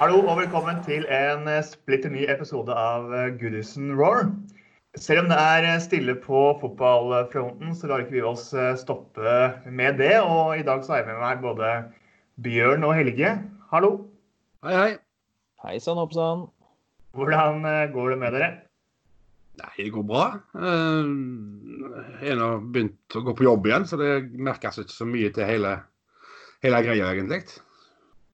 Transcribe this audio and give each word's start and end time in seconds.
Hallo 0.00 0.22
og 0.32 0.38
velkommen 0.38 0.78
til 0.80 1.02
en 1.12 1.44
splitter 1.60 2.08
ny 2.08 2.22
episode 2.32 2.72
av 2.72 3.10
Goodison 3.36 3.90
Roar. 3.98 4.30
Selv 4.96 5.26
om 5.26 5.28
det 5.28 5.36
er 5.36 5.82
stille 5.84 6.14
på 6.22 6.44
fotballfronten, 6.62 7.74
så 7.76 7.90
lar 7.90 8.06
ikke 8.06 8.14
vi 8.14 8.22
oss 8.24 8.46
stoppe 8.80 9.34
med 9.68 10.00
det. 10.00 10.14
Og 10.24 10.56
i 10.56 10.64
dag 10.64 10.80
så 10.80 10.94
har 10.94 11.02
jeg 11.02 11.10
med 11.10 11.20
meg 11.20 11.44
både 11.44 11.74
Bjørn 12.40 12.88
og 12.88 12.96
Helge. 12.96 13.34
Hallo. 13.74 13.92
Hei, 14.64 14.72
hei. 14.72 14.90
Hei 15.66 15.76
sann, 15.84 16.00
hoppsann. 16.00 16.48
Hvordan 17.12 17.60
går 17.92 18.14
det 18.14 18.20
med 18.24 18.38
dere? 18.38 18.52
Nei, 19.60 19.72
det 19.84 19.92
går 20.00 20.12
bra. 20.16 20.26
Jeg 22.24 22.40
har 22.40 22.70
begynt 22.72 23.20
å 23.20 23.28
gå 23.28 23.36
på 23.36 23.52
jobb 23.52 23.68
igjen, 23.68 23.84
så 23.84 24.00
det 24.00 24.14
merkes 24.32 24.80
ikke 24.80 24.96
så 24.96 25.12
mye 25.12 25.28
til 25.36 25.44
hele, 25.44 25.82
hele 26.64 26.86
greia, 26.88 27.12
egentlig. 27.12 27.44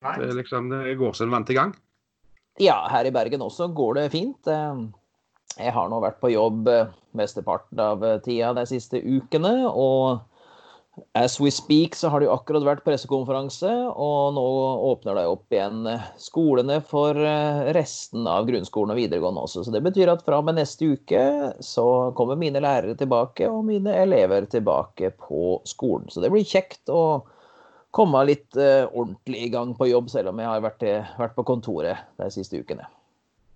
Nei. 0.06 0.20
Det, 0.22 0.36
liksom, 0.38 0.70
det 0.72 0.94
går 1.00 1.18
som 1.18 1.28
en 1.28 1.36
vant 1.38 1.50
i 1.50 1.58
gang. 1.58 1.74
Ja, 2.62 2.78
her 2.88 3.08
i 3.08 3.12
Bergen 3.12 3.44
også 3.44 3.68
går 3.76 3.98
det 3.98 4.06
fint. 4.14 4.48
Jeg 5.56 5.72
har 5.72 5.90
nå 5.92 5.98
vært 6.04 6.22
på 6.22 6.32
jobb 6.32 6.68
mesteparten 7.16 7.80
av 7.80 8.04
tida 8.24 8.54
de 8.56 8.64
siste 8.68 9.00
ukene. 9.00 9.52
Og 9.68 10.22
as 11.16 11.36
we 11.40 11.50
speak 11.52 11.96
så 11.96 12.08
har 12.08 12.20
det 12.20 12.28
jo 12.28 12.34
akkurat 12.36 12.64
vært 12.64 12.84
pressekonferanse, 12.86 13.68
og 13.92 14.36
nå 14.36 14.44
åpner 14.88 15.18
det 15.18 15.26
opp 15.28 15.52
igjen 15.52 15.84
skolene 16.20 16.78
for 16.84 17.20
resten 17.76 18.24
av 18.30 18.48
grunnskolen 18.48 18.94
og 18.94 19.00
videregående 19.02 19.44
også. 19.44 19.66
Så 19.66 19.74
det 19.74 19.84
betyr 19.84 20.12
at 20.12 20.24
fra 20.24 20.40
og 20.40 20.48
med 20.48 20.56
neste 20.60 20.88
uke 20.96 21.22
så 21.64 21.86
kommer 22.16 22.40
mine 22.40 22.64
lærere 22.64 22.96
tilbake, 22.96 23.48
og 23.52 23.66
mine 23.68 23.92
elever 24.00 24.48
tilbake 24.48 25.12
på 25.28 25.58
skolen. 25.68 26.08
Så 26.12 26.24
det 26.24 26.32
blir 26.32 26.48
kjekt 26.48 26.88
å 26.92 27.02
komme 27.96 28.20
litt 28.28 28.56
ordentlig 28.60 29.46
i 29.46 29.50
gang 29.52 29.72
på 29.78 29.88
jobb, 29.88 30.12
selv 30.12 30.34
om 30.34 30.40
jeg 30.42 30.50
har 30.50 30.62
vært, 30.64 30.84
vært 31.16 31.36
på 31.38 31.46
kontoret 31.48 32.04
de 32.20 32.28
siste 32.34 32.60
ukene. 32.60 32.84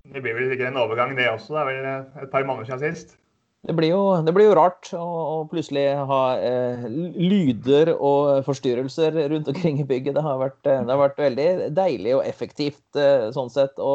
Det 0.09 0.23
blir 0.25 0.35
vel 0.35 0.49
sikkert 0.49 0.73
en 0.73 0.81
overgang, 0.81 1.13
det 1.17 1.29
også. 1.29 1.53
Det 1.55 1.61
er 1.61 1.69
vel 1.69 2.25
et 2.25 2.31
par 2.33 2.47
måneder 2.49 2.71
siden 2.71 2.95
sist. 2.97 3.19
Det 3.61 3.75
blir, 3.77 3.91
jo, 3.93 4.05
det 4.25 4.33
blir 4.33 4.47
jo 4.49 4.55
rart 4.57 4.89
å, 4.97 5.05
å 5.05 5.35
plutselig 5.51 5.83
ha 6.09 6.21
eh, 6.41 6.87
lyder 6.89 7.91
og 7.93 8.47
forstyrrelser 8.47 9.19
rundt 9.35 9.51
omkring 9.53 9.83
i 9.83 9.85
bygget. 9.85 10.17
Det 10.17 10.23
har 10.25 10.39
vært, 10.41 10.63
det 10.65 10.89
har 10.89 11.03
vært 11.03 11.21
veldig 11.21 11.49
deilig 11.77 12.15
og 12.17 12.25
effektivt 12.25 12.97
eh, 12.97 13.27
sånn 13.37 13.53
sett 13.53 13.77
å, 13.77 13.93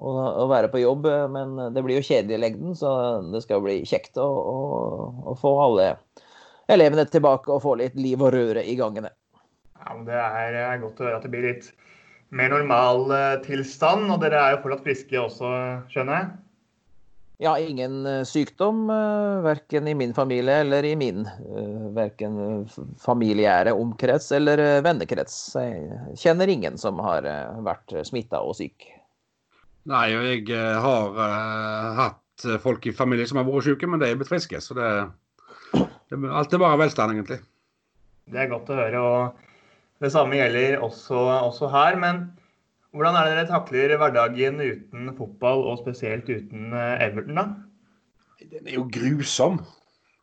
å, 0.00 0.14
å, 0.14 0.48
være 0.48 0.72
på 0.72 0.80
jobb. 0.80 1.04
Men 1.34 1.52
det 1.76 1.84
blir 1.84 2.00
jo 2.00 2.06
kjedelig 2.08 2.38
i 2.38 2.42
lengden, 2.46 2.72
så 2.80 2.94
det 3.28 3.44
skal 3.44 3.60
bli 3.66 3.82
kjekt 3.88 4.16
å, 4.16 4.24
å, 4.24 5.36
få 5.36 5.52
alle 5.66 5.90
elevene 6.72 7.04
tilbake 7.12 7.52
og 7.52 7.60
få 7.66 7.76
litt 7.82 8.00
liv 8.00 8.24
og 8.24 8.32
røre 8.32 8.64
i 8.64 8.78
gangene. 8.80 9.12
Ja, 9.84 9.94
men 9.94 10.04
Det 10.08 10.18
er 10.18 10.82
godt 10.82 11.00
å 11.00 11.08
høre 11.08 11.20
at 11.20 11.24
det 11.26 11.32
blir 11.32 11.48
litt 11.48 11.70
mer 12.34 12.52
normal 12.52 13.08
tilstand. 13.46 14.10
Og 14.12 14.20
dere 14.24 14.42
er 14.42 14.56
jo 14.56 14.62
fortsatt 14.66 14.84
friske 14.84 15.22
også, 15.22 15.54
skjønner 15.92 16.20
jeg? 16.20 16.30
Ja, 17.38 17.52
ingen 17.62 18.02
sykdom, 18.26 18.88
verken 19.44 19.86
i 19.86 19.94
min 19.94 20.10
familie 20.10 20.56
eller 20.64 20.82
i 20.82 20.96
min 20.98 21.22
verken 21.94 22.66
familiære 22.98 23.76
omkrets 23.78 24.32
eller 24.34 24.82
vennekrets. 24.82 25.36
Jeg 25.54 26.18
kjenner 26.18 26.50
ingen 26.50 26.80
som 26.82 26.98
har 27.06 27.28
vært 27.62 27.94
smitta 28.10 28.42
og 28.42 28.58
syk. 28.58 28.88
Nei, 29.88 30.08
og 30.18 30.26
jeg 30.26 30.50
har 30.82 31.14
uh, 31.16 31.94
hatt 31.96 32.48
folk 32.62 32.86
i 32.86 32.94
familien 32.94 33.28
som 33.28 33.40
har 33.40 33.46
vært 33.48 33.68
syke, 33.70 33.88
men 33.88 34.02
de 34.02 34.10
er 34.10 34.18
blitt 34.18 34.30
friske. 34.30 34.60
Så 34.60 34.76
det, 34.76 34.88
det 35.72 36.18
alt 36.28 36.54
er 36.54 36.62
bare 36.62 36.80
velstand, 36.82 37.14
egentlig. 37.14 37.38
Det 38.28 38.42
er 38.42 38.50
godt 38.50 38.68
å 38.72 38.76
høre. 38.76 39.00
og 39.00 39.44
Det 39.98 40.12
samme 40.14 40.38
gjelder 40.38 40.78
også, 40.84 41.16
også 41.48 41.70
her. 41.72 41.96
men 41.98 42.28
hvordan 42.94 43.16
er 43.18 43.26
det 43.26 43.34
dere 43.36 43.48
takler 43.50 43.96
hverdagen 44.00 44.60
uten 44.62 45.10
fotball, 45.18 45.64
og 45.68 45.82
spesielt 45.82 46.28
uten 46.30 46.72
Everton, 46.72 47.36
da? 47.36 47.44
Den 48.38 48.66
er 48.66 48.78
jo 48.78 48.86
grusom. 48.94 49.58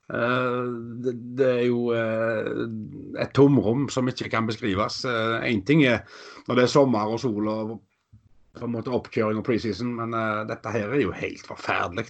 Det, 0.07 1.13
det 1.37 1.49
er 1.49 1.65
jo 1.67 1.89
et 1.91 3.33
tomrom 3.37 3.87
som 3.89 4.07
ikke 4.09 4.29
kan 4.31 4.47
beskrives. 4.47 5.03
Én 5.05 5.63
ting 5.65 5.83
er 5.85 6.05
når 6.47 6.55
det 6.55 6.65
er 6.65 6.73
sommer 6.73 7.11
og 7.11 7.19
sol 7.21 7.51
og 7.51 7.75
på 8.55 8.65
en 8.65 8.71
måte 8.71 8.93
oppkjøring 8.95 9.41
og 9.41 9.45
preseason, 9.45 9.91
men 9.97 10.15
dette 10.49 10.71
her 10.71 10.93
er 10.95 11.03
jo 11.03 11.15
helt 11.15 11.45
forferdelig. 11.45 12.07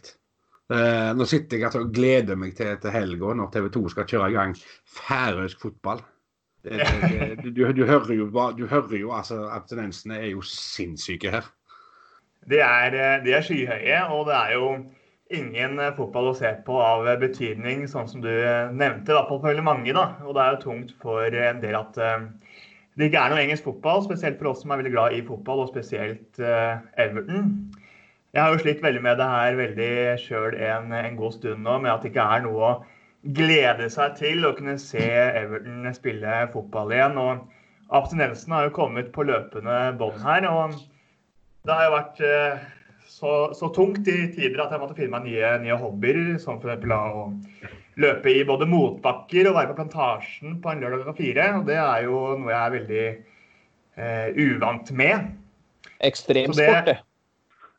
Nå 0.70 1.26
sitter 1.30 1.62
jeg 1.62 1.78
og 1.78 1.94
gleder 1.94 2.38
meg 2.38 2.56
til, 2.58 2.78
til 2.82 2.94
helga 2.94 3.34
når 3.38 3.52
TV 3.54 3.70
2 3.74 3.88
skal 3.94 4.08
kjøre 4.10 4.30
i 4.32 4.38
gang 4.38 4.54
færøysk 4.98 5.66
fotball. 5.68 6.06
Det, 6.66 6.82
det, 6.82 7.54
du, 7.54 7.62
du, 7.78 7.84
hører 7.86 8.12
jo, 8.18 8.26
du 8.58 8.66
hører 8.66 8.98
jo 8.98 9.14
altså, 9.14 9.44
abstinensene 9.54 10.18
er 10.18 10.32
jo 10.34 10.42
sinnssyke 10.50 11.34
her. 11.38 11.50
De 12.50 12.62
er, 12.62 12.96
de 13.26 13.34
er 13.34 13.46
skyhøye, 13.46 14.00
og 14.14 14.28
det 14.30 14.36
er 14.38 14.54
jo 14.58 14.70
ingen 15.34 15.80
fotball 15.98 16.30
å 16.30 16.38
se 16.38 16.52
på 16.66 16.78
av 16.82 17.08
betydning, 17.22 17.86
sånn 17.90 18.10
som 18.10 18.22
du 18.22 18.32
nevnte. 18.32 19.12
I 19.12 19.18
hvert 19.18 19.32
fall 19.32 19.42
for 19.42 19.62
mange. 19.66 19.94
da, 19.94 20.08
Og 20.26 20.36
det 20.38 20.44
er 20.44 20.56
jo 20.56 20.64
tungt 20.66 20.94
for 21.02 21.40
en 21.46 21.62
del 21.64 21.78
at 21.80 21.98
uh, 21.98 22.28
det 22.96 23.10
ikke 23.10 23.24
er 23.24 23.34
noe 23.34 23.42
engelsk 23.42 23.66
fotball. 23.70 24.04
Spesielt 24.06 24.38
for 24.42 24.52
oss 24.52 24.62
som 24.64 24.74
er 24.74 24.84
veldig 24.84 24.94
glad 24.94 25.18
i 25.18 25.24
fotball, 25.26 25.66
og 25.66 25.74
spesielt 25.74 26.42
uh, 26.42 26.78
Everton. 27.02 27.56
Jeg 28.36 28.44
har 28.44 28.52
jo 28.52 28.62
slitt 28.62 28.84
veldig 28.84 29.02
med 29.02 29.18
det 29.18 29.32
her 29.32 29.58
veldig 29.58 29.92
sjøl 30.20 30.58
en, 30.60 30.92
en 30.92 31.18
god 31.18 31.38
stund 31.38 31.64
nå, 31.64 31.80
med 31.80 31.94
at 31.94 32.04
det 32.04 32.12
ikke 32.12 32.30
er 32.36 32.44
noe 32.44 32.68
å 32.68 32.74
glede 33.26 33.90
seg 33.90 34.18
til 34.20 34.46
å 34.46 34.54
kunne 34.58 34.78
se 34.82 35.04
Everton 35.06 35.88
spille 35.96 36.46
fotball 36.54 36.94
igjen. 36.94 37.18
og 37.18 37.94
Abstinensen 37.96 38.54
har 38.54 38.68
jo 38.68 38.76
kommet 38.76 39.12
på 39.14 39.26
løpende 39.26 39.96
bånd 40.00 40.22
her. 40.26 40.48
og 40.50 40.76
Det 41.66 41.74
har 41.74 41.88
jo 41.88 41.96
vært 41.96 42.22
så, 43.08 43.32
så, 43.54 43.70
tungt 43.74 44.08
i 44.10 44.18
tider 44.34 44.64
at 44.64 44.74
jeg 44.74 44.82
måtte 44.82 44.98
finne 44.98 45.14
meg 45.18 45.30
nye, 45.30 45.54
nye 45.64 45.78
hobbyer. 45.80 46.20
Som 46.42 46.60
f.eks. 46.62 46.86
å 46.92 47.30
løpe 48.02 48.34
i 48.34 48.44
både 48.48 48.68
motbakker 48.70 49.50
og 49.50 49.58
være 49.58 49.72
på 49.72 49.80
Plantasjen 49.80 50.60
på 50.62 50.72
en 50.72 50.84
lørdag 50.84 51.06
klokka 51.06 51.18
fire. 51.22 51.50
og 51.60 51.70
Det 51.70 51.80
er 51.82 52.06
jo 52.08 52.22
noe 52.42 52.54
jeg 52.54 52.62
er 52.62 52.78
veldig 52.78 53.06
eh, 53.08 54.30
uvant 54.46 54.92
med. 54.98 55.34
Ekstremsport, 56.06 56.90
det. 56.90 56.98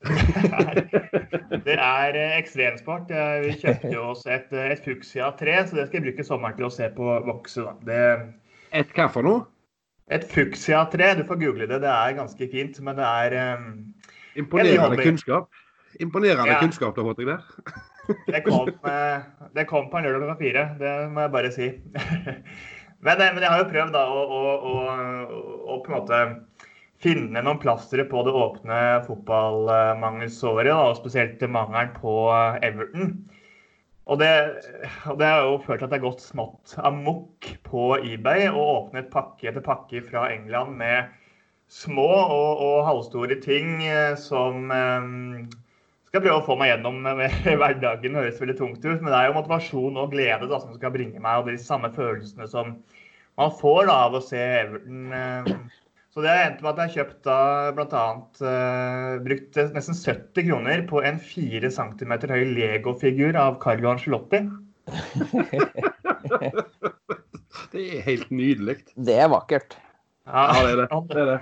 det 1.67 1.77
er 1.77 2.19
ekstremsport. 2.37 3.11
Vi 3.45 3.55
kjøpte 3.63 3.93
jo 3.95 4.09
oss 4.13 4.25
et, 4.31 4.53
et 4.53 4.83
fuksia-tre, 4.85 5.59
så 5.67 5.79
det 5.79 5.89
skal 5.89 6.01
jeg 6.01 6.07
bruke 6.11 6.27
sommeren 6.27 6.59
til 6.59 6.69
å 6.69 6.73
se 6.73 6.89
på 6.97 7.19
vokse. 7.27 7.67
Det, 7.89 8.01
et 8.77 8.93
hva 8.97 9.09
for 9.13 9.27
noe? 9.27 9.45
Et 10.13 10.23
fuksia-tre. 10.31 11.15
Du 11.19 11.25
får 11.27 11.41
google 11.41 11.67
det. 11.67 11.81
Det 11.83 11.93
er 11.93 12.19
ganske 12.19 12.51
fint, 12.53 12.81
men 12.87 12.99
det 12.99 13.07
er 13.07 13.57
um, 13.59 13.71
Imponerende 14.39 15.01
kunnskap. 15.01 15.51
Imponerende 16.01 16.53
ja. 16.53 16.61
kunnskap 16.61 16.95
du 16.95 17.03
har 17.03 17.09
fått 17.11 17.23
deg 17.23 17.33
der. 17.33 17.45
det, 18.33 18.43
kom, 18.47 18.69
det 19.57 19.67
kom 19.71 19.89
på 19.91 19.99
en 19.99 20.07
lørdag 20.07 20.23
klokka 20.23 20.39
fire, 20.43 20.65
det 20.79 20.93
må 21.11 21.25
jeg 21.25 21.33
bare 21.35 21.53
si. 21.55 21.71
men, 23.07 23.23
men, 23.23 23.41
jeg 23.43 23.51
har 23.51 23.63
jo 23.63 23.71
prøvd 23.73 23.97
da 23.97 24.05
å, 24.13 24.21
å, 24.23 24.43
å, 24.71 24.75
å 25.73 25.79
på 25.83 25.91
en 25.91 25.97
måte 25.97 26.21
finne 27.03 27.43
noen 27.45 27.61
plastre 27.61 28.05
på 28.09 28.23
det 28.27 28.35
åpne 28.37 28.81
fotballmangelsåret, 29.07 30.73
og 30.73 30.97
spesielt 31.01 31.43
mangelen 31.51 31.93
på 31.99 32.15
Everton. 32.65 33.17
Og 34.07 34.21
det, 34.23 34.31
og 35.11 35.19
det, 35.19 35.27
har 35.27 35.43
jo 35.43 35.59
ført 35.65 35.81
til 35.81 35.89
at 35.89 35.93
det 35.93 35.99
har 35.99 36.07
gått 36.07 36.23
smått 36.23 36.77
amok 36.87 37.49
på 37.67 37.97
eBay 37.99 38.47
og 38.53 38.61
åpnet 38.63 39.11
pakke 39.11 39.49
etter 39.51 39.65
pakke 39.67 40.03
fra 40.07 40.29
England 40.31 40.77
med 40.79 41.09
små 41.67 42.07
og, 42.07 42.61
og 42.63 42.85
halvstore 42.87 43.41
ting 43.43 43.81
som 44.23 44.71
um, 44.71 45.49
skal 46.07 46.23
prøve 46.23 46.39
å 46.39 46.45
få 46.47 46.55
meg 46.61 46.71
gjennom 46.71 47.03
hverdagen. 47.61 48.15
Det 48.15 48.23
høres 48.23 48.39
veldig 48.45 48.59
tungt 48.61 48.87
ut, 48.87 49.01
men 49.01 49.11
det 49.11 49.19
er 49.19 49.33
jo 49.33 49.41
motivasjon 49.41 49.99
og 49.99 50.15
glede 50.15 50.47
da, 50.53 50.63
som 50.63 50.79
skal 50.79 50.95
bringe 50.95 51.19
meg, 51.19 51.43
og 51.43 51.51
de 51.51 51.59
samme 51.59 51.91
følelsene 51.97 52.47
som 52.53 52.77
man 53.37 53.59
får 53.59 53.89
da, 53.91 53.99
av 54.07 54.15
å 54.17 54.23
se 54.23 54.39
Everton 54.63 55.11
um, 55.11 55.67
så 56.17 56.23
det 56.25 56.31
har 56.33 56.47
endt 56.47 56.63
med 56.65 56.71
at 56.71 56.79
jeg 56.81 56.89
har 56.89 56.95
kjøpt 56.95 57.27
da 57.27 57.39
bl.a. 57.77 58.05
Uh, 58.41 59.19
brukt 59.21 59.59
nesten 59.75 59.97
70 59.99 60.47
kroner 60.47 60.85
på 60.89 61.03
en 61.05 61.19
4 61.21 61.69
cm 61.75 62.15
høy 62.31 62.45
Lego-figur 62.57 63.37
av 63.37 63.59
Carlo 63.61 63.91
Angelotti. 63.91 64.41
det 67.75 67.85
er 67.85 68.01
helt 68.09 68.33
nydelig. 68.33 68.79
Det 68.97 69.19
er 69.27 69.29
vakkert. 69.29 69.77
Ja, 70.25 70.57
ja 70.57 70.65
det 70.65 70.73
er 70.73 70.81
det. 70.81 70.89
det, 71.13 71.21
er 71.21 71.29
det. 71.35 71.39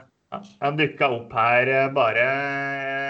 Han 0.67 0.83
dukka 0.83 1.13
opp 1.21 1.31
her 1.39 1.95
bare 1.95 2.27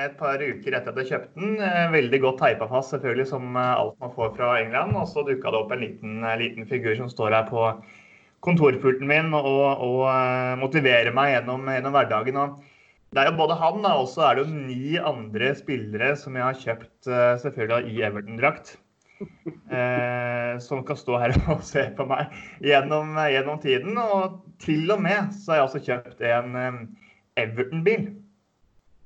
et 0.05 0.21
par 0.21 0.37
uker 0.45 0.77
etter 0.77 0.93
at 0.93 1.01
jeg 1.01 1.15
kjøpte 1.15 1.33
den. 1.41 1.57
Veldig 1.97 2.21
godt 2.29 2.45
teipa 2.45 2.69
fast, 2.77 2.93
selvfølgelig, 2.93 3.31
som 3.33 3.57
alt 3.57 3.97
man 4.05 4.13
får 4.13 4.37
fra 4.37 4.61
England. 4.61 4.93
Og 5.01 5.09
så 5.09 5.25
dukka 5.25 5.49
det 5.49 5.65
opp 5.65 5.73
en 5.73 5.89
liten, 5.89 6.21
liten 6.45 6.69
figur 6.69 6.93
som 7.01 7.09
står 7.09 7.41
her 7.41 7.49
på 7.49 7.73
kontorpulten 8.45 9.09
min 9.09 9.33
og, 9.37 9.65
og 9.83 9.99
uh, 10.07 10.55
motivere 10.61 11.13
meg 11.17 11.35
gjennom, 11.35 11.67
gjennom, 11.73 11.97
hverdagen. 11.97 12.41
Og 12.41 12.63
det 13.15 13.23
er 13.23 13.31
jo 13.31 13.39
både 13.41 13.59
han, 13.61 13.83
da, 13.85 13.97
og 14.01 14.09
så 14.13 14.29
er 14.29 14.39
det 14.39 14.45
jo 14.45 14.65
ni 14.69 14.97
andre 15.01 15.53
spillere 15.59 16.15
som 16.21 16.37
jeg 16.39 16.49
har 16.49 16.63
kjøpt 16.63 17.11
uh, 17.11 17.35
selvfølgelig 17.43 17.95
i 17.95 18.03
Everton-drakt. 18.11 18.77
Eh, 19.71 20.59
som 20.59 20.83
kan 20.85 20.97
stå 20.99 21.19
her 21.23 21.35
og 21.53 21.63
se 21.65 21.85
på 21.97 22.07
meg 22.09 22.35
gjennom, 22.65 23.15
gjennom, 23.31 23.61
tiden. 23.63 23.97
Og 24.01 24.43
til 24.63 24.91
og 24.93 25.03
med 25.05 25.33
så 25.37 25.55
har 25.55 25.61
jeg 25.61 25.69
også 25.69 25.83
kjøpt 25.87 26.25
en 26.29 26.59
um, 26.59 26.79
Everton-bil. 27.41 28.11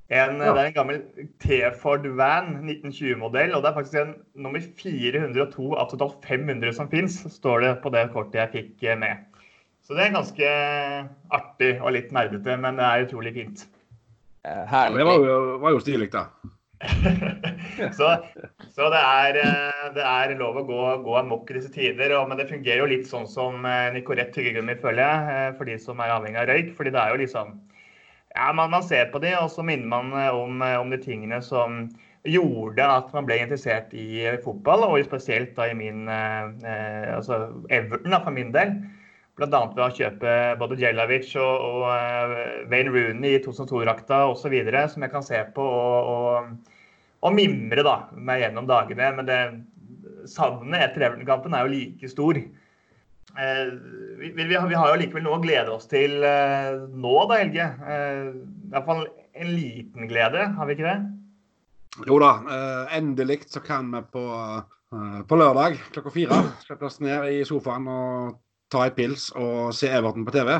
En, 0.09 0.39
ja. 0.41 0.53
Det 0.55 0.61
er 0.61 0.67
en 0.71 0.73
gammel 0.73 1.01
T-Ford 1.43 2.07
Van 2.17 2.55
1920-modell, 2.63 3.53
og 3.53 3.61
det 3.61 3.69
er 3.69 3.75
faktisk 3.75 3.99
en 4.01 4.15
nummer 4.41 4.63
402 4.79 5.67
av 5.77 5.91
totalt 5.91 6.25
500 6.25 6.73
som 6.79 6.89
fins, 6.89 7.19
står 7.29 7.61
det 7.61 7.75
på 7.83 7.91
det 7.93 8.07
kortet 8.15 8.39
jeg 8.41 8.53
fikk 8.55 8.87
eh, 8.89 8.97
med. 8.97 9.28
Så 9.89 9.97
det 9.97 10.05
er 10.05 10.13
ganske 10.13 10.49
artig 11.33 11.71
og 11.81 11.95
litt 11.95 12.11
nerdete, 12.13 12.55
men 12.61 12.77
det 12.77 12.85
er 12.85 13.07
utrolig 13.07 13.33
fint. 13.33 13.65
Herlig. 14.45 15.01
Det 15.01 15.07
var 15.09 15.23
jo, 15.25 15.37
var 15.63 15.73
jo 15.73 15.81
stilig, 15.81 16.11
da. 16.13 16.27
så, 17.97 18.11
så 18.71 18.89
det, 18.93 18.99
er, 18.99 19.39
eh, 19.41 19.87
det, 19.97 20.03
er, 20.05 20.35
lov 20.39 20.61
å 20.61 20.63
gå, 20.67 20.83
gå 21.03 21.15
amok 21.19 21.49
i 21.49 21.57
disse 21.57 21.73
tider. 21.73 22.13
Og, 22.19 22.29
men 22.29 22.37
det 22.39 22.47
fungerer 22.51 22.83
jo 22.83 22.91
litt 22.91 23.09
sånn 23.09 23.25
som 23.27 23.65
eh, 23.65 23.89
Nicorette 23.95 24.37
tyggegummi, 24.37 24.77
føler 24.79 25.01
jeg, 25.01 25.57
for 25.57 25.73
de 25.73 25.79
som 25.81 26.05
er 26.05 26.13
avhengig 26.13 26.39
av 26.39 26.47
røyk. 26.53 26.71
fordi 26.77 26.93
det 26.93 27.01
er 27.01 27.15
jo 27.15 27.23
liksom 27.23 27.57
ja, 28.35 28.53
man, 28.53 28.69
man, 28.69 28.85
ser 28.85 29.09
på 29.11 29.19
de, 29.23 29.33
og 29.41 29.49
så 29.51 29.65
minner 29.65 29.89
man 29.89 30.13
eh, 30.13 30.29
om, 30.29 30.61
eh, 30.61 30.77
om, 30.77 30.93
de 30.93 31.01
tingene 31.01 31.41
som 31.41 31.81
gjorde 32.29 32.85
at 32.85 33.09
man 33.15 33.25
ble 33.25 33.39
interessert 33.41 33.93
i 33.97 34.21
eh, 34.27 34.39
fotball, 34.43 34.85
og 34.85 35.01
spesielt 35.07 35.55
da 35.57 35.69
i 35.69 35.77
min 35.77 36.05
eh, 36.13 37.15
altså 37.15 37.47
Everton 37.73 38.13
da, 38.13 38.21
for 38.23 38.35
min 38.35 38.53
del. 38.55 38.77
Bl.a. 39.39 39.63
ved 39.71 39.83
å 39.85 39.89
kjøpe 39.95 40.35
både 40.59 40.77
Jelavic 40.81 41.31
og, 41.39 41.65
og 41.69 41.87
uh, 41.87 42.35
Wayne 42.71 42.93
Rooney 42.93 43.37
i 43.37 43.41
2002-drakta 43.45 44.25
osv. 44.29 44.55
Som 44.91 45.05
jeg 45.07 45.13
kan 45.15 45.25
se 45.25 45.41
på 45.55 45.65
og, 45.65 46.13
og, 46.13 46.79
og 47.23 47.35
mimre 47.35 47.85
da, 47.87 47.97
meg 48.15 48.43
gjennom 48.43 48.67
dagene. 48.69 49.11
Men 49.17 49.29
det 49.29 49.41
savnet 50.29 50.89
etter 50.89 51.07
Everton-kampen 51.07 51.55
er 51.55 51.65
jo 51.65 51.73
like 51.73 52.11
stor. 52.11 52.39
Eh, 53.37 53.73
vi, 54.17 54.31
vi, 54.31 54.43
vi, 54.43 54.75
har 54.75 54.89
jo 54.89 54.97
likevel 54.99 55.23
noe 55.25 55.37
å 55.37 55.43
glede 55.43 55.71
oss 55.71 55.87
til 55.89 56.17
eh, 56.25 56.73
nå, 56.89 57.13
da, 57.29 57.39
Helge. 57.39 57.69
Eh, 57.85 58.25
I 58.33 58.73
hvert 58.73 58.89
fall 58.89 59.05
en 59.39 59.53
liten 59.53 60.09
glede, 60.09 60.49
har 60.57 60.67
vi 60.67 60.75
ikke 60.75 60.89
det? 60.89 60.97
Jo 62.07 62.19
da, 62.21 62.33
endelig 62.95 63.41
så 63.49 63.59
kan 63.65 63.89
vi 63.91 63.99
på, 64.13 64.21
på 65.27 65.37
lørdag 65.39 65.79
klokka 65.95 66.11
fire 66.13 66.37
sette 66.61 66.85
oss 66.85 66.99
ned 67.03 67.25
i 67.33 67.39
sofaen 67.47 67.87
og 67.91 68.37
ta 68.69 68.85
en 68.85 68.95
pils 68.95 69.29
og 69.37 69.73
se 69.75 69.89
Everton 69.89 70.25
på 70.27 70.33
TV. 70.35 70.51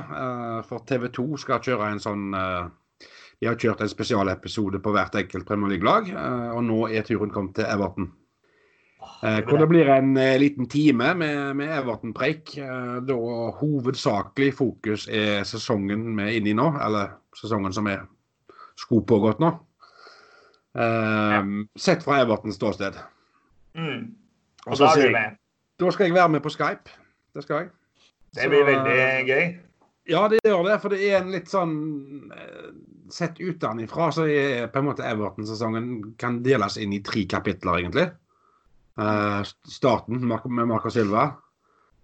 For 0.68 0.86
TV 0.90 1.10
2 1.14 1.28
skal 1.44 1.62
kjøre 1.66 1.92
en 1.94 2.02
sånn 2.02 2.26
De 2.34 3.48
har 3.48 3.56
kjørt 3.60 3.84
en 3.86 3.92
spesialepisode 3.92 4.82
på 4.84 4.94
hvert 4.96 5.16
enkelt 5.16 5.48
Premier 5.48 5.76
League-lag, 5.76 6.10
og 6.58 6.64
nå 6.66 6.80
er 6.90 7.06
turen 7.08 7.32
kommet 7.32 7.56
til 7.56 7.70
Everton. 7.70 8.10
Eh, 9.24 9.40
hvor 9.48 9.58
det 9.58 9.68
blir 9.68 9.90
en 9.92 10.18
eh, 10.18 10.38
liten 10.40 10.68
time 10.70 11.14
med, 11.16 11.56
med 11.56 11.72
Everton-preik. 11.78 12.58
Eh, 12.58 13.00
da 13.08 13.18
hovedsakelig 13.60 14.54
fokus 14.56 15.08
er 15.08 15.44
sesongen 15.48 16.14
vi 16.18 16.24
er 16.24 16.38
inne 16.40 16.54
i 16.54 16.56
nå, 16.56 16.70
eller 16.84 17.16
sesongen 17.36 17.76
som 17.76 17.88
er 17.92 18.06
sko 18.80 19.02
pågått 19.08 19.40
nå. 19.44 19.54
Eh, 20.80 21.52
sett 21.80 22.04
fra 22.04 22.22
Evertons 22.24 22.60
ståsted. 22.60 23.00
Mm. 23.76 24.08
Og, 24.66 24.78
så 24.78 24.92
da? 25.00 25.26
Da 25.80 25.92
skal 25.96 26.10
jeg 26.10 26.16
være 26.16 26.36
med 26.36 26.44
på 26.44 26.52
Skype. 26.52 26.96
Det 27.36 27.44
skal 27.44 27.64
jeg. 27.64 27.70
Det 28.36 28.48
blir 28.52 28.64
så, 28.64 28.70
veldig 28.70 29.30
gøy. 29.30 29.50
Ja, 30.10 30.24
det 30.30 30.40
gjør 30.44 30.64
det. 30.68 30.78
For 30.84 30.94
det 30.94 31.02
er 31.10 31.20
en 31.22 31.34
litt 31.34 31.52
sånn 31.52 31.76
eh, 32.36 32.72
Sett 33.10 33.40
utenfra 33.42 34.12
så 34.14 34.28
er 34.30 34.68
på 34.70 34.84
en 34.84 34.86
måte 34.86 35.02
Everton-sesongen 35.02 36.12
kan 36.22 36.44
deles 36.46 36.76
inn 36.78 36.92
i 36.94 37.00
tre 37.02 37.24
kapitler, 37.26 37.80
egentlig. 37.80 38.04
Uh, 39.02 39.42
starten 39.66 40.22
med 40.22 40.68
Marco 40.70 40.92
Silva. 40.94 41.24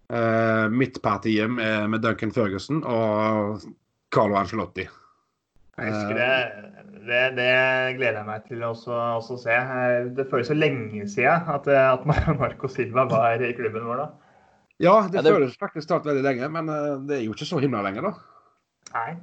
Uh, 0.09 0.65
midtpartiet 0.73 1.51
med, 1.51 1.91
med, 1.91 2.01
Duncan 2.01 2.33
Ferguson 2.33 2.81
og 2.89 3.61
Carlo 4.09 4.39
Angelotti. 4.39 4.87
Jeg 5.77 5.93
husker 5.93 6.17
det. 6.17 6.33
Det, 7.05 7.21
det 7.37 7.53
gleder 7.99 8.23
jeg 8.23 8.29
meg 8.31 8.49
til 8.49 8.65
å 8.65 8.73
også 8.73 9.37
se. 9.45 9.61
Det 10.17 10.25
føles 10.31 10.49
så 10.49 10.57
lenge 10.57 11.05
siden 11.05 11.53
at, 11.53 11.69
at 11.69 12.09
Marco 12.41 12.65
Silva 12.65 13.05
var 13.13 13.45
i 13.45 13.53
klubben 13.53 13.85
vår 13.85 14.07
da. 14.07 14.09
Ja, 14.83 14.95
det, 15.07 15.21
ja, 15.21 15.23
det... 15.23 15.31
føles 15.37 15.59
faktisk 15.59 15.89
talt 15.91 16.07
veldig 16.07 16.25
lenge, 16.25 16.49
men 16.51 16.71
uh, 16.71 16.97
det 17.07 17.19
er 17.19 17.23
jo 17.23 17.35
ikke 17.35 17.47
så 17.47 17.61
himla 17.63 17.83
lenge, 17.85 18.03
da. 18.03 18.11
Nei. 18.95 19.15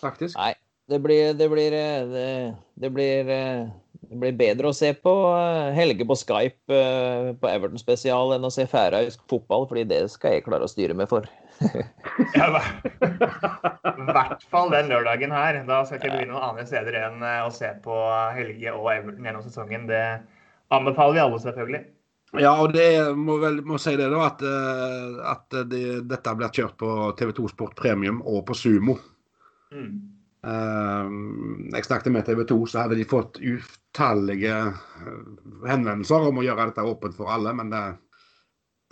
Faktisk. 0.00 0.36
Nei. 0.36 0.52
Det 0.90 0.98
blir, 1.00 1.32
det 1.32 1.46
blir, 1.48 1.72
det, 1.72 2.26
det 2.76 2.90
blir 2.92 3.30
det 4.14 4.20
blir 4.20 4.34
bedre 4.38 4.70
å 4.70 4.76
se 4.76 4.90
på 4.94 5.12
eh, 5.34 5.72
Helge 5.76 6.06
på 6.06 6.16
Skype 6.18 6.76
eh, 6.76 7.30
på 7.40 7.48
Everton 7.50 7.80
spesial 7.80 8.34
enn 8.36 8.46
å 8.46 8.52
se 8.52 8.66
færøysk 8.70 9.24
fotball, 9.30 9.66
fordi 9.70 9.82
det 9.90 10.00
skal 10.12 10.36
jeg 10.36 10.44
klare 10.46 10.66
å 10.66 10.70
styre 10.70 10.96
med 10.96 11.10
for. 11.10 11.26
ja, 12.38 12.46
I 13.00 14.06
hvert 14.10 14.44
fall 14.50 14.72
den 14.74 14.90
lørdagen 14.92 15.34
her. 15.34 15.60
Da 15.68 15.82
skal 15.86 16.00
ikke 16.00 16.12
begynne 16.12 16.34
noen 16.34 16.48
andre 16.52 16.66
steder 16.68 17.00
enn 17.00 17.24
eh, 17.24 17.40
å 17.42 17.50
se 17.54 17.72
på 17.84 17.98
Helge 18.36 18.74
og 18.76 18.90
Everton 18.92 19.28
gjennom 19.30 19.46
sesongen. 19.46 19.88
Det 19.90 20.04
anbefaler 20.74 21.18
vi 21.18 21.24
alle, 21.24 21.42
selvfølgelig. 21.42 21.84
Ja, 22.40 22.54
og 22.62 22.72
det 22.74 22.88
må 23.14 23.36
vel 23.42 23.60
må 23.66 23.78
si 23.78 23.94
det 23.98 24.08
da, 24.10 24.24
at, 24.26 24.42
at 25.34 25.56
det, 25.70 25.84
dette 26.10 26.34
blir 26.34 26.54
kjørt 26.54 26.76
på 26.80 26.90
TV2 27.18 27.50
Sport 27.52 27.76
Premium 27.78 28.18
og 28.26 28.42
på 28.48 28.56
Sumo. 28.58 28.96
Mm. 29.74 29.92
Uh, 30.44 31.08
jeg 31.72 31.86
snakket 31.86 32.12
med 32.12 32.26
TV 32.26 32.42
2, 32.44 32.58
så 32.68 32.82
hadde 32.84 32.98
de 32.98 33.06
fått 33.08 33.38
utallige 33.40 34.52
eh, 34.52 35.20
henvendelser 35.70 36.26
om 36.28 36.40
å 36.40 36.44
gjøre 36.44 36.66
dette 36.68 36.84
åpent 36.84 37.16
for 37.16 37.32
alle, 37.32 37.54
men 37.56 37.72
det, 37.72 37.82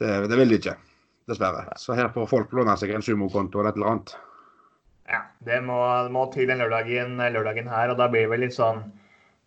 det, 0.01 0.15
det 0.33 0.39
vil 0.41 0.55
de 0.55 0.61
ikke. 0.63 0.77
Dessverre. 1.29 1.69
Så 1.79 1.95
her 1.95 2.09
får 2.15 2.27
folk 2.31 2.55
låne 2.57 2.75
seg 2.81 2.95
en 2.97 3.05
sumokonto 3.05 3.61
eller 3.61 3.71
et 3.71 3.77
eller 3.79 3.91
annet. 3.93 4.15
Ja, 5.13 5.21
det 5.45 5.61
må, 5.67 5.77
må 6.15 6.25
til 6.33 6.49
den 6.51 6.59
lørdagen, 6.63 7.21
lørdagen, 7.21 7.69
her, 7.71 7.93
og 7.93 8.01
da 8.01 8.09
blir 8.11 8.25
det 8.25 8.33
vel 8.33 8.43
litt 8.47 8.57
sånn 8.57 8.81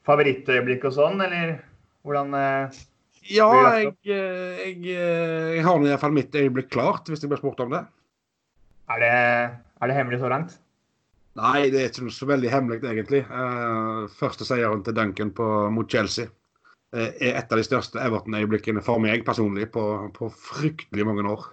favorittøyeblikk 0.06 0.86
og 0.88 0.96
sånn, 0.96 1.24
eller 1.26 1.58
hvordan 2.06 2.38
eh, 2.38 2.78
Ja, 3.26 3.48
jeg, 3.80 3.94
eh, 4.06 4.60
jeg, 4.62 4.82
jeg 4.86 5.64
har 5.66 5.80
i 5.80 5.88
hvert 5.90 6.02
fall 6.02 6.14
mitt 6.14 6.36
øyeblikk 6.36 6.70
klart, 6.76 7.10
hvis 7.10 7.24
jeg 7.24 7.32
blir 7.32 7.42
spurt 7.42 7.64
om 7.64 7.74
det. 7.74 7.82
Er 8.94 9.02
det, 9.02 9.16
er 9.82 9.90
det 9.90 9.98
hemmelig 9.98 10.20
så 10.22 10.30
langt? 10.30 10.60
Nei, 11.36 11.68
det 11.74 11.82
er 11.82 11.90
ikke 11.90 12.14
så 12.14 12.28
veldig 12.30 12.52
hemmelig, 12.54 12.80
egentlig. 12.86 13.26
Uh, 13.28 14.06
første 14.20 14.46
seieren 14.48 14.86
til 14.86 14.96
Duncan 14.96 15.34
på, 15.36 15.48
mot 15.74 15.90
Chelsea 15.92 16.30
uh, 16.30 17.10
er 17.10 17.42
et 17.42 17.50
av 17.50 17.60
de 17.60 17.66
største 17.66 18.00
Everton-øyeblikkene 18.00 18.84
for 18.86 19.02
meg 19.04 19.26
personlig 19.28 19.68
på, 19.74 19.84
på, 20.16 20.30
fryktelig 20.30 21.08
mange 21.10 21.26
år. 21.34 21.50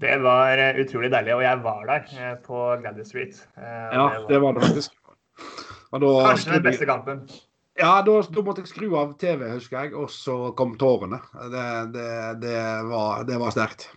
Det 0.00 0.14
var 0.22 0.60
utrolig 0.80 1.10
deilig, 1.12 1.34
og 1.34 1.42
jeg 1.44 1.60
var 1.64 1.84
der 1.88 2.38
på 2.44 2.62
Gladys 2.82 3.10
Street. 3.10 3.42
ja, 3.56 3.90
det 3.90 3.98
var... 3.98 4.24
det 4.28 4.40
var 4.44 4.56
det 4.56 4.64
faktisk. 4.68 4.96
Kanskje 5.90 6.52
den 6.52 6.66
beste 6.66 6.88
kampen. 6.88 7.22
Ja, 7.76 8.00
da, 8.02 8.16
da, 8.22 8.42
måtte 8.42 8.64
jeg 8.64 8.70
skru 8.70 8.88
av 8.96 9.12
TV, 9.20 9.44
husker 9.52 9.84
jeg, 9.84 9.92
og 9.98 10.08
så 10.12 10.36
kom 10.56 10.74
tårene. 10.80 11.20
Det, 11.52 11.68
det, 11.92 12.08
det 12.40 12.58
var, 12.88 13.28
var 13.28 13.54
sterkt. 13.54 13.90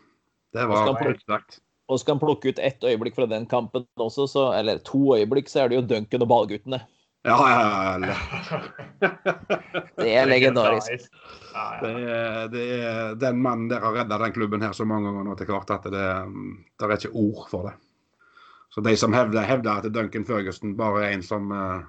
Det 0.53 0.65
var 0.67 0.91
sterkt. 1.23 1.61
Og 1.89 1.97
skal 1.97 2.15
han 2.15 2.21
plukke 2.21 2.51
ut 2.51 2.59
ett 2.61 2.83
øyeblikk 2.85 3.15
fra 3.17 3.25
den 3.29 3.47
kampen 3.49 3.87
også, 3.97 4.27
så, 4.29 4.45
eller 4.53 4.81
to 4.85 5.15
øyeblikk, 5.15 5.49
så 5.49 5.63
er 5.63 5.71
det 5.71 5.79
jo 5.79 5.85
Duncan 5.89 6.25
og 6.25 6.29
ballguttene. 6.29 6.83
Ja, 7.27 7.37
ja, 7.49 8.07
ja. 8.07 9.09
det 9.99 10.11
er 10.15 10.29
legendarisk. 10.29 11.09
Det 11.81 11.89
er, 11.91 12.47
det 12.51 12.65
er, 12.77 13.15
den 13.19 13.41
mannen 13.43 13.67
der 13.71 13.83
har 13.83 13.97
redda 13.97 14.19
den 14.21 14.35
klubben 14.35 14.63
her 14.63 14.75
så 14.75 14.85
mange 14.87 15.09
ganger 15.09 15.27
nå 15.27 15.35
til 15.39 15.49
hvert 15.49 15.73
at 15.75 15.87
det, 15.91 16.05
det 16.79 16.87
er 16.87 16.95
ikke 16.95 17.11
ord 17.17 17.47
for 17.51 17.67
det. 17.67 17.75
Så 18.69 18.83
de 18.85 18.93
som 18.97 19.15
hevder, 19.17 19.43
hevder 19.49 19.81
at 19.81 19.89
Duncan 19.93 20.27
Ferguson 20.27 20.77
bare 20.77 21.07
er 21.07 21.17
en 21.17 21.25
som 21.25 21.49
uh, 21.51 21.81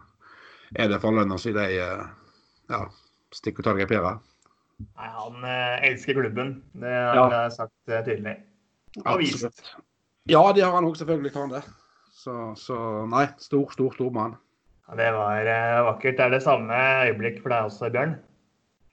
er 0.75 0.91
det 0.91 1.00
for 1.03 1.15
lønna 1.15 1.39
si, 1.41 1.53
de 1.57 1.67
ja, 1.75 2.83
stikker 3.35 3.62
og 3.62 3.69
tar 3.69 3.79
deg 3.79 3.87
i 3.87 3.91
pæra. 3.91 4.17
Nei, 4.81 5.09
han 5.12 5.43
uh, 5.45 5.87
elsker 5.87 6.17
klubben. 6.17 6.55
Det 6.73 6.91
har 6.91 7.19
ja. 7.19 7.27
jeg 7.35 7.57
sagt 7.57 7.95
tydelig. 8.07 8.37
Og 9.05 9.21
vist. 9.21 9.75
Ja, 10.31 10.43
det 10.55 10.65
har 10.65 10.75
han 10.77 10.89
òg, 10.89 10.97
selvfølgelig. 10.99 11.33
kan 11.35 11.53
det. 11.53 11.62
Så, 12.21 12.37
så, 12.61 12.79
nei, 13.11 13.27
stor, 13.41 13.71
stor, 13.75 13.93
stor 13.97 14.12
mann. 14.15 14.37
Ja, 14.89 14.97
det 14.99 15.11
var 15.17 15.50
uh, 15.50 15.87
vakkert. 15.93 16.23
Er 16.23 16.35
det 16.35 16.43
samme 16.47 16.83
øyeblikk 17.07 17.41
for 17.43 17.53
deg 17.53 17.71
også, 17.71 17.93
Bjørn? 17.93 18.19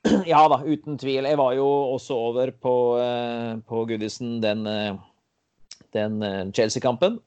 Ja 0.30 0.44
da, 0.52 0.62
uten 0.64 1.00
tvil. 1.00 1.28
Jeg 1.28 1.40
var 1.40 1.56
jo 1.58 1.68
også 1.68 2.16
over 2.30 2.52
på, 2.52 2.74
på 3.68 3.86
Goodison 3.90 4.38
den, 4.44 4.62
den 5.96 6.22
Chelsea-kampen. 6.56 7.18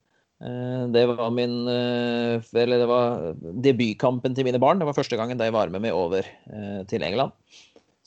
Det 0.40 1.02
var 1.04 1.28
min 1.36 1.68
Eller 1.68 2.78
det 2.80 2.86
var 2.88 3.34
debutkampen 3.60 4.32
til 4.32 4.46
mine 4.48 4.60
barn. 4.62 4.80
Det 4.80 4.88
var 4.88 4.96
første 4.96 5.18
gangen 5.20 5.36
de 5.36 5.50
var 5.52 5.68
med 5.68 5.84
meg 5.84 5.92
over 5.92 6.24
til 6.88 7.04
England. 7.04 7.36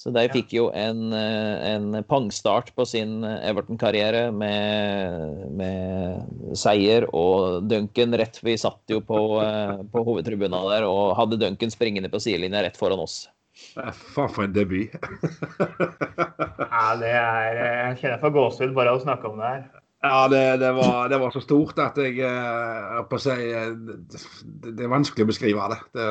Så 0.03 0.11
de 0.11 0.23
fikk 0.33 0.51
jo 0.51 0.65
en, 0.75 1.13
eh, 1.15 1.75
en 1.75 2.01
pangstart 2.03 2.73
på 2.75 2.83
sin 2.89 3.21
Everton-karriere 3.23 4.25
med, 4.35 5.53
med, 5.55 6.57
seier 6.59 7.05
og 7.15 7.69
Duncan 7.71 8.17
rett 8.19 8.41
Vi 8.43 8.57
satt 8.59 8.91
jo 8.91 8.99
på, 9.05 9.21
eh, 9.39 9.77
på 9.93 10.03
hovedtribunen 10.03 10.67
der 10.73 10.87
og 10.89 11.15
hadde 11.15 11.39
Duncan 11.39 11.71
springende 11.71 12.11
på 12.11 12.19
sidelinja 12.19 12.65
rett 12.65 12.79
foran 12.79 13.05
oss. 13.05 13.29
Faen 13.77 14.33
for 14.33 14.43
en 14.43 14.57
debut. 14.57 14.91
ja, 16.73 16.85
det 16.99 17.13
er 17.13 17.61
Jeg 17.61 17.97
kjenner 18.01 18.15
jeg 18.17 18.23
får 18.25 18.35
gåsehud 18.41 18.75
bare 18.75 18.91
av 18.91 18.99
å 18.99 19.05
snakke 19.05 19.31
om 19.31 19.39
det 19.39 19.53
her. 19.53 19.82
Ja, 20.03 20.27
det, 20.27 20.57
det, 20.57 20.71
var, 20.75 21.09
det, 21.09 21.17
var, 21.17 21.31
så 21.31 21.39
stort 21.39 21.77
at 21.79 21.95
jeg, 21.95 22.17
jeg 22.19 23.03
på 23.07 23.15
å 23.15 23.21
si, 23.23 23.31
det, 23.39 24.19
det, 24.65 24.83
er 24.83 24.89
vanskelig 24.91 25.23
å 25.23 25.29
beskrive 25.29 25.67
det. 25.71 25.77
det 25.95 26.07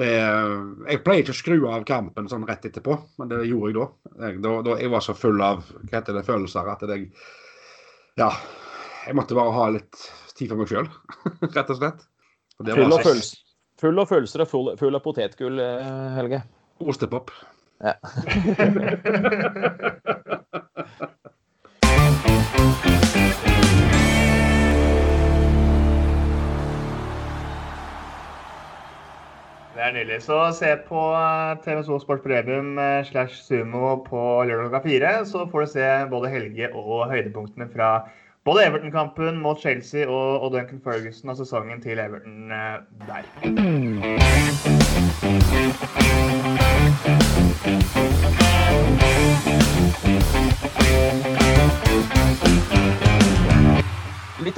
det, 0.00 0.08
jeg 0.88 1.02
pleier 1.04 1.20
ikke 1.20 1.34
å 1.34 1.36
skru 1.36 1.66
av 1.68 1.84
kampen 1.88 2.28
sånn 2.30 2.46
rett 2.48 2.64
etterpå, 2.64 2.96
men 3.20 3.28
det 3.28 3.42
gjorde 3.50 3.68
jeg 3.68 3.76
da. 3.76 3.86
Jeg, 4.24 4.38
da, 4.46 4.52
da 4.64 4.72
jeg 4.80 4.88
var 4.94 5.02
så 5.04 5.12
full 5.16 5.40
av 5.44 5.60
hva 5.82 5.98
heter 5.98 6.14
det, 6.16 6.24
følelser 6.24 6.64
at 6.72 6.80
jeg 6.88 7.12
Ja. 8.20 8.30
Jeg 9.02 9.14
måtte 9.18 9.36
bare 9.36 9.52
ha 9.52 9.64
litt 9.74 9.96
tid 10.38 10.48
for 10.48 10.56
meg 10.62 10.68
sjøl, 10.70 10.88
rett 11.56 11.70
og 11.74 11.78
slett. 11.82 12.00
Og 12.62 12.66
full, 12.70 12.94
av 12.94 13.00
følelser, 13.04 13.38
full 13.82 13.98
av 13.98 14.06
følelser 14.08 14.38
og 14.46 14.50
full, 14.54 14.68
full 14.80 14.94
av 14.96 15.02
potetgull, 15.04 15.56
eh, 15.60 16.16
Helge? 16.16 16.40
Ostepop. 16.80 17.28
Ja. 17.82 17.98
Det 29.82 29.88
er 29.88 29.94
nydelig. 29.94 30.22
Så 30.22 30.36
se 30.54 30.68
på 30.86 31.00
eh, 31.18 31.58
TV2 31.64 31.96
Sport 31.98 32.20
Premium 32.22 32.78
eh, 32.78 33.04
slash 33.04 33.34
Sumo 33.42 33.96
på 34.06 34.44
lørdag 34.46 34.68
klokka 34.68 34.80
fire. 34.88 35.26
Så 35.26 35.48
får 35.50 35.60
du 35.60 35.66
se 35.72 36.06
både 36.10 36.30
Helge 36.30 36.68
og 36.70 37.10
høydepunktene 37.10 37.66
fra 37.74 37.88
både 38.44 38.66
Everton-kampen 38.68 39.42
mot 39.42 39.58
Chelsea 39.60 40.06
og, 40.06 40.40
og, 40.42 40.52
Duncan 40.54 40.80
Ferguson 40.84 41.30
og 41.34 41.36
sesongen 41.36 41.82
til 41.82 41.98
Everton 41.98 42.52
eh, 42.52 42.78
der. 43.10 43.22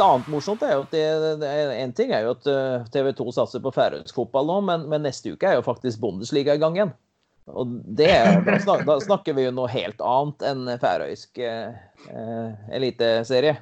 Annet 0.04 0.28
morsomt 0.32 0.62
er 0.64 0.76
jo 0.76 0.84
at 0.84 0.92
det, 0.94 1.50
En 1.80 1.94
ting 1.96 2.12
er 2.14 2.26
jo 2.26 2.34
at 2.34 2.46
eh, 2.50 2.84
TV 2.94 3.10
2 3.16 3.32
satser 3.36 3.62
på 3.64 3.72
færøysk 3.74 4.16
fotball 4.16 4.48
nå, 4.50 4.60
men, 4.68 4.86
men, 4.92 5.04
neste 5.06 5.34
uke 5.34 5.50
er 5.50 5.58
jo 5.58 5.66
faktisk 5.66 6.02
Bundesliga 6.02 6.54
i 6.54 6.62
gang 6.62 6.78
igjen. 6.78 6.94
Og 7.52 7.74
det, 7.84 8.12
da, 8.46 8.56
snakker, 8.60 8.86
da 8.88 8.96
snakker 9.04 9.36
vi 9.36 9.44
jo 9.44 9.52
noe 9.52 9.68
helt 9.68 10.00
annet 10.00 10.44
enn 10.48 10.68
færøysk 10.80 11.42
eh, 11.44 11.76
eh 12.08 12.76
eliteserie. 12.78 13.58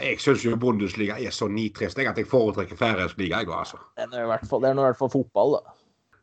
Jeg 0.00 0.18
syns 0.24 0.42
jo 0.46 0.56
Bundesliga 0.58 1.18
er 1.20 1.34
så 1.34 1.46
nitrist 1.52 2.00
at 2.00 2.18
jeg 2.18 2.26
foretrekker 2.26 2.78
færøysk 2.80 3.20
liga. 3.20 3.42
Jeg, 3.44 3.52
altså. 3.52 3.78
Det 3.96 4.08
er 4.08 4.18
er 4.18 4.26
i 4.26 4.86
hvert 4.88 4.98
fall 4.98 5.12
fotball, 5.12 5.58
da. 5.60 5.78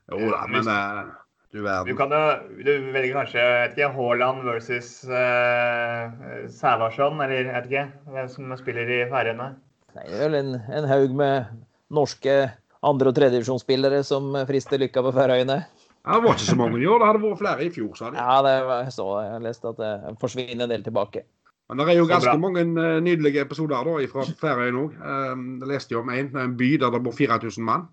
Jo 0.09 0.31
da, 0.33 0.45
men 0.49 0.65
uh, 0.65 1.11
du 1.53 1.63
verden. 1.63 1.89
Du 1.89 1.97
kan 1.97 2.13
jo 2.13 2.61
du 2.61 2.71
velger 2.93 3.15
kanskje 3.17 3.41
vet 3.41 3.73
ikke, 3.77 3.89
Haaland 3.95 4.45
versus 4.45 4.91
uh, 5.09 6.45
Sævarsson, 6.53 7.21
eller 7.25 7.49
vet 7.55 7.69
ikke 7.69 7.87
hvem 8.13 8.29
som 8.29 8.53
spiller 8.59 8.93
i 8.93 9.01
Færøyene? 9.09 9.51
Det 9.95 10.05
er 10.05 10.21
vel 10.27 10.37
en, 10.37 10.55
en 10.77 10.87
haug 10.89 11.15
med 11.17 11.49
norske 11.89 12.37
andre- 12.85 13.11
og 13.11 13.17
tredjevisjonsspillere 13.17 14.03
som 14.05 14.31
frister 14.47 14.81
lykka 14.81 15.03
på 15.07 15.15
Færøyene. 15.17 15.59
Ja, 16.05 16.15
det 16.15 16.23
var 16.23 16.37
ikke 16.37 16.47
så 16.47 16.55
mange 16.55 16.79
i 16.79 16.87
år. 16.87 17.01
Det 17.01 17.09
hadde 17.09 17.25
vært 17.25 17.41
flere 17.41 17.65
i 17.65 17.73
fjor, 17.73 17.91
sa 17.97 18.13
de. 18.13 18.21
Ja, 18.21 18.37
det 18.45 18.55
var, 18.69 18.85
jeg 18.85 18.95
så 18.95 19.09
Jeg 19.19 19.33
har 19.33 19.43
lest 19.43 19.67
at 19.67 19.81
det 19.81 19.91
forsvinner 20.21 20.65
en 20.65 20.71
del 20.71 20.85
tilbake. 20.85 21.25
Men 21.69 21.81
det 21.81 21.91
er 21.91 21.99
jo 21.99 22.07
ganske 22.09 22.37
mange 22.41 22.63
uh, 22.77 22.97
nydelige 23.03 23.43
episoder 23.45 23.89
da, 23.89 23.97
fra 24.13 24.25
Færøyene 24.41 24.85
òg. 24.85 24.99
Jeg 25.01 25.71
leste 25.73 25.97
jo 25.97 26.03
om 26.05 26.13
en, 26.13 26.29
en 26.45 26.57
by 26.57 26.75
der 26.81 26.93
det 26.93 27.01
bor 27.05 27.17
4000 27.17 27.65
mann. 27.65 27.89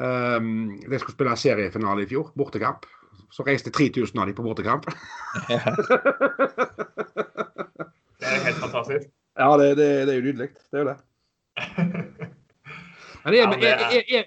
Um, 0.00 0.80
de 0.90 0.98
skulle 0.98 1.14
spille 1.14 1.36
seriefinale 1.36 2.02
i 2.02 2.08
fjor, 2.08 2.32
bortekamp. 2.36 2.86
Så 3.32 3.44
reiste 3.44 3.70
3000 3.70 4.20
av 4.20 4.26
dem 4.26 4.36
på 4.36 4.44
bortekamp. 4.44 4.86
det 8.20 8.28
er 8.28 8.44
helt 8.46 8.60
fantastisk. 8.60 9.08
Ja, 9.38 9.56
det, 9.56 9.74
det, 9.76 10.06
det 10.06 10.12
er 10.12 10.18
jo 10.20 10.26
nydelig. 10.28 10.48
Det 10.70 10.80
er 10.80 10.84
jo 10.84 10.88
det. 10.92 10.98
Men 13.24 13.34
er, 13.34 13.44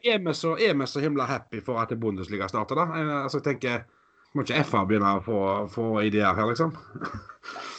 ja, 0.03 0.17
vi 0.17 0.33
så, 0.33 0.55
er 0.57 0.85
så 0.85 0.99
himla 1.03 1.25
happy 1.27 1.61
for 1.61 1.81
at 1.81 1.99
Bundesliga 1.99 2.47
starter, 2.47 2.75
da? 2.75 2.85
Altså, 3.23 3.37
jeg 3.37 3.43
tenker, 3.43 3.83
Må 4.35 4.43
ikke 4.43 4.63
FA 4.67 4.81
begynne 4.83 5.13
å 5.15 5.21
få, 5.23 5.39
få 5.71 6.01
ideer 6.03 6.35
her, 6.35 6.49
liksom? 6.49 6.73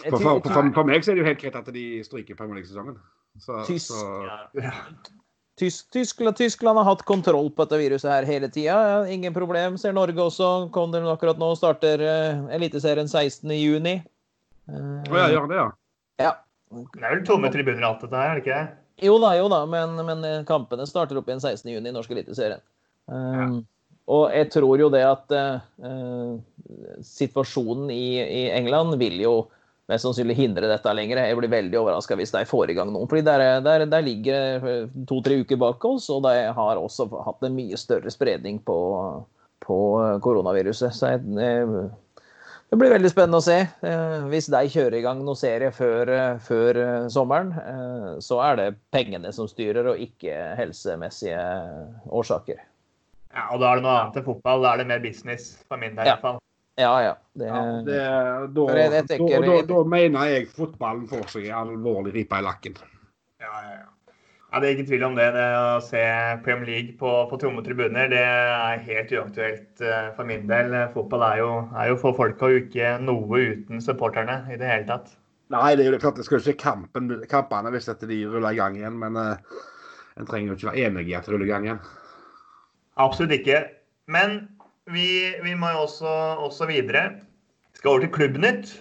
For, 0.08 0.16
for, 0.16 0.40
for, 0.40 0.70
for, 0.72 0.88
meg 0.88 1.04
så 1.04 1.12
er 1.12 1.18
det 1.18 1.20
jo 1.20 1.26
helt 1.28 1.42
greit 1.42 1.56
at 1.58 1.68
de 1.74 1.84
stryker 2.04 2.38
Premier 2.38 2.56
League-sesongen. 2.60 2.96
Tysk, 3.66 3.92
ja. 4.24 4.70
Tysk, 5.56 5.86
Tyskland, 5.90 6.36
Tyskland, 6.36 6.78
har 6.78 6.84
hatt 6.84 7.02
kontroll 7.08 7.46
på 7.48 7.64
dette 7.64 7.78
viruset 7.80 8.10
her 8.12 8.26
hele 8.28 8.48
tida. 8.52 9.06
Ingen 9.08 9.32
problem. 9.32 9.78
Ser 9.80 9.94
Norge 9.96 10.20
også. 10.20 10.50
Kom 10.74 10.92
dere 10.92 11.08
akkurat 11.08 11.40
nå. 11.40 11.48
Starter 11.56 12.02
uh, 12.04 12.42
Eliteserien 12.52 13.08
16.6. 13.08 14.02
Uh, 14.66 15.00
oh, 15.08 15.16
ja, 15.16 15.30
gjør 15.32 15.48
det, 15.48 15.56
ja. 15.56 15.68
ja. 16.20 16.34
Det 16.74 17.00
er 17.00 17.14
vel 17.14 17.24
tomme 17.24 17.48
tribuner 17.54 17.86
alt 17.88 18.04
dette 18.04 18.20
her, 18.20 18.34
er 18.34 18.36
det 18.36 18.44
ikke 18.44 18.58
det? 18.58 18.82
Jo 19.06 19.16
da, 19.22 19.32
jo 19.36 19.48
da, 19.52 19.62
men, 19.68 19.92
men 20.08 20.24
eh, 20.24 20.44
kampene 20.48 20.86
starter 20.88 21.18
opp 21.20 21.26
igjen 21.28 21.42
16.6 21.42 21.68
i 21.76 21.92
norsk 21.92 22.12
eliteserien. 22.14 22.62
Um, 23.12 23.16
ja. 23.36 23.48
Og 24.16 24.24
jeg 24.32 24.48
tror 24.54 24.80
jo 24.80 24.88
det 24.92 25.02
at 25.04 25.34
uh, 25.36 26.38
situasjonen 27.04 27.90
i, 27.92 28.06
i 28.22 28.42
England 28.54 28.96
vil 29.00 29.20
jo 29.20 29.34
mest 29.90 30.06
sannsynlig 30.06 30.36
hindre 30.38 30.70
dette 30.70 30.94
lenger. 30.94 31.20
Jeg 31.22 31.38
blir 31.38 31.52
veldig 31.52 31.78
overraska 31.80 32.18
hvis 32.18 32.34
de 32.34 32.42
får 32.48 32.72
i 32.72 32.78
gang 32.78 32.90
noe. 32.94 33.06
fordi 33.10 33.22
der, 33.26 33.44
der, 33.64 33.86
der 33.90 34.04
ligger 34.04 34.66
to-tre 35.08 35.40
uker 35.44 35.60
bak 35.62 35.84
oss, 35.86 36.08
og 36.10 36.24
de 36.26 36.34
har 36.56 36.80
også 36.80 37.08
hatt 37.26 37.46
en 37.46 37.56
mye 37.56 37.78
større 37.78 38.10
spredning 38.10 38.58
på, 38.66 38.78
på 39.62 39.78
koronaviruset. 40.24 40.94
Så 40.96 41.14
jeg, 41.14 41.22
det 42.66 42.78
blir 42.80 42.90
veldig 42.96 43.12
spennende 43.12 43.38
å 43.38 43.46
se. 43.46 43.60
Eh, 43.86 44.16
hvis 44.32 44.50
de 44.50 44.62
kjører 44.72 44.98
i 44.98 45.04
gang 45.04 45.20
noen 45.22 45.38
serie 45.38 45.70
før, 45.74 46.10
før 46.42 46.80
sommeren, 47.12 47.52
eh, 47.62 48.08
så 48.24 48.40
er 48.42 48.58
det 48.58 48.70
pengene 48.94 49.30
som 49.34 49.46
styrer, 49.50 49.92
og 49.92 50.02
ikke 50.02 50.34
helsemessige 50.58 51.44
årsaker. 52.10 52.58
Ja, 53.36 53.46
og 53.52 53.60
da 53.60 53.70
er 53.70 53.78
det 53.78 53.84
noe 53.84 53.94
annet 54.00 54.18
enn 54.18 54.26
fotball. 54.26 54.64
Da 54.64 54.72
er 54.72 54.82
det 54.82 54.90
mer 54.90 55.04
business, 55.04 55.54
for 55.68 55.78
min 55.78 55.94
del 55.94 56.08
i 56.08 56.10
hvert 56.10 56.24
fall. 56.24 56.42
Ja, 56.76 56.92
ja. 57.02 57.12
Det, 57.32 57.48
ja 57.48 57.60
det, 57.84 57.98
da, 58.52 58.64
jeg 58.76 59.08
tenker, 59.08 59.40
da, 59.40 59.52
da, 59.52 59.66
da, 59.70 59.82
mener 59.88 60.30
jeg 60.30 60.48
fotballen 60.52 61.06
får 61.08 61.28
seg 61.32 61.50
alvorlig 61.56 62.12
ripe 62.14 62.36
i 62.36 62.44
lakken. 62.44 62.76
Ja, 63.40 63.52
ja, 63.52 63.76
ja. 63.80 63.92
Ja, 64.52 64.60
Det 64.60 64.68
er 64.68 64.76
ikke 64.76 64.88
tvil 64.88 65.04
om 65.04 65.16
det. 65.18 65.26
det 65.34 65.44
å 65.58 65.80
se 65.84 66.00
Premier 66.44 66.68
League 66.70 66.94
på, 67.00 67.10
på 67.28 67.38
tomme 67.40 67.64
tribuner 67.66 68.08
det 68.08 68.22
er 68.22 68.84
helt 68.86 69.10
uaktuelt 69.12 69.82
uh, 69.84 70.12
for 70.16 70.28
min 70.28 70.46
del. 70.48 70.72
Fotball 70.94 71.24
er 71.26 71.40
jo, 71.42 71.50
er 71.76 71.90
jo 71.90 71.98
for 72.00 72.16
folka 72.16 72.48
og 72.48 72.60
ikke 72.62 72.94
noe 73.04 73.40
uten 73.50 73.82
supporterne 73.84 74.38
i 74.48 74.56
det 74.60 74.70
hele 74.70 74.88
tatt. 74.88 75.10
Nei, 75.52 75.74
det 75.76 75.84
er 75.84 75.92
jo 75.92 76.00
klart 76.02 76.16
det 76.18 76.24
skal 76.26 76.40
ikke 76.40 76.62
kampen, 76.62 77.10
kampene 77.30 77.72
hvis 77.74 77.90
de 78.00 78.20
ruller 78.24 78.54
i 78.54 78.60
gang 78.60 78.78
igjen. 78.78 78.96
Men 79.02 79.18
uh, 79.18 79.60
en 80.16 80.28
trenger 80.30 80.54
jo 80.54 80.58
ikke 80.60 80.70
være 80.70 80.88
enig 80.88 81.08
i 81.10 81.16
at 81.18 81.28
det 81.28 81.34
ruller 81.34 81.48
i 81.48 81.52
gang 81.52 81.68
igjen. 81.68 81.82
Absolutt 83.02 83.36
ikke. 83.36 83.64
Men 84.08 84.38
vi, 84.92 85.34
vi 85.42 85.54
må 85.58 85.70
jo 85.74 85.84
også, 85.86 86.10
også 86.46 86.66
videre. 86.70 87.10
Vi 87.72 87.80
skal 87.80 87.90
over 87.90 88.04
til 88.04 88.12
Klubbnytt. 88.14 88.74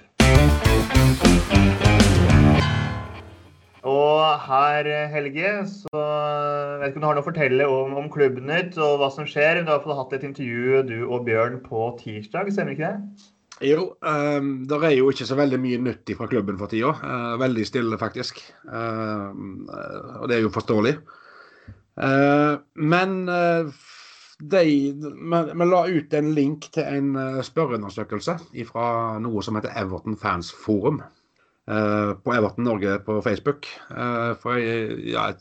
Og 3.86 4.22
her, 4.48 4.90
Helge, 5.14 5.52
så 5.70 6.04
vet 6.80 6.90
ikke 6.90 6.98
om 6.98 7.04
du 7.04 7.08
har 7.08 7.18
noe 7.18 7.24
å 7.24 7.26
fortelle 7.26 7.70
om, 7.70 7.96
om 8.02 8.10
Klubbnytt 8.14 8.78
og 8.82 9.00
hva 9.02 9.10
som 9.14 9.28
skjer. 9.30 9.62
Du 9.66 9.72
har 9.74 10.00
hatt 10.02 10.14
et 10.18 10.26
intervju, 10.26 10.84
du 10.90 10.98
og 11.06 11.26
Bjørn, 11.28 11.60
på 11.66 11.92
tirsdag, 12.02 12.54
stemmer 12.54 12.78
ikke 12.78 12.92
det? 12.94 13.30
Jo, 13.64 13.92
um, 14.04 14.56
det 14.68 14.82
er 14.84 14.98
jo 14.98 15.10
ikke 15.14 15.28
så 15.30 15.38
veldig 15.40 15.62
mye 15.64 15.84
nytt 15.86 16.12
fra 16.20 16.28
klubben 16.30 16.58
for 16.60 16.70
tida. 16.70 16.92
Uh, 17.02 17.36
veldig 17.40 17.66
stille, 17.66 17.98
faktisk. 18.02 18.42
Uh, 18.68 19.32
og 20.20 20.26
det 20.30 20.38
er 20.38 20.46
jo 20.46 20.54
forståelig. 20.54 20.98
Uh, 21.96 22.58
men 22.76 23.22
vi 24.52 25.68
la 25.70 25.82
ut 25.88 26.14
en 26.14 26.32
link 26.36 26.70
til 26.76 26.86
en 26.86 27.16
uh, 27.18 27.42
spørreundersøkelse 27.46 28.38
fra 28.70 28.88
noe 29.24 29.44
som 29.46 29.58
heter 29.58 29.76
Everton 29.80 30.18
Fans 30.20 30.52
Forum. 30.54 31.02
Uh, 31.66 32.14
på 32.22 32.34
Everton 32.36 32.68
Norge 32.68 33.00
på 33.06 33.18
Facebook. 33.26 33.68
Uh, 33.90 34.36
for 34.42 34.60
ja, 34.60 35.32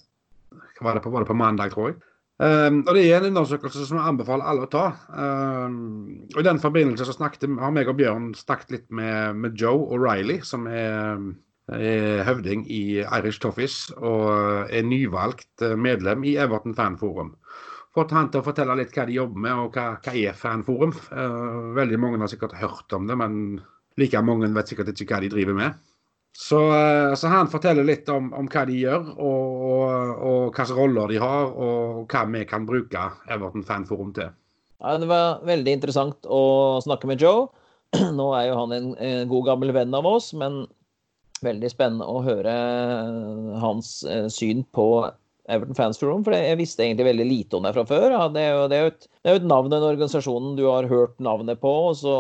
var 0.80 0.96
det 0.96 1.04
på, 1.04 1.12
var 1.12 1.24
det 1.24 1.30
på 1.30 1.38
mandag, 1.38 1.74
tror 1.74 1.92
jeg. 1.92 2.00
og 2.40 2.94
Det 2.96 3.04
er 3.06 3.20
en 3.20 3.30
undersøkelse 3.30 3.86
som 3.86 3.98
jeg 4.00 4.10
anbefaler 4.10 4.48
alle 4.50 4.64
å 4.66 4.70
ta. 4.72 4.86
og 6.34 6.40
I 6.40 6.44
den 6.44 6.58
forbindelse 6.58 7.06
så 7.06 7.14
snakket, 7.14 7.46
har 7.60 7.70
meg 7.70 7.88
og 7.88 7.96
Bjørn 8.00 8.32
snakket 8.34 8.72
litt 8.74 8.88
med, 8.90 9.36
med 9.38 9.54
Joe 9.54 9.86
O'Reilly, 9.94 10.40
som 10.42 10.66
er, 10.66 11.22
er, 11.70 12.24
høvding 12.26 12.66
i 12.66 13.04
Irish 13.04 13.38
Toffees 13.40 13.92
og 14.00 14.66
er 14.66 14.82
nyvalgt 14.82 15.62
medlem 15.78 16.26
i 16.26 16.34
Everton 16.42 16.74
Fan 16.74 16.98
Forum 16.98 17.36
fått 17.94 18.14
han 18.14 18.30
til 18.30 18.42
å 18.42 18.46
fortelle 18.46 18.76
litt 18.78 18.94
hva 18.94 19.06
de 19.08 19.16
jobber 19.16 19.44
med, 19.46 19.54
og 19.54 19.76
hva, 19.76 19.86
hva 20.02 20.14
er 20.18 20.36
Fanforum. 20.38 20.94
Uh, 21.10 21.72
veldig 21.78 21.98
mange 22.02 22.22
har 22.22 22.30
sikkert 22.32 22.56
hørt 22.58 22.94
om 22.96 23.08
det, 23.10 23.16
men 23.18 23.58
like 24.00 24.22
mange 24.26 24.50
vet 24.54 24.72
sikkert 24.72 24.94
ikke 24.94 25.14
hva 25.14 25.24
de 25.24 25.32
driver 25.34 25.58
med. 25.58 25.82
Så, 26.34 26.58
uh, 26.74 27.14
så 27.14 27.30
han 27.30 27.50
forteller 27.50 27.86
litt 27.86 28.08
om, 28.10 28.32
om 28.34 28.48
hva 28.50 28.64
de 28.66 28.80
gjør, 28.80 29.10
og, 29.14 29.66
og, 29.70 30.14
og 30.28 30.40
hvilke 30.56 30.78
roller 30.78 31.14
de 31.14 31.20
har, 31.22 31.52
og 31.54 32.06
hva 32.10 32.24
vi 32.34 32.46
kan 32.50 32.66
bruke 32.66 33.10
Everton 33.30 33.66
Fanforum 33.66 34.14
til. 34.16 34.32
Ja, 34.82 34.96
Det 34.98 35.08
var 35.08 35.44
veldig 35.46 35.78
interessant 35.78 36.26
å 36.26 36.80
snakke 36.84 37.08
med 37.08 37.22
Joe. 37.22 37.46
Nå 38.18 38.32
er 38.34 38.48
jo 38.50 38.58
han 38.58 38.74
en, 38.74 38.94
en 38.98 39.28
god 39.30 39.52
gammel 39.52 39.70
venn 39.76 39.94
av 39.94 40.08
oss, 40.10 40.32
men 40.34 40.64
veldig 41.44 41.70
spennende 41.70 42.08
å 42.08 42.22
høre 42.24 42.52
hans 43.62 44.00
uh, 44.08 44.26
syn 44.32 44.64
på 44.74 44.88
Everton 45.44 45.76
Fans 45.76 45.98
Forum, 46.00 46.22
for 46.24 46.32
jeg 46.32 46.56
visste 46.56 46.86
egentlig 46.86 47.04
veldig 47.10 47.24
lite 47.28 47.58
om 47.58 47.66
det 47.66 47.74
fra 47.76 47.84
før. 47.88 48.06
Ja, 48.14 48.22
det, 48.32 48.40
er 48.40 48.54
jo, 48.54 48.62
det, 48.70 48.76
er 48.78 48.90
et, 48.90 49.06
det, 49.10 49.26
er 49.28 49.34
jo, 49.34 49.40
et, 49.42 49.48
navn 49.50 49.72
den 49.72 49.84
organisasjonen 49.84 50.54
du 50.56 50.64
har 50.70 50.88
hørt 50.88 51.18
navnet 51.22 51.60
på, 51.60 51.72
og 51.90 51.98
så 52.00 52.14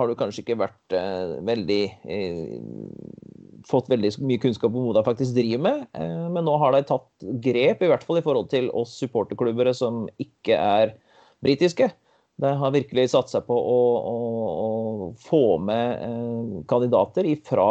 har 0.00 0.08
du 0.08 0.16
kanskje 0.16 0.40
ikke 0.44 0.60
vært 0.62 0.96
eh, 0.96 1.38
veldig 1.48 1.82
eh, 2.08 2.58
Fått 3.62 3.86
veldig 3.92 4.08
mye 4.26 4.40
kunnskap 4.42 4.74
om 4.74 4.88
hva 4.88 4.96
de 4.96 5.04
faktisk 5.06 5.36
driver 5.36 5.60
med. 5.62 5.82
Eh, 5.94 6.24
men 6.34 6.42
nå 6.48 6.56
har 6.58 6.74
de 6.74 6.80
tatt 6.88 7.26
grep, 7.44 7.84
i 7.84 7.90
hvert 7.92 8.02
fall 8.02 8.18
i 8.18 8.24
forhold 8.24 8.48
til 8.50 8.66
oss 8.74 8.96
supporterklubbere 8.98 9.70
som 9.76 10.08
ikke 10.18 10.56
er 10.58 10.96
britiske. 11.46 11.92
De 12.42 12.50
har 12.58 12.74
virkelig 12.74 13.12
satt 13.12 13.30
seg 13.30 13.44
på 13.46 13.54
å, 13.54 13.78
å, 14.10 14.16
å 14.50 15.10
få 15.28 15.44
med 15.62 16.02
eh, 16.08 16.56
kandidater 16.72 17.28
ifra 17.30 17.68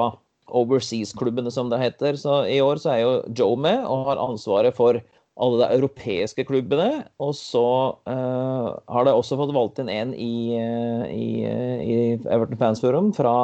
overseas-klubbene, 0.57 1.51
som 1.53 1.71
det 1.71 1.81
heter. 1.81 2.19
Så 2.19 2.43
i 2.49 2.59
år 2.63 2.81
så 2.81 2.93
er 2.93 3.01
jo 3.03 3.17
Joe 3.37 3.57
med 3.59 3.83
og 3.87 4.07
har 4.09 4.21
ansvaret 4.21 4.75
for 4.77 4.99
alle 5.41 5.61
de 5.61 5.77
europeiske 5.77 6.45
klubbene. 6.47 7.03
Og 7.23 7.33
så 7.37 7.65
uh, 8.09 8.67
har 8.91 9.07
de 9.07 9.15
også 9.15 9.39
fått 9.39 9.53
valgt 9.55 9.81
inn 9.81 9.91
en 9.91 10.13
i, 10.15 10.57
uh, 10.59 11.05
i, 11.07 11.27
uh, 11.47 11.77
i 11.81 11.97
Everton 12.27 12.59
Fans 12.59 12.83
Forum 12.83 13.11
fra 13.15 13.35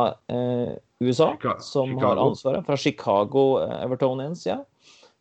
USA, 1.01 1.33
som 1.63 1.95
har 2.01 2.19
ansvaret. 2.21 2.65
Fra 2.67 2.77
Chicago 2.77 3.49
Evertonians, 3.79 4.45
ja. 4.49 4.61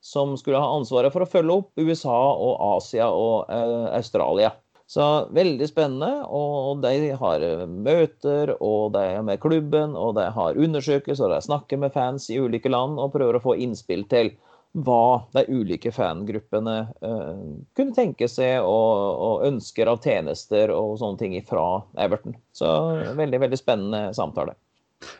Som 0.04 0.36
skulle 0.38 0.60
ha 0.62 0.76
ansvaret 0.76 1.12
for 1.14 1.24
å 1.24 1.28
følge 1.28 1.54
opp 1.60 1.82
USA 1.82 2.14
og 2.14 2.60
Asia 2.76 3.08
og 3.10 3.50
Australia. 3.96 4.52
Så 4.86 5.04
veldig 5.34 5.66
spennende. 5.68 6.22
Og 6.30 6.82
de 6.84 7.12
har 7.18 7.46
møter, 7.70 8.54
og 8.62 8.92
de 8.94 9.04
er 9.16 9.24
med 9.26 9.40
klubben, 9.42 9.96
og 9.98 10.14
de 10.18 10.28
har 10.36 10.58
undersøkelser, 10.66 11.26
og 11.26 11.34
de 11.34 11.46
snakker 11.48 11.80
med 11.82 11.94
fans 11.94 12.30
i 12.30 12.38
ulike 12.38 12.70
land 12.70 13.00
og 13.02 13.14
prøver 13.16 13.38
å 13.38 13.46
få 13.48 13.56
innspill 13.66 14.06
til 14.10 14.34
hva 14.76 15.24
de 15.32 15.46
ulike 15.48 15.88
fangruppene 15.94 16.74
uh, 17.00 17.44
kunne 17.76 17.96
tenke 17.96 18.28
seg 18.28 18.60
og, 18.60 18.92
og, 19.24 19.46
ønsker 19.48 19.88
av 19.88 20.02
tjenester 20.04 20.72
og 20.74 20.98
sånne 21.00 21.20
ting 21.22 21.36
fra 21.48 21.64
Everton. 21.96 22.36
Så 22.52 22.68
veldig, 23.16 23.40
veldig 23.46 23.60
spennende 23.60 24.02
samtale. 24.16 24.56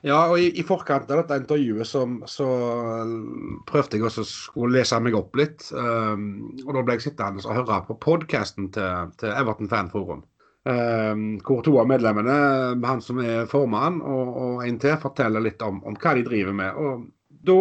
Ja, 0.07 0.19
og 0.31 0.39
i, 0.41 0.49
i, 0.57 0.65
forkant 0.67 1.11
av 1.11 1.21
dette 1.21 1.37
intervjuet 1.43 1.89
så, 1.89 2.05
så 2.31 2.47
prøvde 3.69 3.99
jeg 3.99 4.07
også 4.09 4.25
å 4.57 4.71
lese 4.73 5.01
meg 5.05 5.17
opp 5.19 5.37
litt. 5.39 5.67
Um, 5.73 6.57
og 6.65 6.73
da 6.77 6.85
ble 6.87 6.97
jeg 6.97 7.09
sittende 7.09 7.45
og 7.45 7.59
høre 7.59 7.83
på 7.89 7.99
podkasten 8.07 8.71
til, 8.75 9.13
til, 9.21 9.35
Everton 9.35 9.71
Fanforum. 9.73 10.25
Um, 10.67 11.27
hvor 11.47 11.63
to 11.63 11.77
av 11.79 11.91
medlemmene, 11.91 12.37
han 12.83 13.03
som 13.05 13.21
er 13.23 13.45
formann 13.51 14.01
og, 14.03 14.33
og 14.43 14.65
en 14.67 14.81
til, 14.83 14.97
forteller 15.03 15.45
litt 15.45 15.63
om, 15.63 15.79
om, 15.87 15.99
hva 16.03 16.17
de 16.17 16.25
driver 16.27 16.57
med. 16.57 16.81
Og 16.81 17.07
da 17.47 17.61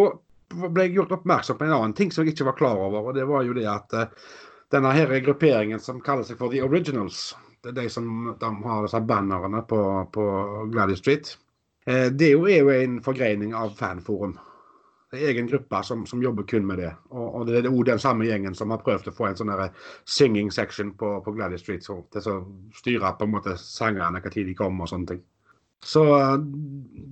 ble 0.66 0.88
jeg 0.88 0.96
gjort 0.96 1.16
oppmerksom 1.20 1.60
på 1.60 1.68
en 1.68 1.76
annen 1.76 1.96
ting 1.98 2.10
som 2.14 2.24
jeg 2.24 2.34
ikke 2.34 2.50
var 2.50 2.58
klar 2.58 2.84
over. 2.88 3.10
og 3.10 3.18
Det 3.18 3.28
var 3.28 3.46
jo 3.46 3.56
det 3.56 3.68
at 3.70 3.96
uh, 3.96 4.28
denne 4.74 4.94
her 4.96 5.12
grupperingen 5.22 5.82
som 5.82 6.02
kaller 6.02 6.26
seg 6.26 6.40
for 6.40 6.50
The 6.50 6.64
Originals, 6.66 7.34
det 7.62 7.74
er 7.74 7.82
de 7.82 7.90
som 7.90 8.32
de 8.38 8.48
har 8.66 8.86
disse 8.86 8.98
bannerne 9.06 9.62
på, 9.68 9.80
på 10.14 10.24
Gladys 10.72 11.02
Street 11.02 11.36
Eh, 11.36 11.45
det 11.86 12.32
er 12.32 12.34
jo 12.34 12.72
en 12.74 12.98
forgreining 13.04 13.54
av 13.54 13.76
Fanforum. 13.78 14.34
Det 15.10 15.20
er 15.20 15.30
egen 15.30 15.46
gruppe 15.46 15.78
som, 15.86 16.02
som 16.06 16.22
jobber 16.22 16.42
kun 16.50 16.64
med 16.66 16.80
det. 16.82 16.90
Og, 17.14 17.26
og, 17.26 17.46
det 17.46 17.60
er 17.60 17.68
jo 17.70 17.84
den 17.86 18.00
samme 18.02 18.26
gjengen 18.26 18.56
som 18.58 18.72
har 18.74 18.82
prøvd 18.82 19.12
å 19.12 19.14
få 19.14 19.28
en 19.28 19.38
sånn 19.38 19.52
singing 20.02 20.50
section 20.50 20.90
på, 20.98 21.12
på 21.22 21.34
Gladys 21.36 21.62
Street. 21.62 21.86
Så, 21.86 22.00
til 22.10 22.26
å 22.32 22.40
styre 22.74 23.12
på 23.18 23.28
en 23.28 23.34
måte 23.36 23.54
sangerne, 23.60 24.18
når 24.18 24.34
de 24.34 24.56
kommer 24.58 24.86
og 24.86 24.90
sånne 24.90 25.12
ting. 25.12 25.22
Så 25.86 26.02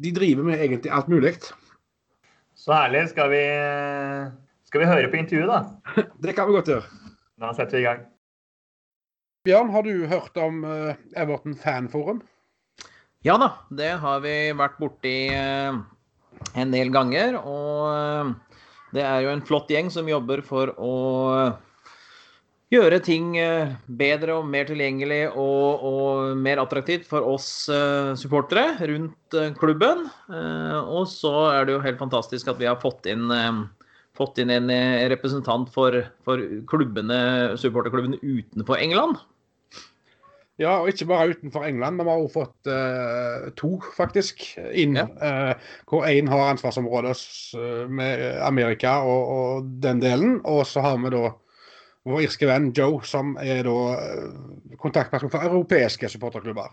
de 0.02 0.10
driver 0.16 0.50
med 0.50 0.58
egentlig 0.58 0.90
alt 0.90 1.12
mulig. 1.12 1.36
Så 2.58 2.74
herlig. 2.74 3.06
Skal 3.12 3.30
vi, 3.30 3.44
skal 4.66 4.82
vi 4.82 4.90
høre 4.90 5.12
på 5.12 5.20
intervjuet, 5.22 5.54
da? 5.54 6.02
det 6.26 6.34
kan 6.34 6.50
vi 6.50 6.58
godt 6.58 6.74
gjøre. 6.74 7.02
Da 7.38 7.54
setter 7.54 7.78
vi 7.78 7.84
i 7.84 7.88
gang. 7.88 8.04
Bjørn, 9.44 9.70
har 9.70 9.86
du 9.86 10.06
hørt 10.10 10.38
om 10.40 10.62
Everton 10.66 11.54
Fanforum? 11.60 12.24
Ja 13.24 13.38
da, 13.40 13.46
det 13.72 13.94
har 14.02 14.18
vi 14.20 14.52
vært 14.52 14.74
borti 14.76 15.14
eh, 15.32 15.76
en 16.60 16.74
del 16.74 16.90
ganger. 16.92 17.38
Og 17.40 17.86
eh, 17.88 18.58
det 18.92 19.00
er 19.00 19.24
jo 19.24 19.30
en 19.32 19.44
flott 19.48 19.72
gjeng 19.72 19.88
som 19.92 20.10
jobber 20.10 20.42
for 20.44 20.74
å 20.76 20.96
gjøre 22.74 22.98
ting 23.06 23.32
eh, 23.40 23.72
bedre 23.88 24.36
og 24.36 24.50
mer 24.52 24.68
tilgjengelig 24.68 25.22
og, 25.30 25.88
og 25.88 26.36
mer 26.36 26.60
attraktivt 26.60 27.08
for 27.08 27.24
oss 27.24 27.48
supportere 28.20 28.76
rundt 28.92 29.40
klubben. 29.56 30.04
Og 30.84 31.08
så 31.08 31.34
er 31.54 31.64
det 31.64 31.78
jo 31.78 31.84
helt 31.86 32.02
fantastisk 32.02 32.52
at 32.52 32.60
vi 32.60 32.68
har 32.68 32.76
fått 32.82 33.08
inn, 33.08 33.32
fått 34.20 34.36
inn 34.44 34.52
en 34.52 34.68
representant 35.14 35.72
for, 35.72 35.96
for 36.28 36.44
klubbene, 36.68 37.22
supporterklubbene 37.56 38.20
utenfor 38.20 38.84
England. 38.84 39.16
Ja, 40.58 40.76
og 40.78 40.88
ikke 40.88 41.08
bare 41.10 41.32
utenfor 41.34 41.64
England. 41.66 41.98
Vi 41.98 42.06
har 42.06 42.20
også 42.22 42.44
fått 42.44 42.68
uh, 42.70 43.48
to, 43.58 43.70
faktisk, 43.96 44.44
inn. 44.70 44.94
Ja. 44.94 45.06
Uh, 45.18 45.72
hvor 45.90 46.06
én 46.06 46.30
har 46.30 46.52
ansvarsområder 46.52 47.18
uh, 47.58 47.90
med 47.90 48.22
Amerika 48.46 49.00
og, 49.02 49.32
og, 49.34 49.72
den 49.82 50.02
delen. 50.02 50.38
Og 50.44 50.62
så 50.70 50.84
har 50.84 51.00
vi 51.02 51.10
da 51.16 51.32
vår 52.06 52.22
irske 52.22 52.46
venn 52.46 52.70
Joe, 52.76 53.00
som 53.02 53.34
er 53.42 53.64
da 53.66 53.76
kontaktperson 54.78 55.32
for 55.32 55.42
europeiske 55.42 56.08
supporterklubber. 56.12 56.70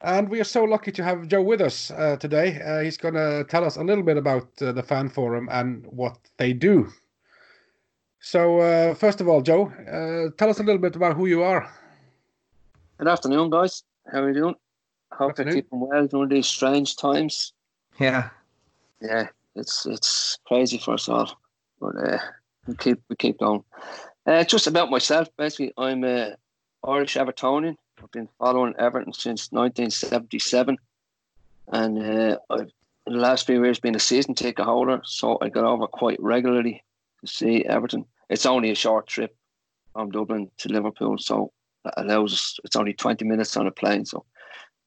And 0.00 0.28
we 0.28 0.40
are 0.40 0.44
so 0.44 0.64
lucky 0.64 0.92
to 0.92 1.02
have 1.02 1.28
Joe 1.28 1.42
with 1.42 1.60
us 1.60 1.90
uh, 1.90 2.16
today. 2.16 2.52
He's 2.84 2.98
going 2.98 3.14
to 3.14 3.44
tell 3.48 3.64
us 3.64 3.76
a 3.76 3.82
little 3.82 4.04
bit 4.04 4.16
about 4.16 4.56
the 4.56 4.82
fan 4.82 5.08
forum 5.08 5.48
and 5.50 5.84
what 5.86 6.16
they 6.38 6.52
do. 6.52 6.92
So, 8.24 8.58
uh, 8.60 8.94
first 8.94 9.20
of 9.20 9.28
all, 9.28 9.42
Joe, 9.42 9.66
uh, 9.66 10.30
tell 10.38 10.48
us 10.48 10.58
a 10.58 10.62
little 10.62 10.80
bit 10.80 10.96
about 10.96 11.14
who 11.14 11.26
you 11.26 11.42
are. 11.42 11.70
Good 12.96 13.06
afternoon, 13.06 13.50
guys. 13.50 13.82
How 14.10 14.22
are 14.22 14.28
you 14.28 14.34
doing? 14.34 14.54
Hope 15.12 15.36
you're 15.36 15.52
keeping 15.52 15.78
well 15.78 16.06
during 16.06 16.30
these 16.30 16.46
strange 16.46 16.96
times. 16.96 17.52
Yeah. 18.00 18.30
Yeah, 19.02 19.28
it's 19.54 19.84
it's 19.84 20.38
crazy 20.46 20.78
for 20.78 20.94
us 20.94 21.06
all, 21.06 21.38
but 21.78 21.96
uh, 21.96 22.18
we 22.66 22.74
keep 22.76 23.02
we 23.10 23.16
keep 23.16 23.40
going. 23.40 23.62
Uh, 24.24 24.42
just 24.42 24.66
about 24.66 24.90
myself, 24.90 25.28
basically, 25.36 25.74
I'm 25.76 26.02
a 26.02 26.34
Irish 26.82 27.16
Evertonian. 27.16 27.76
I've 28.02 28.10
been 28.10 28.30
following 28.38 28.74
Everton 28.78 29.12
since 29.12 29.52
1977, 29.52 30.78
and 31.68 31.98
uh, 31.98 32.38
I've 32.48 32.72
in 33.06 33.12
the 33.12 33.18
last 33.18 33.44
few 33.44 33.62
years 33.62 33.80
been 33.80 33.96
a 33.96 34.00
season 34.00 34.34
ticket 34.34 34.64
holder, 34.64 35.02
so 35.04 35.36
I 35.42 35.50
get 35.50 35.64
over 35.64 35.86
quite 35.86 36.18
regularly 36.22 36.82
to 37.20 37.26
see 37.26 37.66
Everton 37.66 38.06
it's 38.28 38.46
only 38.46 38.70
a 38.70 38.74
short 38.74 39.06
trip 39.06 39.36
from 39.92 40.10
Dublin 40.10 40.50
to 40.58 40.68
Liverpool, 40.68 41.18
so 41.18 41.52
that 41.84 41.94
allows 41.96 42.32
us. 42.32 42.58
It's 42.64 42.76
only 42.76 42.94
twenty 42.94 43.24
minutes 43.24 43.56
on 43.56 43.66
a 43.66 43.70
plane, 43.70 44.04
so 44.04 44.24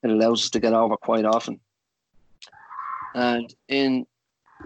it 0.03 0.11
allows 0.11 0.43
us 0.43 0.49
to 0.51 0.59
get 0.59 0.73
over 0.73 0.97
quite 0.97 1.25
often. 1.25 1.59
And 3.15 3.53
in 3.67 4.05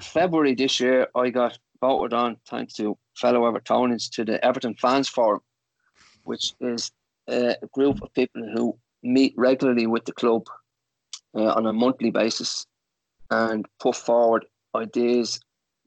February 0.01 0.55
this 0.55 0.79
year, 0.79 1.07
I 1.15 1.29
got 1.29 1.57
voted 1.79 2.13
on, 2.13 2.38
thanks 2.47 2.73
to 2.75 2.97
fellow 3.15 3.51
Evertonians, 3.51 4.10
to 4.12 4.25
the 4.25 4.43
Everton 4.43 4.75
Fans 4.75 5.10
Forum, 5.10 5.41
which 6.23 6.53
is 6.60 6.91
a 7.27 7.55
group 7.71 8.01
of 8.01 8.13
people 8.13 8.43
who 8.53 8.77
meet 9.03 9.34
regularly 9.38 9.88
with 9.88 10.05
the 10.05 10.12
club 10.12 10.43
uh, 11.36 11.53
on 11.53 11.65
a 11.65 11.73
monthly 11.73 12.12
basis 12.12 12.65
and 13.29 13.65
put 13.79 13.95
forward 13.95 14.45
ideas, 14.75 15.39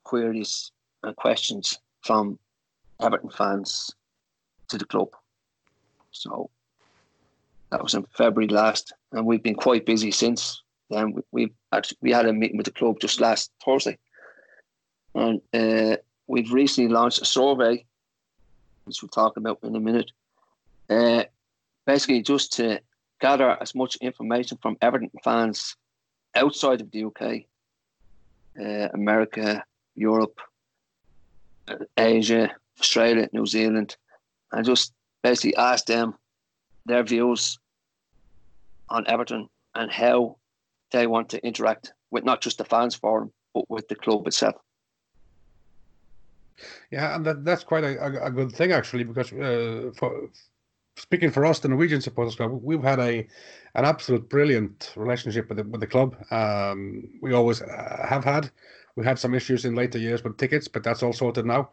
queries, 0.05 0.73
and 1.03 1.14
questions 1.16 1.79
from 2.03 2.38
Everton 3.01 3.31
fans 3.31 3.91
to 4.69 4.79
the 4.79 4.85
club. 4.85 5.09
So 6.11 6.51
that 7.71 7.83
was 7.83 7.95
in 7.95 8.05
February 8.17 8.49
last, 8.49 8.93
and 9.13 9.27
we've 9.27 9.43
been 9.43 9.55
quite 9.55 9.87
busy 9.87 10.11
since 10.11 10.63
then. 10.91 11.15
We, 11.33 11.53
we 12.01 12.11
had 12.13 12.27
a 12.27 12.33
meeting 12.33 12.57
with 12.57 12.67
the 12.67 12.73
club 12.73 13.01
just 13.01 13.21
last 13.21 13.51
Thursday, 13.65 13.99
and 15.15 15.41
uh, 15.53 15.97
we've 16.27 16.53
recently 16.53 16.93
launched 16.93 17.23
a 17.23 17.25
survey, 17.25 17.85
which 18.85 19.03
we'll 19.03 19.09
talk 19.09 19.37
about 19.37 19.59
in 19.63 19.75
a 19.77 19.81
minute. 19.81 20.11
Uh, 20.89 21.25
basically, 21.87 22.23
just 22.23 22.53
to 22.55 22.81
gather 23.21 23.61
as 23.61 23.75
much 23.75 23.97
information 23.97 24.59
from 24.61 24.77
Everton 24.81 25.11
fans 25.23 25.77
outside 26.35 26.81
of 26.81 26.91
the 26.91 27.05
UK, 27.05 27.45
uh, 28.61 28.89
America, 28.95 29.65
Europe, 29.95 30.41
uh, 31.69 31.77
Asia, 31.97 32.55
Australia, 32.81 33.29
New 33.33 33.47
Zealand, 33.47 33.97
and 34.53 34.65
just 34.65 34.93
basically 35.23 35.57
ask 35.57 35.87
them 35.87 36.15
their 36.87 37.03
views 37.03 37.59
on 38.89 39.07
Everton 39.07 39.49
and 39.75 39.91
how 39.91 40.37
they 40.93 41.07
want 41.07 41.29
to 41.31 41.45
interact 41.45 41.93
with 42.11 42.25
not 42.25 42.41
just 42.41 42.59
the 42.59 42.65
fans 42.65 42.95
forum, 42.95 43.33
but 43.53 43.69
with 43.69 43.89
the 43.89 43.95
club 43.95 44.27
itself. 44.27 44.55
Yeah, 46.91 47.17
and 47.17 47.27
that, 47.27 47.45
that's 47.45 47.65
quite 47.65 47.85
a, 47.85 48.25
a, 48.25 48.31
good 48.31 48.53
thing 48.53 48.71
actually, 48.71 49.05
because 49.05 49.33
uh, 49.33 49.91
for 49.97 50.31
speaking 50.97 51.31
for 51.31 51.45
us, 51.45 51.59
the 51.59 51.69
Norwegian 51.69 52.01
supporters 52.01 52.37
club, 52.37 52.61
we've 52.63 52.83
had 52.83 53.01
a 53.01 53.27
an 53.75 53.85
absolute 53.85 54.29
brilliant 54.29 54.93
relationship 54.95 55.49
with 55.49 55.59
the, 55.59 55.65
with 55.65 55.81
the 55.81 55.87
club. 55.87 56.15
Um, 56.31 57.09
we 57.21 57.33
always 57.33 57.61
uh, 57.61 58.07
have 58.09 58.25
had. 58.25 58.51
We 58.95 59.05
had 59.05 59.19
some 59.19 59.35
issues 59.35 59.65
in 59.65 59.75
later 59.75 59.99
years 59.99 60.23
with 60.23 60.37
tickets, 60.37 60.69
but 60.69 60.85
that's 60.85 61.03
all 61.03 61.13
sorted 61.13 61.45
now. 61.45 61.71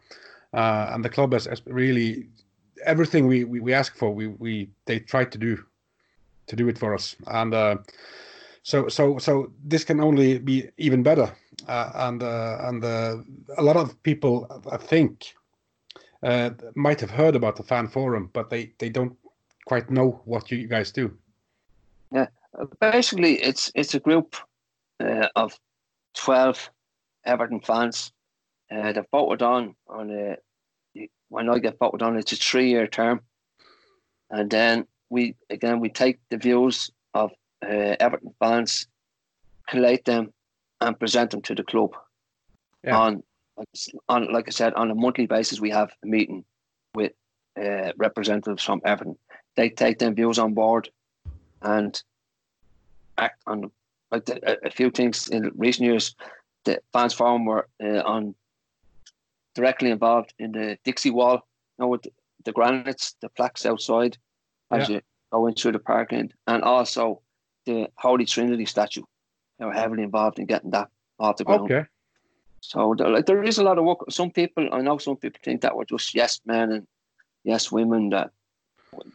Uh, 0.52 0.90
and 0.92 1.04
the 1.04 1.08
club 1.08 1.32
has, 1.32 1.46
has 1.46 1.62
really 1.66 2.28
everything 2.84 3.26
we, 3.26 3.44
we, 3.44 3.60
we 3.60 3.72
ask 3.72 3.96
for. 3.96 4.14
We, 4.14 4.28
we 4.28 4.68
they 4.86 4.98
try 4.98 5.24
to 5.24 5.38
do 5.38 5.64
to 6.46 6.56
do 6.56 6.68
it 6.68 6.78
for 6.78 6.94
us, 6.94 7.16
and 7.26 7.54
uh, 7.54 7.76
so 8.62 8.88
so 8.88 9.18
so 9.18 9.52
this 9.64 9.84
can 9.84 10.00
only 10.00 10.38
be 10.38 10.68
even 10.78 11.02
better. 11.02 11.32
Uh, 11.68 11.90
and 11.94 12.22
uh, 12.22 12.58
and 12.62 12.84
uh, 12.84 13.16
a 13.56 13.62
lot 13.62 13.76
of 13.76 14.00
people, 14.02 14.62
I 14.70 14.76
think, 14.76 15.34
might 16.74 17.00
have 17.00 17.10
heard 17.10 17.36
about 17.36 17.56
the 17.56 17.62
fan 17.62 17.88
forum, 17.88 18.30
but 18.32 18.50
they 18.50 18.72
they 18.78 18.88
don't 18.88 19.16
quite 19.66 19.90
know 19.90 20.20
what 20.24 20.50
you 20.50 20.66
guys 20.66 20.90
do. 20.90 21.16
Yeah, 22.12 22.26
basically, 22.80 23.34
it's 23.42 23.70
it's 23.74 23.94
a 23.94 24.00
group 24.00 24.36
uh, 25.00 25.28
of 25.36 25.58
twelve 26.14 26.70
Everton 27.24 27.60
fans. 27.60 28.12
Uh, 28.72 28.92
they 28.92 29.02
voted 29.10 29.42
on 29.42 29.74
on 29.88 30.10
a 30.10 30.36
when 31.28 31.48
I 31.48 31.58
get 31.58 31.78
voted 31.78 32.02
on, 32.02 32.16
it's 32.16 32.32
a 32.32 32.36
three 32.36 32.68
year 32.68 32.86
term, 32.86 33.20
and 34.30 34.50
then 34.50 34.86
we 35.10 35.34
again 35.50 35.80
we 35.80 35.88
take 35.88 36.18
the 36.30 36.36
views 36.36 36.90
of 37.14 37.32
uh, 37.62 37.96
Everton 38.00 38.34
fans, 38.38 38.86
collate 39.68 40.04
them, 40.04 40.32
and 40.80 40.98
present 40.98 41.30
them 41.30 41.42
to 41.42 41.54
the 41.54 41.64
club. 41.64 41.90
Yeah. 42.84 42.98
On 42.98 43.22
on 44.08 44.32
like 44.32 44.48
I 44.48 44.50
said, 44.50 44.74
on 44.74 44.90
a 44.90 44.94
monthly 44.94 45.26
basis, 45.26 45.60
we 45.60 45.70
have 45.70 45.90
a 46.02 46.06
meeting 46.06 46.44
with 46.94 47.12
uh, 47.60 47.92
representatives 47.96 48.62
from 48.62 48.80
Everton. 48.84 49.16
They 49.56 49.68
take 49.68 49.98
them 49.98 50.14
views 50.14 50.38
on 50.38 50.54
board 50.54 50.88
and 51.62 52.02
act 53.18 53.42
on 53.46 53.70
like 54.10 54.24
the, 54.26 54.36
a, 54.50 54.68
a 54.68 54.70
few 54.70 54.90
things 54.90 55.28
in 55.28 55.50
recent 55.54 55.86
years. 55.86 56.14
The 56.64 56.80
fans 56.92 57.14
forum 57.14 57.44
were 57.44 57.68
uh, 57.82 58.02
on 58.04 58.34
directly 59.54 59.90
involved 59.90 60.34
in 60.38 60.52
the 60.52 60.78
Dixie 60.84 61.10
Wall, 61.10 61.34
you 61.78 61.82
know, 61.84 61.88
with 61.88 62.06
the, 62.44 62.52
granites, 62.52 63.16
the 63.20 63.28
plaques 63.28 63.66
outside 63.66 64.16
as 64.70 64.88
Yeah. 64.88 64.96
you 64.96 65.02
go 65.32 65.46
in 65.46 65.54
through 65.54 65.72
the 65.72 65.78
parkland, 65.78 66.34
and 66.46 66.62
also 66.62 67.22
the 67.66 67.88
Holy 67.96 68.24
Trinity 68.24 68.66
statue. 68.66 69.02
They 69.58 69.64
were 69.64 69.72
heavily 69.72 70.02
involved 70.02 70.38
in 70.38 70.46
getting 70.46 70.70
that 70.70 70.88
off 71.18 71.36
the 71.36 71.44
ground. 71.44 71.70
Okay. 71.70 71.84
So 72.60 72.94
there, 72.96 73.08
like 73.08 73.26
there 73.26 73.42
is 73.42 73.58
a 73.58 73.62
lot 73.62 73.78
of 73.78 73.84
work. 73.84 73.98
Some 74.10 74.30
people, 74.30 74.68
I 74.72 74.80
know, 74.80 74.98
some 74.98 75.16
people 75.16 75.40
think 75.42 75.60
that 75.62 75.76
we're 75.76 75.84
just 75.84 76.14
yes 76.14 76.40
men 76.46 76.72
and 76.72 76.86
yes 77.44 77.72
women 77.72 78.10
that 78.10 78.30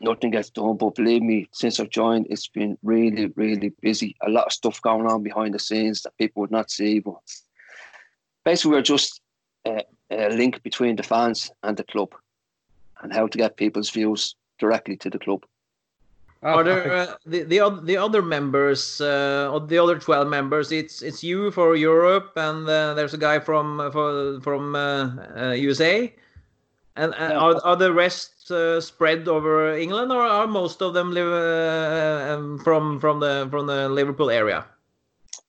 nothing 0.01 0.31
gets 0.31 0.49
done. 0.49 0.77
But 0.77 0.95
believe 0.95 1.21
me, 1.21 1.47
since 1.51 1.79
I've 1.79 1.89
joined, 1.89 2.27
it's 2.29 2.47
been 2.47 2.77
really, 2.83 3.27
really 3.35 3.71
busy. 3.81 4.15
A 4.21 4.29
lot 4.29 4.47
of 4.47 4.53
stuff 4.53 4.81
going 4.81 5.07
on 5.07 5.23
behind 5.23 5.53
the 5.53 5.59
scenes 5.59 6.01
that 6.01 6.17
people 6.17 6.41
would 6.41 6.51
not 6.51 6.71
see. 6.71 6.99
But 6.99 7.15
basically, 8.43 8.71
we're 8.71 8.81
just 8.81 9.21
a, 9.67 9.83
a 10.11 10.29
link 10.29 10.63
between 10.63 10.95
the 10.95 11.03
fans 11.03 11.51
and 11.63 11.77
the 11.77 11.83
club, 11.83 12.09
and 13.01 13.13
how 13.13 13.27
to 13.27 13.37
get 13.37 13.57
people's 13.57 13.89
views 13.89 14.35
directly 14.59 14.97
to 14.97 15.09
the 15.09 15.19
club. 15.19 15.43
Ah, 16.43 16.55
Are 16.55 16.63
there 16.63 16.93
uh, 16.93 17.15
the 17.25 17.43
the, 17.43 17.59
the 17.83 17.97
other 17.97 18.21
members, 18.21 19.01
uh, 19.01 19.49
of 19.51 19.69
the 19.69 19.77
other 19.77 19.97
twelve 19.97 20.27
members? 20.29 20.71
It's 20.71 21.01
it's 21.01 21.23
you 21.23 21.51
for 21.51 21.75
Europe, 21.75 22.31
and 22.35 22.69
uh, 22.69 22.93
there's 22.93 23.13
a 23.13 23.17
guy 23.17 23.39
from 23.39 23.79
uh, 23.79 23.89
for, 23.89 24.39
from 24.41 24.75
uh, 24.75 25.09
uh, 25.35 25.51
USA, 25.57 26.13
and 26.95 27.13
uh, 27.15 27.33
are 27.33 27.57
are 27.63 27.75
the 27.75 27.91
rest 27.91 28.51
uh, 28.51 28.79
spread 28.79 29.27
over 29.27 29.75
England, 29.75 30.11
or 30.11 30.21
are 30.21 30.45
most 30.45 30.81
of 30.81 30.93
them 30.93 31.11
live 31.11 31.27
uh, 31.27 32.33
um, 32.33 32.59
from 32.59 32.99
from 32.99 33.19
the 33.19 33.47
from 33.49 33.65
the 33.65 33.89
Liverpool 33.89 34.29
area? 34.29 34.65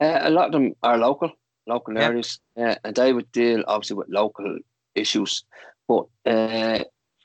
Uh, 0.00 0.20
a 0.22 0.30
lot 0.30 0.46
of 0.46 0.52
them 0.52 0.74
are 0.82 0.96
local, 0.96 1.30
local 1.68 1.94
Yeah. 1.94 2.06
areas, 2.08 2.40
uh, 2.56 2.74
and 2.84 2.94
they 2.96 3.12
would 3.12 3.30
deal 3.32 3.62
obviously 3.66 3.96
with 3.96 4.08
local 4.08 4.58
issues. 4.94 5.44
But 5.86 6.04
uh, 6.26 6.84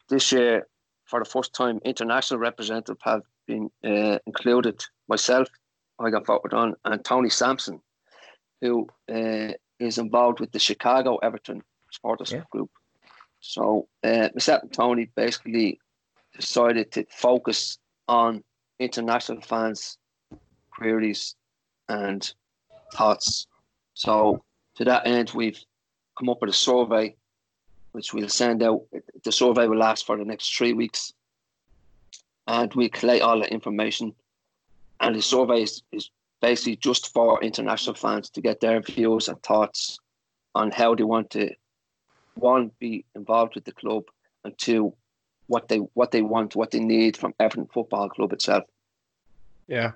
this 0.09 0.31
year, 0.31 0.67
for 1.05 1.19
the 1.23 1.29
first 1.29 1.53
time, 1.53 1.79
international 1.83 2.39
representatives 2.39 3.01
have 3.03 3.23
been 3.47 3.69
uh, 3.83 4.19
included. 4.25 4.83
Myself, 5.07 5.47
I 5.99 6.09
got 6.09 6.25
voted 6.25 6.53
on, 6.53 6.75
and 6.85 7.03
Tony 7.03 7.29
Sampson, 7.29 7.81
who 8.61 8.87
uh, 9.11 9.53
is 9.79 9.97
involved 9.97 10.39
with 10.39 10.51
the 10.51 10.59
Chicago 10.59 11.17
Everton 11.17 11.61
supporters 11.91 12.31
Yeah. 12.31 12.43
group. 12.51 12.71
So 13.39 13.87
uh, 14.03 14.29
myself 14.33 14.63
and 14.63 14.73
Tony 14.73 15.09
basically 15.15 15.79
decided 16.35 16.91
to 16.93 17.05
focus 17.09 17.77
on 18.07 18.43
international 18.79 19.41
fans' 19.41 19.97
queries 20.71 21.35
and 21.89 22.33
thoughts. 22.95 23.47
So 23.93 24.43
to 24.75 24.85
that 24.85 25.05
end, 25.05 25.31
we've 25.33 25.59
come 26.17 26.29
up 26.29 26.41
with 26.41 26.49
a 26.49 26.53
survey, 26.53 27.15
which 27.91 28.13
we'll 28.13 28.29
send 28.29 28.63
out. 28.63 28.83
The 29.23 29.31
survey 29.31 29.67
will 29.67 29.77
last 29.77 30.05
for 30.05 30.17
the 30.17 30.25
next 30.25 30.55
three 30.55 30.73
weeks, 30.73 31.13
and 32.47 32.73
we 32.73 32.89
collate 32.89 33.21
all 33.21 33.39
the 33.39 33.51
information. 33.51 34.13
And 34.99 35.15
the 35.15 35.21
survey 35.21 35.63
is, 35.63 35.83
is 35.91 36.09
basically 36.41 36.77
just 36.77 37.13
for 37.13 37.43
international 37.43 37.95
fans 37.95 38.29
to 38.31 38.41
get 38.41 38.59
their 38.59 38.81
views 38.81 39.27
and 39.27 39.41
thoughts 39.43 39.99
on 40.55 40.71
how 40.71 40.95
they 40.95 41.03
want 41.03 41.29
to 41.31 41.51
one 42.35 42.71
be 42.79 43.05
involved 43.15 43.55
with 43.55 43.65
the 43.65 43.71
club, 43.71 44.03
and 44.43 44.57
two 44.57 44.93
what 45.47 45.67
they 45.67 45.77
what 45.77 46.11
they 46.11 46.21
want, 46.21 46.55
what 46.55 46.71
they 46.71 46.79
need 46.79 47.15
from 47.15 47.33
Everton 47.39 47.67
Football 47.73 48.09
Club 48.09 48.33
itself. 48.33 48.63
Yeah, 49.67 49.91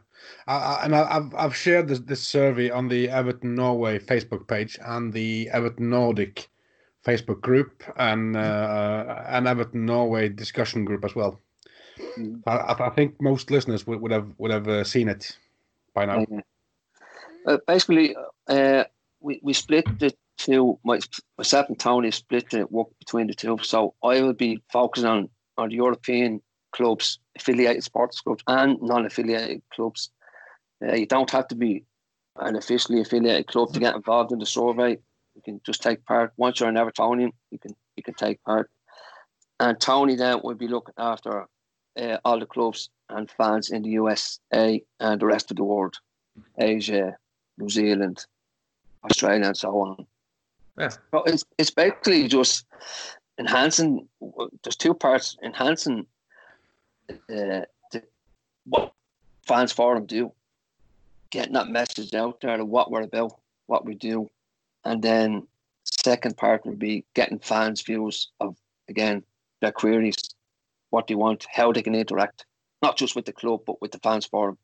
I, 0.48 0.56
I, 0.56 0.86
and 0.86 0.96
I, 0.96 1.18
I've 1.18 1.36
I've 1.36 1.56
shared 1.56 1.88
this 1.88 2.00
this 2.00 2.22
survey 2.22 2.70
on 2.70 2.88
the 2.88 3.10
Everton 3.10 3.56
Norway 3.56 4.00
Facebook 4.00 4.48
page 4.48 4.80
and 4.86 5.14
the 5.14 5.50
Everton 5.52 5.90
Nordic 5.90 6.50
Facebook 7.06 7.42
group 7.42 7.84
and 7.98 8.36
uh, 8.36 9.24
an 9.28 9.48
Everton 9.48 9.86
Norway 9.86 10.30
discussion 10.30 10.86
group 10.86 11.06
as 11.06 11.16
well. 11.16 11.42
Mhm. 12.18 12.42
I, 12.46 12.86
I 12.88 12.90
think 12.90 13.20
most 13.22 13.52
listeners 13.52 13.88
would, 13.88 14.02
would 14.02 14.12
have 14.12 14.28
would 14.38 14.52
have 14.52 14.68
uh, 14.68 14.84
seen 14.84 15.10
it 15.10 15.38
by 15.94 16.06
now. 16.06 16.26
Uh, 17.46 17.58
basically, 17.66 18.16
uh, 18.50 18.84
we, 19.22 19.40
we 19.42 19.54
split 19.54 19.86
the 20.00 20.14
two, 20.38 20.78
my, 20.84 21.00
myself 21.38 21.70
and 21.70 21.80
Tony 21.80 22.12
split 22.12 22.50
the 22.50 22.68
work 22.68 22.88
between 23.00 23.28
the 23.28 23.34
two. 23.34 23.58
So 23.64 23.94
I 24.04 24.22
will 24.22 24.34
be 24.34 24.62
focusing 24.72 25.10
on, 25.10 25.30
on 25.58 25.70
the 25.70 25.76
European 25.76 26.42
clubs, 26.78 27.20
affiliated 27.36 27.84
sports 27.84 28.22
clubs, 28.22 28.44
and 28.48 28.80
non 28.82 29.06
affiliated 29.06 29.62
clubs. 29.74 30.12
Uh, 30.82 30.94
you 30.94 31.08
don't 31.08 31.32
have 31.32 31.48
to 31.48 31.56
be 31.56 31.84
an 32.38 32.56
officially 32.56 33.02
affiliated 33.02 33.48
club 33.48 33.74
to 33.74 33.80
get 33.80 33.96
involved 33.96 34.32
in 34.32 34.40
the 34.40 34.46
survey. 34.46 34.92
You 35.36 35.42
can 35.44 35.60
just 35.66 35.82
take 35.82 36.06
part. 36.06 36.32
Once 36.38 36.60
you're 36.60 36.70
an 36.70 36.76
Evertonian, 36.76 37.32
you 37.52 37.58
can 37.58 37.76
you 37.96 38.04
can 38.04 38.14
take 38.14 38.42
part. 38.44 38.70
And 39.60 39.80
Tony 39.80 40.16
then 40.16 40.42
will 40.44 40.56
be 40.56 40.68
looking 40.68 40.94
after 40.98 41.48
uh, 42.00 42.18
all 42.24 42.40
the 42.40 42.46
clubs 42.46 42.90
and 43.10 43.30
fans 43.32 43.72
in 43.72 43.82
the 43.82 43.90
USA 43.90 44.84
and 45.00 45.20
the 45.20 45.26
rest 45.26 45.50
of 45.50 45.58
the 45.58 45.64
world. 45.64 45.96
Asia, 46.60 47.18
New 47.58 47.70
Zealand, 47.70 48.24
Australia, 49.04 49.48
and 49.48 49.58
so 49.58 49.70
on. 49.82 50.06
Yeah. 50.78 50.90
So 50.90 51.24
it's 51.26 51.44
it's 51.58 51.72
basically 51.72 52.28
just 52.28 52.66
enhancing. 53.40 54.08
There's 54.64 54.76
two 54.76 54.94
parts: 54.94 55.36
enhancing 55.44 56.06
uh, 57.10 57.66
the, 57.92 58.04
what 58.66 58.94
fans 59.46 59.72
forum 59.72 60.06
do, 60.06 60.32
getting 61.30 61.54
that 61.54 61.70
message 61.70 62.14
out 62.14 62.42
there 62.42 62.60
of 62.60 62.68
what 62.68 62.92
we're 62.92 63.02
about, 63.02 63.40
what 63.68 63.86
we 63.86 63.96
do, 63.96 64.30
and 64.86 65.02
then 65.02 65.48
second 65.84 66.38
part 66.38 66.66
would 66.66 66.80
be 66.80 67.06
getting 67.14 67.40
fans' 67.40 67.82
views 67.82 68.30
of 68.40 68.56
again 68.90 69.24
their 69.62 69.72
queries, 69.72 70.18
what 70.90 71.08
they 71.08 71.16
want, 71.16 71.46
how 71.52 71.72
they 71.72 71.82
can 71.82 71.96
interact, 71.96 72.46
not 72.82 72.98
just 72.98 73.16
with 73.16 73.26
the 73.26 73.34
club 73.34 73.62
but 73.66 73.82
with 73.82 73.92
the 73.92 74.00
fans 74.00 74.26
forum. 74.26 74.58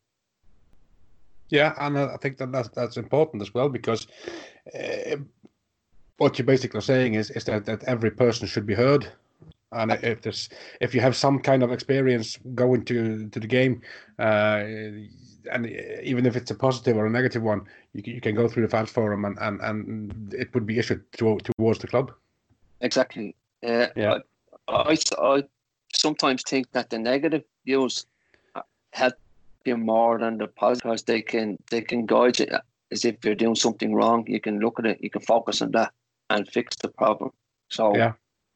Yeah, 1.50 1.74
and 1.78 1.98
I 1.98 2.16
think 2.16 2.38
that 2.38 2.52
that's, 2.52 2.68
that's 2.70 2.96
important 2.96 3.42
as 3.42 3.52
well 3.52 3.68
because 3.68 4.06
uh, 4.74 5.16
what 6.16 6.38
you're 6.38 6.46
basically 6.46 6.80
saying 6.80 7.14
is 7.14 7.30
is 7.30 7.44
that, 7.44 7.66
that 7.66 7.84
every 7.84 8.10
person 8.10 8.46
should 8.46 8.66
be 8.66 8.74
heard, 8.74 9.06
and 9.74 9.92
if 10.02 10.22
there's 10.22 10.48
if 10.80 10.94
you 10.94 11.00
have 11.00 11.16
some 11.16 11.38
kind 11.38 11.62
of 11.62 11.72
experience 11.72 12.38
going 12.54 12.84
to 12.86 13.28
to 13.28 13.40
the 13.40 13.46
game, 13.46 13.82
uh, 14.18 14.64
and 15.52 15.66
even 16.02 16.26
if 16.26 16.36
it's 16.36 16.50
a 16.50 16.54
positive 16.54 16.96
or 16.96 17.06
a 17.06 17.10
negative 17.10 17.42
one, 17.42 17.62
you 17.92 18.02
can, 18.02 18.14
you 18.14 18.20
can 18.20 18.34
go 18.34 18.48
through 18.48 18.62
the 18.62 18.68
fans 18.68 18.90
forum 18.90 19.24
and, 19.24 19.38
and, 19.40 19.60
and 19.60 20.34
it 20.34 20.52
would 20.54 20.66
be 20.66 20.78
issued 20.78 21.04
to, 21.12 21.38
towards 21.58 21.78
the 21.78 21.86
club. 21.86 22.12
Exactly. 22.80 23.34
Uh, 23.62 23.88
Yeah. 23.96 24.18
I, 24.68 24.92
I, 24.92 24.96
I 25.18 25.42
sometimes 25.94 26.42
think 26.42 26.70
that 26.72 26.90
the 26.90 26.98
negative 26.98 27.44
views 27.64 28.06
help 28.92 29.14
you 29.64 29.76
more 29.76 30.18
than 30.18 30.38
the 30.38 30.46
positive 30.46 30.84
because 30.84 31.02
they 31.02 31.22
can 31.22 31.56
they 31.70 31.80
can 31.80 32.06
guide 32.06 32.38
you 32.38 32.46
as 32.90 33.04
if 33.04 33.16
you're 33.24 33.34
doing 33.34 33.54
something 33.54 33.94
wrong. 33.94 34.24
You 34.26 34.40
can 34.40 34.60
look 34.60 34.78
at 34.78 34.86
it, 34.86 34.98
you 35.02 35.10
can 35.10 35.22
focus 35.22 35.62
on 35.62 35.72
that 35.72 35.92
and 36.30 36.48
fix 36.48 36.76
the 36.76 36.88
problem. 36.88 37.30
So 37.68 37.96
Yeah. 37.96 38.12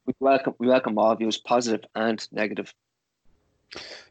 We 0.08 0.14
welcome 0.20 0.54
we 0.58 0.66
welcome 0.66 0.98
all 0.98 1.14
views, 1.14 1.36
positive 1.36 1.84
and 1.94 2.26
negative. 2.32 2.74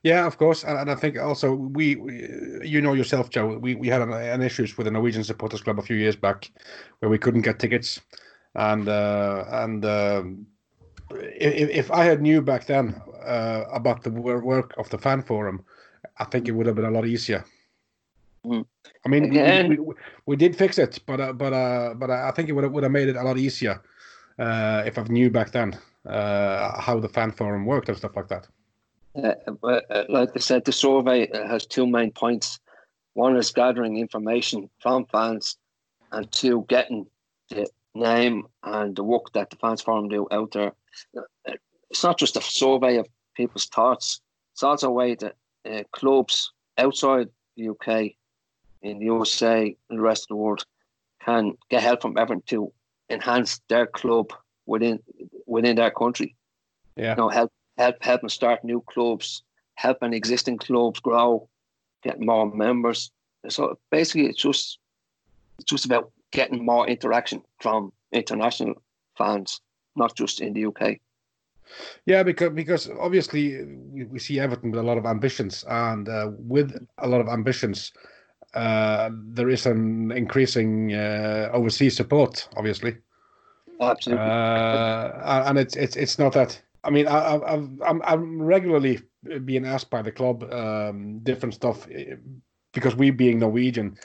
Yeah, 0.03 0.27
of 0.27 0.37
course, 0.37 0.63
and, 0.63 0.77
and 0.77 0.91
I 0.91 0.95
think 0.95 1.17
also 1.17 1.55
we, 1.55 1.95
we, 1.95 2.13
you 2.63 2.79
know 2.79 2.93
yourself, 2.93 3.31
Joe. 3.31 3.57
We 3.57 3.73
we 3.73 3.87
had 3.87 4.01
an, 4.03 4.13
an 4.13 4.43
issues 4.43 4.77
with 4.77 4.85
the 4.85 4.91
Norwegian 4.91 5.23
Supporters 5.23 5.61
Club 5.61 5.79
a 5.79 5.81
few 5.81 5.95
years 5.95 6.15
back, 6.15 6.51
where 6.99 7.09
we 7.09 7.17
couldn't 7.17 7.41
get 7.41 7.57
tickets, 7.57 7.99
and 8.53 8.87
uh, 8.87 9.45
and 9.63 9.83
um 9.85 10.47
if, 11.09 11.69
if 11.69 11.91
I 11.91 12.03
had 12.03 12.21
knew 12.21 12.41
back 12.41 12.65
then 12.65 13.01
uh, 13.25 13.63
about 13.71 14.03
the 14.03 14.11
work 14.11 14.73
of 14.77 14.89
the 14.89 14.97
fan 14.97 15.23
forum, 15.23 15.63
I 16.17 16.25
think 16.25 16.47
it 16.47 16.51
would 16.51 16.67
have 16.67 16.75
been 16.75 16.85
a 16.85 16.91
lot 16.91 17.07
easier. 17.07 17.45
Mm. 18.45 18.65
I 19.05 19.09
mean, 19.09 19.29
we, 19.69 19.77
we, 19.79 19.93
we 20.25 20.35
did 20.35 20.55
fix 20.55 20.77
it, 20.77 20.99
but 21.07 21.19
uh, 21.19 21.33
but 21.33 21.53
uh, 21.53 21.93
but 21.95 22.11
I 22.11 22.31
think 22.31 22.49
it 22.49 22.51
would 22.51 22.65
have, 22.65 22.73
would 22.73 22.83
have 22.83 22.91
made 22.91 23.07
it 23.07 23.15
a 23.15 23.23
lot 23.23 23.37
easier 23.39 23.81
uh, 24.39 24.83
if 24.85 24.97
I 24.97 25.03
knew 25.03 25.29
back 25.29 25.51
then 25.51 25.77
uh, 26.05 26.79
how 26.79 26.99
the 26.99 27.09
fan 27.09 27.31
forum 27.31 27.65
worked 27.65 27.89
and 27.89 27.97
stuff 27.97 28.15
like 28.15 28.27
that. 28.29 28.47
Uh, 29.15 29.33
uh, 29.63 30.03
like 30.09 30.29
I 30.35 30.39
said, 30.39 30.65
the 30.65 30.71
survey 30.71 31.29
uh, 31.29 31.47
has 31.47 31.65
two 31.65 31.87
main 31.87 32.11
points. 32.11 32.59
One 33.13 33.35
is 33.35 33.51
gathering 33.51 33.97
information 33.97 34.69
from 34.79 35.05
fans, 35.05 35.57
and 36.11 36.31
two, 36.31 36.65
getting 36.69 37.07
the 37.49 37.67
name 37.95 38.47
and 38.63 38.95
the 38.95 39.03
work 39.03 39.33
that 39.33 39.49
the 39.49 39.55
fans 39.55 39.81
forum 39.81 40.07
do 40.07 40.27
out 40.31 40.51
there. 40.51 40.73
Uh, 41.17 41.53
It's 41.89 42.03
not 42.03 42.19
just 42.19 42.37
a 42.37 42.41
survey 42.41 42.97
of 42.97 43.07
people's 43.33 43.65
thoughts; 43.65 44.21
it's 44.53 44.61
also 44.61 44.89
a 44.89 44.91
way 44.91 45.15
that 45.15 45.91
clubs 45.91 46.53
outside 46.77 47.29
the 47.55 47.69
UK, 47.69 48.15
in 48.83 48.99
the 48.99 49.05
USA, 49.05 49.75
and 49.89 49.99
the 49.99 50.03
rest 50.03 50.23
of 50.23 50.27
the 50.29 50.35
world 50.35 50.63
can 51.25 51.57
get 51.69 51.81
help 51.81 52.01
from 52.01 52.17
everyone 52.17 52.43
to 52.47 52.71
enhance 53.09 53.61
their 53.69 53.87
club 53.87 54.33
within 54.65 54.99
within 55.45 55.75
their 55.75 55.91
country 55.91 56.35
Yeah. 56.95 57.11
you 57.11 57.15
know, 57.15 57.29
help 57.29 57.51
help 57.77 57.95
help 58.01 58.21
them 58.21 58.29
start 58.29 58.63
new 58.63 58.81
clubs, 58.81 59.43
help 59.75 60.01
an 60.01 60.13
existing 60.13 60.57
clubs 60.57 60.99
grow, 60.99 61.47
get 62.03 62.19
more 62.19 62.51
members. 62.51 63.11
So 63.49 63.77
basically, 63.91 64.27
it's 64.27 64.41
just 64.41 64.79
it's 65.59 65.65
just 65.65 65.85
about 65.85 66.11
getting 66.31 66.65
more 66.65 66.87
interaction 66.87 67.41
from 67.61 67.91
international 68.11 68.73
fans, 69.17 69.61
not 69.95 70.15
just 70.15 70.41
in 70.41 70.53
the 70.53 70.65
UK. 70.65 70.97
Yeah, 72.05 72.23
because 72.23 72.51
because 72.53 72.89
obviously 72.99 73.63
we, 73.91 74.05
we 74.05 74.19
see 74.19 74.39
Everton 74.39 74.71
with 74.71 74.79
a 74.79 74.83
lot 74.83 74.97
of 74.97 75.05
ambitions, 75.05 75.63
and 75.67 76.09
uh, 76.09 76.31
with 76.37 76.75
a 76.97 77.07
lot 77.07 77.21
of 77.21 77.27
ambitions, 77.27 77.91
there 78.53 79.49
is 79.49 79.65
an 79.65 80.11
increasing 80.11 80.93
uh, 80.93 81.49
overseas 81.53 81.95
support, 81.95 82.47
obviously. 82.55 82.97
Absolutely. 83.79 84.25
Uh, 84.25 85.43
and 85.47 85.57
it's 85.57 85.75
it's 85.75 85.95
it's 85.95 86.17
not 86.19 86.33
that. 86.33 86.59
I 86.83 86.89
mean, 86.89 87.07
I, 87.07 87.17
I, 87.19 87.53
I've- 87.53 87.77
I'm 87.85 88.01
I'm 88.03 88.41
regularly 88.41 88.99
being 89.45 89.65
asked 89.65 89.89
by 89.89 90.01
the 90.01 90.11
club 90.11 90.43
um, 90.51 91.19
different 91.19 91.53
stuff 91.53 91.87
eh, 91.91 92.15
because 92.73 92.95
we 92.95 93.11
being 93.11 93.39
Norwegian, 93.39 93.97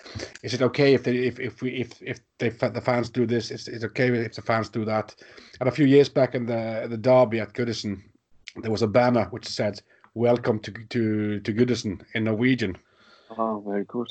is 0.42 0.54
it 0.54 0.62
okay 0.62 0.94
if 0.94 1.04
they 1.04 1.16
if 1.16 1.38
if 1.38 1.62
we 1.62 1.70
if 1.70 2.02
if 2.02 2.20
they 2.38 2.48
the 2.50 2.80
fans 2.80 3.08
do 3.10 3.26
this? 3.26 3.50
Is 3.50 3.68
it 3.68 3.84
okay 3.84 4.08
if 4.08 4.34
the 4.34 4.42
fans 4.42 4.68
do 4.68 4.84
that? 4.84 5.14
And 5.60 5.68
a 5.68 5.72
few 5.72 5.86
years 5.86 6.08
back 6.08 6.34
in 6.34 6.46
the 6.46 6.86
the 6.88 6.96
derby 6.98 7.40
at 7.40 7.54
Goodison, 7.54 8.02
there 8.62 8.70
was 8.70 8.82
a 8.82 8.86
banner 8.88 9.24
which 9.30 9.46
said 9.46 9.80
"Welcome 10.14 10.58
to 10.60 10.72
to 10.90 11.40
to 11.40 11.52
Goodison" 11.54 12.02
in 12.14 12.24
Norwegian, 12.24 12.76
oh, 13.38 13.62
very 13.66 13.84
good. 13.84 14.08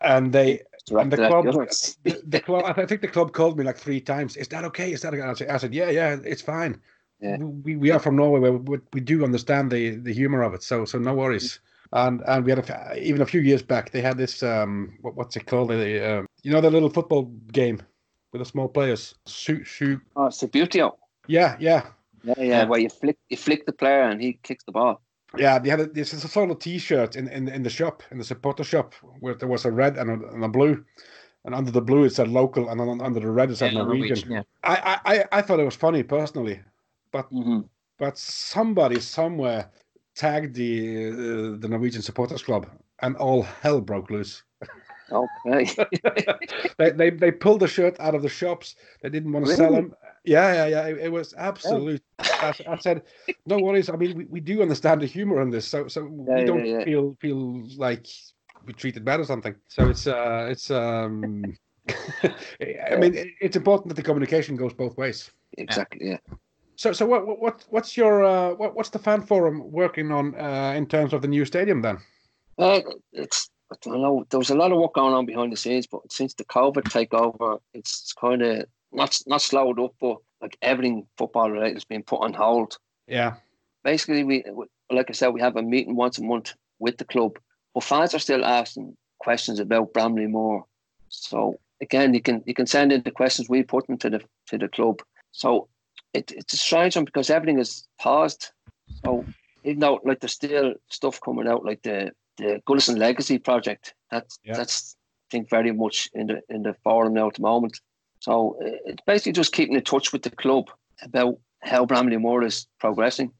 and 0.00 0.32
they 0.32 0.62
and 0.90 1.12
the 1.12 1.16
club, 1.16 1.44
the, 2.02 2.22
the 2.26 2.40
club, 2.40 2.64
I 2.76 2.86
think 2.86 3.00
the 3.00 3.08
club 3.08 3.32
called 3.32 3.58
me 3.58 3.64
like 3.64 3.78
three 3.78 4.00
times. 4.00 4.36
Is 4.36 4.48
that 4.48 4.64
okay? 4.64 4.92
Is 4.92 5.02
that 5.02 5.14
okay? 5.14 5.22
I 5.22 5.34
said, 5.34 5.48
I 5.48 5.56
said 5.56 5.74
yeah, 5.74 5.90
yeah, 5.90 6.16
it's 6.24 6.42
fine. 6.42 6.80
Yeah. 7.20 7.36
We, 7.36 7.76
we 7.76 7.90
are 7.90 8.00
from 8.00 8.16
Norway. 8.16 8.40
We, 8.40 8.50
we, 8.50 8.78
we 8.92 9.00
do 9.00 9.24
understand 9.24 9.70
the, 9.70 9.96
the 9.96 10.12
humor 10.12 10.42
of 10.42 10.54
it, 10.54 10.62
so 10.62 10.84
so 10.84 10.98
no 10.98 11.14
worries. 11.14 11.60
And 11.92 12.22
and 12.26 12.44
we 12.44 12.50
had 12.50 12.68
a, 12.68 12.98
even 12.98 13.20
a 13.20 13.26
few 13.26 13.40
years 13.40 13.62
back 13.62 13.90
they 13.90 14.00
had 14.00 14.16
this 14.16 14.42
um 14.42 14.98
what, 15.02 15.14
what's 15.14 15.36
it 15.36 15.46
called? 15.46 15.70
The, 15.70 16.18
um, 16.18 16.26
you 16.42 16.50
know 16.50 16.60
the 16.60 16.70
little 16.70 16.90
football 16.90 17.24
game 17.52 17.80
with 18.32 18.40
the 18.40 18.46
small 18.46 18.68
players. 18.68 19.14
Shoot, 19.26 19.66
shoot. 19.66 20.00
Oh, 20.16 20.26
it's 20.26 20.42
a 20.42 20.48
beauty. 20.48 20.78
Yeah, 20.78 21.56
Yeah, 21.58 21.86
yeah, 22.24 22.34
yeah. 22.38 22.64
Where 22.64 22.80
you 22.80 22.88
flick 22.88 23.18
you 23.28 23.36
flick 23.36 23.66
the 23.66 23.72
player 23.72 24.02
and 24.02 24.20
he 24.20 24.38
kicks 24.42 24.64
the 24.64 24.72
ball. 24.72 25.02
Yeah. 25.38 25.58
They 25.58 25.70
had 25.70 25.80
a, 25.80 25.86
this 25.86 26.12
is 26.14 26.24
a 26.24 26.28
sort 26.28 26.50
of 26.50 26.58
T-shirt 26.58 27.16
in, 27.16 27.28
in 27.28 27.48
in 27.48 27.62
the 27.62 27.70
shop 27.70 28.02
in 28.10 28.18
the 28.18 28.24
supporter 28.24 28.64
shop 28.64 28.94
where 29.20 29.34
there 29.34 29.48
was 29.48 29.64
a 29.64 29.72
red 29.72 29.96
and 29.96 30.10
a, 30.10 30.28
and 30.30 30.44
a 30.44 30.48
blue. 30.48 30.84
And 31.44 31.54
under 31.54 31.70
the 31.72 31.82
blue 31.82 32.04
it 32.04 32.14
said 32.14 32.28
local, 32.28 32.68
and 32.68 32.80
on, 32.80 33.00
under 33.00 33.20
the 33.20 33.30
red 33.30 33.50
it 33.50 33.56
said 33.56 33.72
Yeah, 33.72 33.82
Norwegian. 33.82 34.30
yeah. 34.30 34.42
I, 34.62 35.00
I, 35.04 35.14
I- 35.18 35.24
I 35.38 35.42
thought 35.42 35.60
it 35.60 35.64
was 35.64 35.74
funny 35.74 36.02
personally, 36.04 36.60
Mm-hmm. 37.32 37.60
but 37.98 38.16
somebody 38.18 39.00
somewhere 39.00 39.70
tagged 40.14 40.54
the 40.54 41.08
uh, 41.08 41.56
the 41.58 41.68
Norwegian 41.68 42.02
supporters 42.02 42.42
club, 42.42 42.66
and 43.00 43.16
all 43.16 43.42
hell 43.42 43.80
broke 43.80 44.10
loose. 44.10 44.42
Okay. 45.12 45.66
they, 46.78 46.90
they 46.90 47.10
they 47.10 47.30
pulled 47.32 47.60
the 47.60 47.68
shirt 47.68 47.98
out 48.00 48.14
of 48.14 48.22
the 48.22 48.28
shops. 48.28 48.76
They 49.02 49.10
didn't 49.10 49.32
want 49.32 49.46
to 49.46 49.52
sell 49.52 49.72
them. 49.72 49.94
Yeah, 50.24 50.52
yeah, 50.54 50.66
yeah. 50.66 50.86
It, 50.88 50.98
it 51.06 51.12
was 51.12 51.34
absolute. 51.36 52.02
I, 52.40 52.54
I 52.68 52.76
said, 52.78 53.02
no 53.46 53.58
worries. 53.58 53.88
I 53.88 53.96
mean, 53.96 54.14
we, 54.16 54.24
we 54.26 54.40
do 54.40 54.62
understand 54.62 55.02
the 55.02 55.06
humor 55.06 55.40
in 55.42 55.50
this, 55.50 55.66
so 55.66 55.88
so 55.88 56.04
Yeah, 56.26 56.36
we 56.36 56.44
yeah, 56.44 56.44
don't 56.44 56.64
yeah. 56.64 56.84
feel 56.84 57.16
feel 57.20 57.66
like 57.76 58.06
we 58.64 58.72
treated 58.74 59.04
bad 59.04 59.20
or 59.20 59.24
something. 59.24 59.54
So 59.68 59.88
it's 59.88 60.06
uh 60.06 60.48
it's 60.50 60.70
um. 60.70 61.54
I 61.88 62.96
mean, 62.96 63.14
it- 63.14 63.34
it's 63.40 63.56
important 63.56 63.88
that 63.88 63.94
the 63.94 64.02
communication 64.02 64.56
goes 64.56 64.72
both 64.74 64.96
ways. 64.96 65.30
exactly. 65.58 66.08
Yeah. 66.10 66.18
So, 66.76 66.92
so 66.92 67.06
what, 67.06 67.26
what, 67.40 67.64
what's 67.70 67.96
your, 67.96 68.24
uh, 68.24 68.54
what, 68.54 68.74
what's 68.74 68.90
the 68.90 68.98
fan 68.98 69.22
forum 69.22 69.70
working 69.70 70.10
on 70.10 70.34
uh, 70.34 70.74
in 70.76 70.86
terms 70.86 71.12
of 71.12 71.22
the 71.22 71.28
new 71.28 71.44
stadium 71.44 71.82
then? 71.82 71.98
Uh, 72.58 72.80
it's 73.12 73.50
I 73.72 73.76
don't 73.80 74.02
know. 74.02 74.26
There 74.30 74.38
was 74.38 74.50
a 74.50 74.54
lot 74.54 74.72
of 74.72 74.78
work 74.78 74.94
going 74.94 75.14
on 75.14 75.26
behind 75.26 75.52
the 75.52 75.56
scenes, 75.56 75.86
but 75.86 76.12
since 76.12 76.34
the 76.34 76.44
COVID 76.44 76.84
takeover, 76.84 77.58
it's 77.74 78.12
kind 78.12 78.42
of 78.42 78.66
not 78.92 79.18
not 79.26 79.42
slowed 79.42 79.80
up, 79.80 79.94
but 80.00 80.18
like 80.40 80.56
everything 80.62 81.06
football 81.16 81.50
related 81.50 81.74
has 81.74 81.84
been 81.84 82.02
put 82.02 82.20
on 82.20 82.34
hold. 82.34 82.78
Yeah, 83.06 83.34
Basically, 83.84 84.22
we 84.22 84.44
like 84.90 85.10
I 85.10 85.12
said, 85.12 85.28
we 85.28 85.40
have 85.40 85.56
a 85.56 85.62
meeting 85.62 85.96
once 85.96 86.18
a 86.18 86.22
month 86.22 86.54
with 86.78 86.98
the 86.98 87.04
club, 87.04 87.38
but 87.74 87.82
fans 87.82 88.14
are 88.14 88.20
still 88.20 88.44
asking 88.44 88.96
questions 89.18 89.58
about 89.58 89.92
Bramley 89.92 90.26
Moore. 90.26 90.64
So 91.08 91.58
again, 91.80 92.14
you 92.14 92.20
can 92.20 92.42
you 92.46 92.54
can 92.54 92.66
send 92.66 92.92
in 92.92 93.02
the 93.02 93.10
questions 93.10 93.48
we 93.48 93.62
put 93.62 93.86
them 93.86 93.98
to 93.98 94.10
the 94.10 94.20
to 94.48 94.58
the 94.58 94.68
club. 94.68 95.02
So 95.32 95.68
it, 96.14 96.30
it's 96.30 96.54
a 96.54 96.58
strange 96.58 96.94
one 96.94 97.04
because 97.04 97.30
everything 97.30 97.58
is 97.58 97.88
paused. 97.98 98.50
So 99.04 99.24
even 99.64 99.80
though 99.80 100.00
like 100.04 100.20
there's 100.20 100.32
still 100.32 100.74
stuff 100.88 101.20
coming 101.20 101.48
out 101.48 101.64
like 101.64 101.82
the 101.82 102.12
the 102.42 102.62
Gullison 102.66 102.96
Legacy 102.96 103.38
project. 103.38 103.94
That's 104.10 104.38
Yeah. 104.44 104.56
that's 104.58 104.96
I 104.96 105.28
think 105.30 105.48
very 105.50 105.72
much 105.72 106.08
in 106.14 106.26
the 106.26 106.40
in 106.54 106.62
the 106.62 106.74
forum 106.84 107.14
now 107.14 107.28
at 107.28 107.34
the 107.34 107.42
moment. 107.42 107.80
So 108.20 108.56
uh, 108.62 108.90
it's 108.90 109.02
basically 109.06 109.32
just 109.32 109.52
keeping 109.52 109.76
in 109.76 109.82
touch 109.84 110.12
with 110.12 110.22
the 110.22 110.30
club 110.42 110.64
about 111.02 111.34
how 111.70 111.86
Bramley 111.86 112.18
Moore 112.18 112.44
is 112.46 112.66
progressing, 112.78 113.30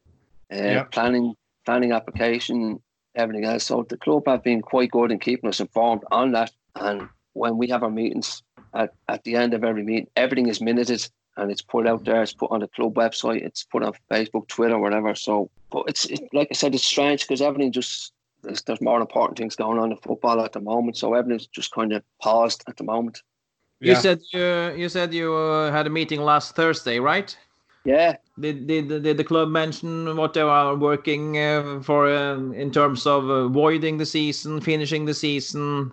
uh, 0.53 0.57
Yeah. 0.57 0.85
planning 0.85 1.35
planning 1.67 1.93
application, 1.93 2.81
everything 3.15 3.45
else. 3.45 3.65
So 3.65 3.85
the 3.89 3.97
club 3.99 4.23
have 4.27 4.43
been 4.43 4.63
quite 4.63 4.91
good 4.91 5.13
in 5.13 5.19
keeping 5.19 5.49
us 5.51 5.61
informed 5.61 6.03
on 6.11 6.33
that. 6.33 6.51
And 6.75 7.09
when 7.35 7.57
we 7.59 7.69
have 7.69 7.83
our 7.85 7.91
meetings, 7.91 8.43
at, 8.75 8.91
at 9.09 9.23
the 9.25 9.37
end 9.37 9.55
of 9.55 9.63
every 9.65 9.83
meeting, 9.85 10.09
everything 10.17 10.49
is 10.49 10.61
minuted 10.61 11.07
and 11.37 11.51
it's 11.51 11.63
put 11.63 11.87
out 11.87 12.05
there. 12.05 12.23
It's 12.23 12.33
put 12.35 12.51
on 12.51 12.61
the 12.61 12.69
club 12.69 12.95
website. 12.95 13.43
It's 13.45 13.65
put 13.65 13.83
on 13.83 13.93
Facebook, 14.11 14.49
Twitter, 14.49 14.79
whatever. 14.79 15.15
So, 15.15 15.51
but 15.71 15.85
it's 15.89 16.05
it, 16.07 16.21
like 16.33 16.49
I 16.51 16.55
said, 16.55 16.75
it's 16.75 16.85
strange 16.85 17.21
because 17.23 17.43
everything 17.43 17.71
just 17.73 18.13
there's, 18.43 18.63
there's 18.63 18.81
more 18.81 19.01
important 19.01 19.39
things 19.39 19.57
going 19.57 19.79
on 19.79 19.93
in 19.93 19.99
football 19.99 20.41
at 20.45 20.53
the 20.53 20.61
moment. 20.61 20.97
So 20.97 21.15
everything's 21.15 21.47
just 21.47 21.73
kind 21.73 21.93
of 21.93 22.03
paused 22.21 22.65
at 22.69 22.77
the 22.77 22.85
moment. 22.85 23.23
You 23.83 23.95
Yeah. 23.95 24.03
said 24.03 24.21
you 24.33 24.75
you 24.77 24.89
said 24.89 25.13
you 25.15 25.35
uh, 25.35 25.71
had 25.73 25.87
a 25.87 25.91
meeting 25.91 26.21
last 26.21 26.55
Thursday, 26.55 26.99
right? 27.01 27.37
Yeah, 27.85 28.17
Did, 28.39 28.67
did, 28.67 28.89
did 28.89 29.17
the 29.17 29.25
club 29.25 29.49
mention 29.51 30.17
what 30.17 30.33
they 30.35 30.41
are 30.41 30.75
working 30.77 31.37
uh, 31.39 31.81
for 31.83 32.09
um, 32.15 32.55
in 32.55 32.71
terms 32.71 33.07
of 33.07 33.29
avoiding 33.29 33.99
the 33.99 34.07
season, 34.07 34.61
finishing 34.61 35.05
the 35.05 35.15
season? 35.15 35.93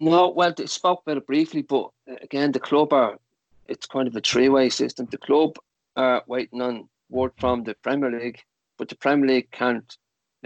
No, 0.00 0.28
well, 0.30 0.52
they 0.56 0.66
spoke 0.66 1.02
about 1.02 1.18
it 1.18 1.26
briefly, 1.26 1.62
but 1.62 1.90
uh, 2.10 2.16
again, 2.22 2.52
the 2.52 2.60
club 2.60 2.92
are, 2.92 3.18
it's 3.66 3.86
kind 3.86 4.08
of 4.08 4.16
a 4.16 4.20
three 4.20 4.48
way 4.48 4.68
system. 4.70 5.06
The 5.10 5.18
club 5.18 5.56
are 5.96 6.24
waiting 6.26 6.62
on 6.62 6.88
word 7.10 7.32
from 7.38 7.64
the 7.64 7.74
Premier 7.82 8.10
League, 8.10 8.40
but 8.78 8.88
the 8.88 8.96
Premier 8.96 9.26
League 9.28 9.50
can't 9.50 9.96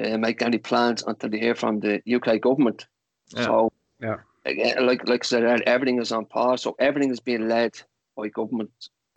uh, 0.03 0.19
make 0.19 0.43
any 0.43 0.59
plans 0.59 1.03
until 1.07 1.31
they 1.31 1.39
hear 1.39 1.55
from 1.55 1.81
the 1.81 2.01
UK 2.13 2.41
government. 2.41 2.87
Yeah. 3.35 3.45
So, 3.45 3.73
Yeah. 4.01 4.17
again, 4.45 4.87
like, 4.87 5.09
like 5.09 5.25
I 5.25 5.27
said, 5.27 5.63
everything 5.63 6.01
is 6.01 6.13
on 6.13 6.27
pause. 6.27 6.63
So, 6.63 6.75
everything 6.79 7.11
is 7.11 7.21
being 7.21 7.49
led 7.49 7.73
by 8.17 8.29
government. 8.29 8.71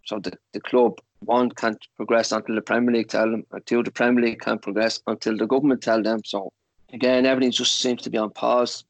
So, 0.05 0.19
the, 0.19 0.33
the 0.53 0.61
club, 0.61 0.99
one, 1.19 1.49
can't 1.51 1.83
progress 1.95 2.31
until 2.31 2.55
the 2.55 2.61
Premier 2.61 2.93
League 2.95 3.09
tell 3.09 3.29
them, 3.29 3.45
or 3.51 3.59
two, 3.59 3.83
the 3.83 3.91
Premier 3.91 4.23
League 4.23 4.39
can't 4.41 4.61
progress 4.61 5.01
until 5.07 5.35
the 5.37 5.47
government 5.47 5.81
tell 5.81 6.01
them. 6.01 6.21
So, 6.23 6.51
again, 6.93 7.25
everything 7.25 7.51
just 7.51 7.79
seems 7.79 8.01
to 8.03 8.09
be 8.09 8.17
on 8.17 8.29
pause. 8.31 8.85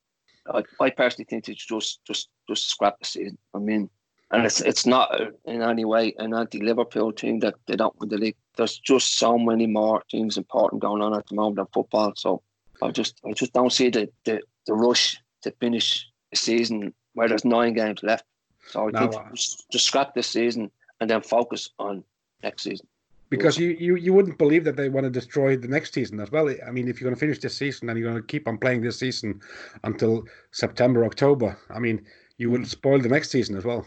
I, 0.54 0.64
I 0.80 0.90
personally 0.90 1.26
think 1.30 1.50
it's 1.50 1.66
just 1.66 2.04
just 2.06 2.30
just 2.48 2.70
scrap 2.70 2.98
the 3.00 3.06
season. 3.06 3.38
I 3.54 3.60
mean, 3.60 3.90
and 4.32 4.46
it's 4.46 4.62
it's 4.62 4.86
not 4.86 5.10
in 5.46 5.62
any 5.62 5.86
way 5.86 6.14
an 6.18 6.34
anti-Liverpool 6.34 7.14
team 7.14 7.40
that 7.40 7.56
they 7.68 7.76
don't 7.76 7.98
win 8.00 8.10
the 8.10 8.18
league. 8.18 8.36
There's 8.58 8.78
just 8.80 9.18
so 9.20 9.38
many 9.38 9.68
more 9.68 10.04
things 10.12 10.38
important 10.38 10.82
going 10.82 11.02
on 11.02 11.14
at 11.14 11.28
the 11.28 11.36
moment 11.36 11.60
in 11.60 11.66
football. 11.74 12.14
So 12.16 12.42
I 12.82 12.92
just 12.92 13.20
I 13.26 13.32
just 13.34 13.54
don't 13.54 13.72
see 13.72 13.90
the 13.90 14.10
the, 14.26 14.42
the 14.66 14.74
rush 14.74 15.18
to 15.44 15.52
finish 15.60 16.08
the 16.32 16.38
season 16.38 16.94
where 17.14 17.28
there's 17.30 17.46
nine 17.46 17.74
games 17.74 18.04
left. 18.04 18.26
So 18.66 18.88
I 18.90 18.92
No, 18.92 19.00
think 19.00 19.16
uh, 19.16 19.24
just, 19.34 19.66
just 19.72 19.86
scrap 19.86 20.14
this 20.14 20.28
season 20.28 20.72
and 21.00 21.10
then 21.10 21.22
focus 21.22 21.70
on 21.80 22.04
next 22.44 22.64
season. 22.64 22.88
because 23.30 23.58
you, 23.58 23.70
you 23.80 23.96
you 23.96 24.14
wouldn't 24.14 24.38
believe 24.38 24.64
that 24.66 24.76
they 24.78 24.90
want 24.90 25.04
to 25.06 25.10
destroy 25.10 25.58
the 25.58 25.68
next 25.68 25.94
season 25.94 26.20
as 26.20 26.32
well. 26.32 26.48
I 26.66 26.72
mean, 26.72 26.88
if 26.88 27.00
you're 27.00 27.08
going 27.10 27.16
to 27.16 27.20
finish 27.20 27.40
this 27.40 27.58
season 27.58 27.90
and 27.90 28.00
you're 28.00 28.10
going 28.10 28.22
to 28.22 28.28
keep 28.28 28.48
on 28.48 28.58
playing 28.58 28.82
this 28.82 29.00
season 29.00 29.42
until 29.84 30.24
September, 30.52 31.06
October, 31.06 31.58
I 31.70 31.80
mean, 31.80 32.06
you 32.38 32.50
will 32.50 32.66
spoil 32.66 33.00
the 33.00 33.10
next 33.10 33.32
season 33.32 33.58
as 33.58 33.66
well. 33.66 33.86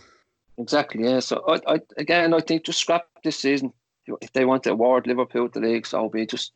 Exactly. 0.61 1.05
Yeah. 1.05 1.21
So 1.21 1.43
I, 1.49 1.75
I 1.75 1.81
again, 1.97 2.35
I 2.35 2.41
think 2.41 2.65
just 2.65 2.81
scrap 2.81 3.07
this 3.25 3.39
season. 3.39 3.73
If 4.21 4.33
they 4.33 4.45
want 4.45 4.65
to 4.65 4.73
award 4.73 5.07
Liverpool 5.07 5.49
the 5.53 5.61
league, 5.61 5.87
so 5.87 6.09
be 6.09 6.27
just 6.27 6.53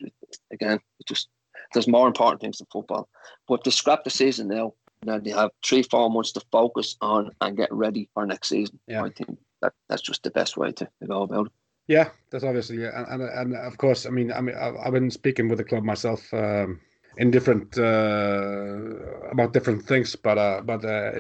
again, 0.53 0.81
just 1.07 1.29
there's 1.73 1.89
more 1.89 2.07
important 2.07 2.41
things 2.41 2.59
than 2.59 2.67
football. 2.73 3.09
But 3.49 3.65
to 3.65 3.71
scrap 3.71 4.05
the 4.05 4.11
season 4.11 4.49
now, 4.49 4.75
now 5.05 5.19
they 5.19 5.31
have 5.31 5.51
three, 5.65 5.83
four 5.83 6.11
months 6.11 6.33
to 6.33 6.43
focus 6.51 6.97
on 7.01 7.31
and 7.41 7.57
get 7.57 7.73
ready 7.73 8.09
for 8.13 8.27
next 8.27 8.49
season. 8.49 8.79
Yeah. 8.87 9.05
I 9.05 9.11
think 9.11 9.39
that 9.63 9.73
that's 9.89 10.03
just 10.03 10.23
the 10.23 10.31
best 10.31 10.57
way 10.57 10.73
to, 10.73 10.85
to 10.85 11.07
go 11.07 11.23
about 11.23 11.47
it. 11.47 11.53
Yeah, 11.87 12.09
that's 12.31 12.45
obviously, 12.45 12.81
yeah. 12.83 13.05
and, 13.09 13.23
and 13.23 13.31
and 13.31 13.57
of 13.57 13.77
course, 13.77 14.07
I 14.07 14.11
mean, 14.11 14.33
I 14.33 14.41
mean, 14.41 14.57
I've 14.57 14.93
been 14.93 15.11
speaking 15.11 15.49
with 15.49 15.59
the 15.59 15.65
club 15.65 15.85
myself 15.85 16.33
um, 16.33 16.81
in 17.17 17.31
different 17.31 17.79
uh, 17.79 19.31
about 19.31 19.53
different 19.53 19.85
things, 19.85 20.17
but 20.17 20.39
uh, 20.39 20.61
but 20.65 20.85
uh, 20.85 21.13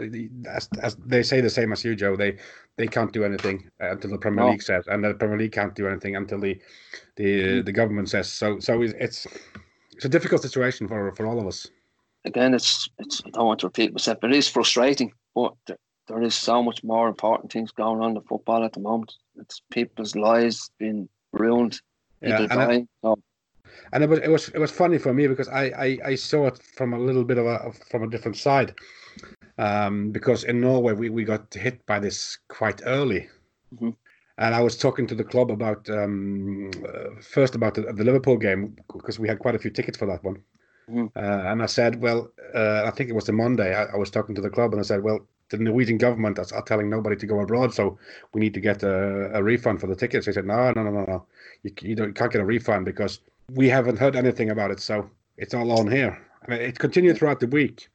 as, 0.48 0.68
as 0.82 0.96
they 0.96 1.22
say 1.22 1.40
the 1.40 1.50
same 1.50 1.72
as 1.72 1.84
you, 1.84 1.94
Joe, 1.94 2.16
they 2.16 2.36
they 2.76 2.86
can't 2.86 3.12
do 3.12 3.24
anything 3.24 3.70
until 3.80 4.10
the 4.10 4.18
Premier 4.18 4.44
No. 4.44 4.50
League 4.50 4.62
says, 4.62 4.84
and 4.88 5.04
the 5.04 5.14
Premier 5.14 5.38
League 5.38 5.52
can't 5.52 5.74
do 5.74 5.86
anything 5.86 6.16
until 6.16 6.40
the 6.40 6.60
the 7.16 7.62
the 7.62 7.72
government 7.72 8.08
says. 8.08 8.30
So 8.32 8.58
so 8.58 8.82
it's 8.82 8.94
it's, 9.96 10.04
a 10.04 10.08
difficult 10.08 10.42
situation 10.42 10.88
for 10.88 11.12
for 11.14 11.26
all 11.26 11.38
of 11.38 11.46
us. 11.46 11.66
Again, 12.24 12.54
it's 12.54 12.88
it's 12.98 13.22
I 13.26 13.30
don't 13.30 13.46
want 13.46 13.60
to 13.60 13.66
repeat 13.66 13.92
myself, 13.92 14.18
but 14.20 14.32
it 14.32 14.36
is 14.36 14.48
frustrating. 14.48 15.12
But 15.34 15.54
there, 15.66 15.78
there 16.08 16.22
is 16.22 16.34
so 16.34 16.62
much 16.62 16.82
more 16.82 17.08
important 17.08 17.52
things 17.52 17.70
going 17.70 18.00
on 18.00 18.16
in 18.16 18.22
football 18.22 18.64
at 18.64 18.72
the 18.72 18.80
moment. 18.80 19.12
It's 19.36 19.62
people's 19.70 20.14
lives 20.16 20.70
being 20.78 21.08
ruined, 21.32 21.80
Yeah, 22.20 22.38
people 22.38 22.58
I- 22.60 22.66
dying. 22.66 22.88
So 23.02 23.18
and 23.92 24.02
it 24.04 24.08
was 24.08 24.18
it 24.20 24.30
was 24.30 24.48
it 24.50 24.58
was 24.58 24.70
funny 24.70 24.98
for 24.98 25.12
me 25.14 25.26
because 25.26 25.48
I 25.48 25.64
I, 25.86 25.98
I 26.04 26.14
saw 26.16 26.46
it 26.46 26.58
from 26.76 26.92
a 26.94 26.98
little 26.98 27.24
bit 27.24 27.38
of 27.38 27.46
a 27.46 27.72
from 27.90 28.02
a 28.02 28.10
different 28.10 28.36
side, 28.36 28.74
um, 29.58 30.10
because 30.10 30.44
in 30.44 30.60
Norway 30.60 30.92
we, 30.92 31.10
we 31.10 31.24
got 31.24 31.52
hit 31.54 31.84
by 31.86 31.98
this 31.98 32.38
quite 32.48 32.82
early, 32.84 33.28
Mhm. 33.74 33.94
and 34.38 34.54
I 34.54 34.60
was 34.62 34.76
talking 34.76 35.06
to 35.08 35.14
the 35.14 35.24
club 35.24 35.50
about 35.50 35.88
um, 35.90 36.70
uh, 36.86 37.20
first 37.22 37.54
about 37.54 37.74
the, 37.74 37.82
the 37.82 38.04
Liverpool 38.04 38.36
game 38.36 38.76
because 38.92 39.18
we 39.18 39.28
had 39.28 39.38
quite 39.38 39.54
a 39.54 39.58
few 39.58 39.70
tickets 39.70 39.98
for 39.98 40.06
that 40.06 40.24
one, 40.24 40.42
Mhm. 40.88 41.10
uh, 41.16 41.50
and 41.50 41.62
I 41.62 41.66
said, 41.66 42.00
well, 42.00 42.30
uh, 42.54 42.82
I 42.86 42.90
think 42.90 43.10
it 43.10 43.14
was 43.14 43.26
the 43.26 43.32
Monday 43.32 43.74
I, 43.74 43.84
I 43.94 43.96
was 43.96 44.10
talking 44.10 44.34
to 44.34 44.42
the 44.42 44.50
club 44.50 44.72
and 44.72 44.80
I 44.80 44.84
said, 44.84 45.02
well. 45.02 45.26
The 45.50 45.58
Norwegian 45.58 45.98
government 45.98 46.38
are, 46.38 46.62
telling 46.62 46.88
nobody 46.88 47.16
to 47.16 47.26
go 47.26 47.38
abroad, 47.40 47.74
so 47.74 47.98
we 48.32 48.40
need 48.40 48.54
to 48.54 48.60
get 48.60 48.82
a, 48.82 49.30
a 49.34 49.42
refund 49.42 49.78
for 49.78 49.86
the 49.86 49.94
tickets. 49.94 50.24
They 50.24 50.32
said, 50.32 50.46
no, 50.46 50.72
no, 50.72 50.82
no, 50.82 50.90
no, 50.90 51.04
no. 51.04 51.26
You, 51.62 51.70
you, 51.82 51.94
don't, 51.94 52.08
you 52.08 52.14
can't 52.14 52.32
get 52.32 52.40
a 52.40 52.46
refund 52.46 52.86
because 52.86 53.20
we 53.52 53.68
haven't 53.68 53.98
heard 53.98 54.16
anything 54.16 54.50
about 54.50 54.70
it, 54.70 54.80
so 54.80 55.10
it's 55.36 55.54
all 55.54 55.72
on 55.72 55.90
here. 55.90 56.20
And 56.42 56.54
it 56.54 56.78
continued 56.78 57.18
throughout 57.18 57.40
the 57.40 57.46
week. 57.46 57.88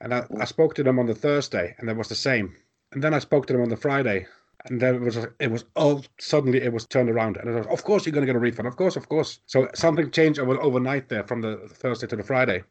And 0.00 0.14
I, 0.14 0.24
I 0.38 0.44
spoke 0.44 0.74
to 0.74 0.82
them 0.82 0.98
on 0.98 1.06
the 1.06 1.14
Thursday, 1.14 1.74
and 1.78 1.88
it 1.90 1.96
was 1.96 2.08
the 2.08 2.14
same. 2.14 2.54
And 2.92 3.02
then 3.02 3.14
I 3.14 3.18
spoke 3.18 3.46
to 3.46 3.52
them 3.52 3.62
on 3.62 3.68
the 3.68 3.76
Friday, 3.76 4.26
and 4.66 4.80
then 4.80 4.94
it 4.96 5.00
was 5.00 5.18
it 5.38 5.50
was 5.50 5.64
all 5.76 6.04
suddenly 6.18 6.62
it 6.62 6.72
was 6.72 6.86
turned 6.86 7.10
around, 7.10 7.36
and 7.36 7.50
it 7.50 7.54
was 7.54 7.66
of 7.66 7.84
course 7.84 8.06
you're 8.06 8.12
going 8.12 8.26
to 8.26 8.32
get 8.32 8.36
a 8.36 8.40
refund, 8.40 8.68
of 8.68 8.76
course, 8.76 8.96
of 8.96 9.08
course. 9.08 9.40
So 9.46 9.68
something 9.74 10.10
changed 10.10 10.38
over, 10.38 10.60
overnight 10.60 11.08
there 11.08 11.24
from 11.24 11.42
the 11.42 11.56
Thursday 11.68 12.06
to 12.06 12.16
the 12.16 12.22
Friday, 12.22 12.62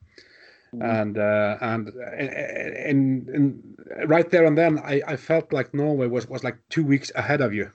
and 0.82 1.18
uh, 1.18 1.58
and 1.62 1.90
in, 2.18 2.30
in, 2.86 3.30
in 3.34 4.08
right 4.08 4.30
there 4.30 4.46
and 4.46 4.58
then 4.58 4.80
I, 4.80 5.02
I 5.08 5.16
felt 5.16 5.54
like 5.54 5.74
Norway 5.74 6.08
was, 6.08 6.28
was 6.28 6.44
like 6.44 6.58
two 6.70 6.84
weeks 6.84 7.12
ahead 7.16 7.42
of 7.42 7.54
you 7.54 7.72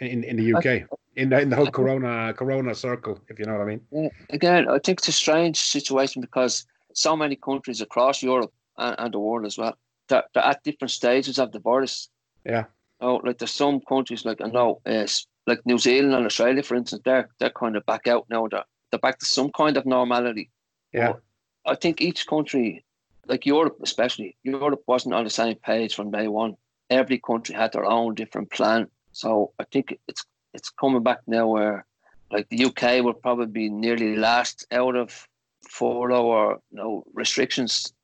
in, 0.00 0.24
in 0.24 0.36
the 0.36 0.54
UK 0.54 0.88
in 1.16 1.30
the 1.30 1.40
in 1.40 1.48
the 1.48 1.56
whole 1.56 1.70
Corona 1.70 2.32
Corona 2.34 2.74
circle, 2.74 3.18
if 3.28 3.38
you 3.38 3.46
know 3.46 3.54
what 3.54 3.62
I 3.62 3.76
mean. 3.76 4.10
Again, 4.30 4.68
I 4.68 4.78
think 4.78 5.00
it's 5.00 5.08
a 5.08 5.12
strange 5.12 5.58
situation 5.58 6.20
because 6.20 6.66
so 6.92 7.16
many 7.16 7.36
countries 7.36 7.80
across 7.80 8.22
Europe 8.22 8.52
and, 8.78 8.94
and 8.98 9.14
the 9.14 9.18
world 9.18 9.46
as 9.46 9.58
well, 9.58 9.76
they're, 10.08 10.24
they're 10.34 10.44
at 10.44 10.62
different 10.62 10.90
stages 10.90 11.38
of 11.38 11.52
the 11.52 11.58
virus. 11.58 12.08
Yeah. 12.44 12.64
Oh, 13.00 13.20
like 13.24 13.38
there's 13.38 13.50
some 13.50 13.80
countries 13.80 14.24
like 14.24 14.40
I 14.40 14.48
know, 14.48 14.80
uh, 14.86 15.06
like 15.46 15.64
New 15.66 15.78
Zealand 15.78 16.14
and 16.14 16.26
Australia, 16.26 16.62
for 16.62 16.76
instance, 16.76 17.02
they're 17.04 17.28
they're 17.38 17.50
kind 17.50 17.76
of 17.76 17.86
back 17.86 18.06
out 18.06 18.26
now. 18.30 18.46
They're 18.48 18.64
they're 18.90 19.00
back 19.00 19.18
to 19.18 19.26
some 19.26 19.50
kind 19.52 19.76
of 19.76 19.86
normality. 19.86 20.50
Yeah. 20.92 21.12
But 21.12 21.22
I 21.72 21.74
think 21.74 22.00
each 22.00 22.26
country, 22.26 22.84
like 23.26 23.46
Europe 23.46 23.78
especially, 23.82 24.36
Europe 24.42 24.82
wasn't 24.86 25.14
on 25.14 25.24
the 25.24 25.30
same 25.30 25.56
page 25.56 25.94
from 25.94 26.10
day 26.10 26.28
one. 26.28 26.56
Every 26.88 27.18
country 27.18 27.54
had 27.54 27.72
their 27.72 27.84
own 27.84 28.14
different 28.14 28.50
plan. 28.50 28.88
So 29.16 29.52
I 29.58 29.64
think 29.64 29.98
it's 30.08 30.26
it's 30.52 30.68
coming 30.68 31.02
back 31.02 31.20
now 31.26 31.48
where 31.48 31.86
like 32.30 32.46
the 32.50 32.66
UK 32.66 33.02
will 33.02 33.14
probably 33.14 33.46
be 33.46 33.70
nearly 33.70 34.14
last 34.14 34.66
out 34.70 34.94
of 34.94 35.26
furlough 35.66 36.26
or 36.26 36.60
you 36.70 36.76
know, 36.76 37.02
restrictions, 37.14 37.94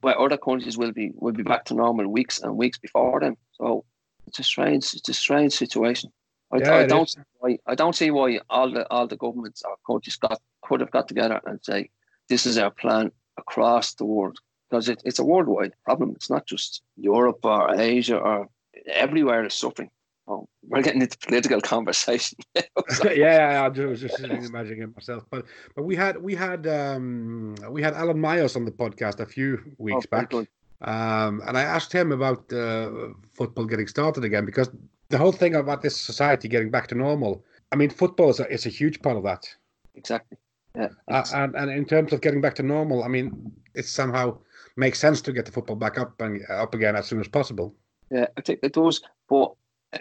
where 0.00 0.18
other 0.18 0.38
countries 0.38 0.78
will 0.78 0.92
be 0.92 1.12
will 1.16 1.34
be 1.34 1.42
back 1.42 1.66
to 1.66 1.74
normal 1.74 2.08
weeks 2.08 2.40
and 2.40 2.56
weeks 2.56 2.78
before 2.78 3.20
them. 3.20 3.36
So 3.52 3.84
it's 4.26 4.38
a 4.38 4.42
strange 4.42 4.94
it's 4.94 5.10
a 5.10 5.12
strange 5.12 5.52
situation. 5.52 6.10
I, 6.50 6.56
Yeah, 6.60 6.76
I 6.76 6.86
don't 6.86 7.10
see 7.10 7.20
why 7.40 7.58
I 7.66 7.74
don't 7.74 7.94
see 7.94 8.10
why 8.10 8.40
all 8.48 8.70
the 8.70 8.90
all 8.90 9.06
the 9.06 9.18
governments 9.18 9.62
or 9.66 9.76
countries 9.86 10.16
got 10.16 10.40
could 10.62 10.80
have 10.80 10.90
got 10.90 11.08
together 11.08 11.42
and 11.44 11.60
say 11.62 11.90
this 12.30 12.46
is 12.46 12.56
our 12.56 12.70
plan 12.70 13.12
across 13.36 13.92
the 13.92 14.06
world 14.06 14.38
because 14.70 14.88
it, 14.88 15.02
it's 15.04 15.18
a 15.18 15.24
worldwide 15.24 15.74
problem. 15.84 16.12
It's 16.16 16.30
not 16.30 16.46
just 16.46 16.80
Europe 16.96 17.40
or 17.42 17.74
Asia 17.78 18.16
or 18.16 18.48
everywhere 18.86 19.44
is 19.44 19.52
suffering. 19.52 19.90
Oh, 20.30 20.46
we're 20.68 20.82
getting 20.82 21.00
into 21.00 21.16
political 21.18 21.60
conversation. 21.60 22.38
yeah, 22.54 23.14
yeah, 23.14 23.62
I 23.64 23.68
was 23.68 24.00
just 24.00 24.20
imagining 24.20 24.82
it 24.82 24.94
myself. 24.94 25.24
But 25.30 25.46
but 25.74 25.84
we 25.84 25.96
had 25.96 26.22
we 26.22 26.34
had 26.34 26.66
um, 26.66 27.54
we 27.70 27.82
had 27.82 27.94
Alan 27.94 28.20
Myers 28.20 28.54
on 28.54 28.66
the 28.66 28.70
podcast 28.70 29.20
a 29.20 29.26
few 29.26 29.58
weeks 29.78 30.06
Oh, 30.06 30.10
back, 30.10 30.34
um, 30.34 31.42
and 31.46 31.56
I 31.56 31.62
asked 31.62 31.92
him 31.92 32.12
about 32.12 32.52
uh, 32.52 32.90
football 33.32 33.64
getting 33.64 33.86
started 33.86 34.22
again 34.22 34.44
because 34.44 34.70
the 35.08 35.16
whole 35.16 35.32
thing 35.32 35.54
about 35.54 35.80
this 35.80 35.96
society 35.96 36.46
getting 36.46 36.70
back 36.70 36.88
to 36.88 36.94
normal. 36.94 37.42
I 37.72 37.76
mean, 37.76 37.90
football 37.90 38.30
is 38.30 38.40
a, 38.40 38.50
is 38.50 38.66
a 38.66 38.70
huge 38.70 39.00
part 39.02 39.16
of 39.16 39.22
that. 39.24 39.46
Exactly. 39.94 40.38
Yeah. 40.74 40.88
Uh, 41.08 41.24
and, 41.34 41.54
and 41.54 41.70
in 41.70 41.84
terms 41.84 42.12
of 42.12 42.20
getting 42.20 42.40
back 42.40 42.54
to 42.56 42.62
normal, 42.62 43.02
I 43.02 43.08
mean, 43.08 43.52
it 43.74 43.84
somehow 43.84 44.38
makes 44.76 44.98
sense 44.98 45.20
to 45.22 45.32
get 45.32 45.44
the 45.44 45.52
football 45.52 45.76
back 45.76 45.98
up 45.98 46.20
and 46.20 46.42
up 46.50 46.74
again 46.74 46.96
as 46.96 47.06
soon 47.06 47.20
as 47.20 47.28
possible. 47.28 47.74
Yeah, 48.10 48.26
I 48.36 48.40
think 48.40 48.60
it 48.62 48.72
does. 48.72 49.02
But 49.28 49.52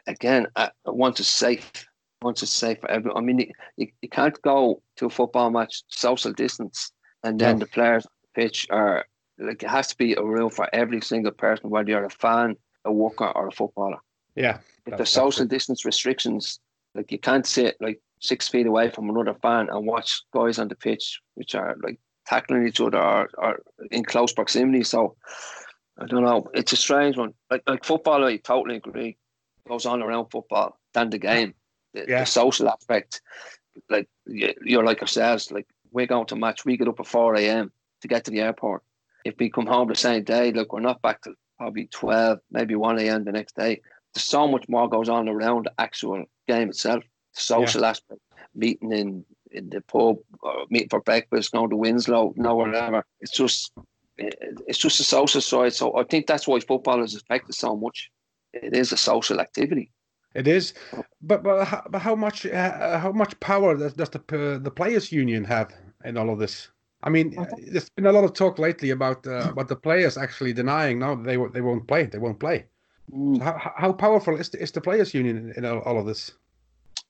again, 0.07 0.47
I 0.55 0.71
want 0.85 1.19
it 1.19 1.23
safe. 1.25 1.71
I 2.21 2.25
want 2.25 2.41
it 2.43 2.47
safe 2.47 2.79
for 2.79 2.89
everyone. 2.89 3.17
I 3.23 3.25
mean, 3.25 3.39
you- 3.39 3.53
you, 3.77 3.87
you 4.01 4.09
can't 4.09 4.39
go 4.41 4.81
to 4.97 5.05
a 5.05 5.09
football 5.09 5.49
match 5.51 5.83
social 5.87 6.33
distance 6.33 6.91
and 7.23 7.39
then 7.39 7.55
No. 7.55 7.65
the 7.65 7.71
players 7.71 8.05
on 8.05 8.11
the 8.23 8.41
pitch 8.41 8.67
are 8.69 9.05
like 9.39 9.61
it 9.61 9.69
has 9.69 9.87
to 9.87 9.97
be 9.97 10.13
a 10.15 10.23
rule 10.23 10.49
for 10.49 10.67
every 10.73 10.99
single 11.01 11.31
person, 11.31 11.69
whether 11.69 11.91
you're 11.91 12.05
a 12.05 12.09
fan, 12.09 12.55
a 12.85 12.91
worker, 12.91 13.31
or 13.35 13.47
a 13.47 13.51
footballer. 13.51 13.99
Yeah, 14.35 14.59
If 14.87 14.97
the 14.97 15.05
social 15.05 15.43
it. 15.43 15.49
distance 15.49 15.85
restrictions, 15.85 16.59
like 16.95 17.11
you 17.11 17.19
can't 17.19 17.45
sit 17.45 17.77
like 17.79 17.99
six 18.19 18.47
feet 18.47 18.65
away 18.65 18.89
from 18.89 19.09
another 19.09 19.35
fan 19.35 19.69
and 19.69 19.85
watch 19.85 20.23
guys 20.33 20.57
on 20.57 20.67
the 20.69 20.75
pitch 20.75 21.19
which 21.35 21.53
are 21.53 21.75
like 21.83 21.99
tackling 22.25 22.67
each 22.67 22.81
other 22.81 22.97
or, 22.99 23.29
or 23.37 23.59
in 23.91 24.03
close 24.03 24.33
proximity. 24.33 24.83
So 24.83 25.15
I 25.99 26.05
don't 26.07 26.23
know. 26.23 26.47
It's 26.55 26.73
a 26.73 26.77
strange 26.77 27.15
one. 27.15 27.33
Like 27.51 27.61
like 27.67 27.83
football, 27.85 28.25
I 28.25 28.37
totally 28.37 28.77
agree. 28.77 29.17
Goes 29.67 29.85
on 29.85 30.01
around 30.01 30.27
football 30.31 30.77
than 30.93 31.09
the 31.09 31.17
game. 31.19 31.53
The, 31.93 32.05
Yeah. 32.07 32.19
the 32.21 32.25
social 32.25 32.69
aspect, 32.69 33.21
like 33.89 34.07
you- 34.25 34.53
you're 34.63 34.83
like 34.83 35.01
ourselves. 35.01 35.51
Like 35.51 35.67
we're 35.91 36.07
going 36.07 36.25
to 36.27 36.35
match. 36.35 36.65
We 36.65 36.77
get 36.77 36.87
up 36.87 36.99
at 36.99 37.07
four 37.07 37.35
a.m. 37.35 37.71
to 38.01 38.07
get 38.07 38.25
to 38.25 38.31
the 38.31 38.41
airport. 38.41 38.83
If 39.25 39.35
we 39.39 39.49
come 39.49 39.65
home 39.67 39.87
the 39.89 39.95
same 39.95 40.23
day, 40.23 40.51
look, 40.51 40.71
we're 40.73 40.79
not 40.79 41.01
back 41.01 41.21
till 41.21 41.33
probably 41.57 41.87
twelve, 41.87 42.39
maybe 42.51 42.75
one 42.75 42.99
a.m. 42.99 43.23
the 43.23 43.31
next 43.31 43.55
day. 43.55 43.81
There's 44.13 44.23
so 44.25 44.47
much 44.47 44.67
more 44.69 44.87
goes 44.89 45.09
on 45.09 45.27
around 45.27 45.65
the 45.65 45.73
actual 45.77 46.23
game 46.47 46.69
itself. 46.69 47.03
The 47.35 47.41
social 47.41 47.85
aspect, 47.85 48.21
meeting 48.55 48.91
in 48.91 49.25
in 49.51 49.69
the 49.69 49.81
pub, 49.81 50.17
or 50.41 50.65
meeting 50.69 50.89
for 50.89 51.01
breakfast, 51.01 51.51
going 51.51 51.69
to 51.69 51.75
Winslow, 51.77 52.33
no 52.35 52.55
whatever. 52.55 53.05
It's 53.21 53.31
just 53.31 53.71
it's 54.17 54.77
just 54.79 54.99
a 54.99 55.03
social 55.03 55.41
side. 55.41 55.73
So 55.73 55.95
I 55.97 56.03
think 56.03 56.25
that's 56.27 56.47
why 56.47 56.59
football 56.59 57.03
is 57.03 57.15
affected 57.15 57.53
so 57.55 57.75
much. 57.75 58.09
It 58.53 58.73
is 58.75 58.91
a 58.91 58.97
social 58.97 59.39
activity. 59.39 59.91
It 60.35 60.47
is, 60.47 60.73
but 61.21 61.43
but 61.43 61.65
how, 61.65 61.83
but 61.89 62.01
how 62.01 62.15
much 62.15 62.45
uh, 62.45 62.99
how 62.99 63.11
much 63.11 63.39
power 63.39 63.75
does, 63.75 63.93
does 63.93 64.09
the 64.09 64.19
uh, 64.19 64.59
the 64.59 64.71
players' 64.71 65.11
union 65.11 65.43
have 65.45 65.73
in 66.05 66.17
all 66.17 66.29
of 66.29 66.37
this? 66.39 66.69
I 67.03 67.09
mean, 67.09 67.35
there's 67.71 67.89
been 67.89 68.05
a 68.07 68.11
lot 68.11 68.23
of 68.23 68.33
talk 68.33 68.59
lately 68.59 68.91
about 68.91 69.25
uh, 69.25 69.49
about 69.51 69.67
the 69.67 69.75
players 69.75 70.17
actually 70.17 70.53
denying 70.53 70.99
now 70.99 71.15
they 71.15 71.37
they 71.53 71.61
won't 71.61 71.87
play, 71.87 72.05
they 72.05 72.19
won't 72.19 72.39
play. 72.39 72.65
So 73.09 73.39
how, 73.39 73.57
how- 73.57 73.73
how 73.77 73.93
powerful 73.93 74.35
is 74.35 74.49
the, 74.49 74.61
is 74.61 74.71
the 74.71 74.81
players' 74.81 75.13
union 75.13 75.37
in, 75.37 75.51
in 75.57 75.65
all, 75.65 75.79
all 75.79 75.97
of 75.99 76.05
this? 76.05 76.31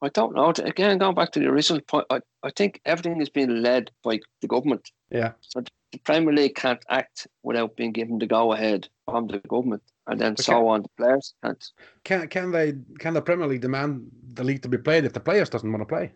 I 0.02 0.10
don't 0.10 0.36
know. 0.36 0.54
Again, 0.64 1.00
going 1.00 1.16
back 1.16 1.32
to 1.32 1.40
the 1.40 1.48
original 1.48 1.82
point, 1.82 2.06
I, 2.12 2.22
I 2.44 2.52
think 2.56 2.80
everything 2.86 3.20
is 3.20 3.30
being 3.30 3.64
led 3.64 3.90
by 4.04 4.20
the 4.42 4.48
government. 4.48 4.92
Yeah. 5.10 5.32
So 5.42 5.62
the 5.92 5.98
Premier 6.04 6.34
League 6.34 6.56
can't 6.56 6.84
act 6.90 7.28
without 7.42 7.76
being 7.76 7.94
given 7.94 8.20
the 8.20 8.28
go 8.28 8.54
ahead 8.54 8.90
from 9.06 9.28
the 9.28 9.40
government, 9.40 9.82
and 10.08 10.20
then 10.20 10.34
But 10.34 10.46
so 10.46 10.54
can- 10.54 10.64
on. 10.66 10.82
The 10.84 10.90
players 10.98 11.34
can't. 11.44 11.72
Can 12.04 12.28
can 12.28 12.52
they 12.52 12.74
can 13.00 13.14
the 13.14 13.22
Premier 13.22 13.48
League 13.48 13.62
demand 13.62 14.10
the 14.34 14.44
league 14.44 14.62
to 14.64 14.70
be 14.70 14.78
played 14.78 15.06
if 15.06 15.14
the 15.14 15.20
players 15.20 15.50
doesn't 15.50 15.72
want 15.72 15.82
to 15.82 15.86
play? 15.86 16.12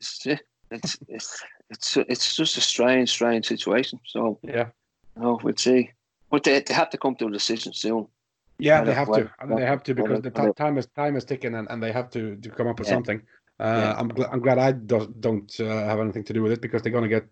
it's 0.00 0.26
it's 0.70 0.98
it's 1.08 1.42
it's, 1.70 1.96
it's 1.96 2.36
just 2.36 2.56
a 2.56 2.60
strange, 2.60 3.08
strange 3.10 3.46
situation. 3.46 3.98
So 4.06 4.38
Yeah. 4.42 4.68
no, 5.16 5.38
we'll 5.42 5.56
see. 5.56 5.90
But 6.30 6.42
they, 6.44 6.60
they 6.60 6.74
have 6.74 6.90
to 6.90 6.98
come 6.98 7.14
to 7.16 7.26
a 7.26 7.30
decision 7.30 7.72
soon. 7.72 8.06
Yeah, 8.58 8.82
they 8.84 8.94
have 8.94 9.08
well, 9.08 9.20
to. 9.40 9.46
Mean, 9.46 9.58
They 9.58 9.66
have 9.66 9.82
to 9.84 9.94
because 9.94 10.10
well, 10.10 10.48
the 10.48 10.52
time 10.64 10.78
is 10.78 10.86
time 10.96 11.16
is 11.16 11.24
ticking, 11.24 11.54
and, 11.54 11.66
and 11.70 11.82
they 11.82 11.92
have 11.92 12.08
to, 12.10 12.36
to 12.36 12.50
come 12.50 12.66
up 12.68 12.78
with 12.78 12.88
Yeah. 12.88 12.94
something. 12.94 13.22
Uh, 13.60 13.64
Yeah. 13.64 13.94
I'm 13.98 14.08
glad 14.08 14.28
I'm 14.32 14.40
glad 14.40 14.58
I 14.58 14.72
do, 14.72 15.14
don't 15.20 15.60
uh, 15.60 15.64
have 15.90 16.00
anything 16.00 16.24
to 16.24 16.32
do 16.32 16.42
with 16.42 16.52
it 16.52 16.60
because 16.60 16.82
they're 16.82 16.92
gonna 16.92 17.08
get 17.08 17.26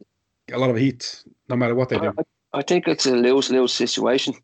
a 0.53 0.59
lot 0.59 0.71
of 0.71 0.77
heat 0.77 1.25
no 1.49 1.57
matter 1.57 1.75
what 1.75 1.89
they 1.89 1.99
do. 1.99 2.13
I, 2.19 2.59
I 2.61 2.63
think 2.63 2.87
it's 2.89 3.07
a 3.07 3.17
lose 3.17 3.51
lose 3.51 3.73
situation 3.73 4.35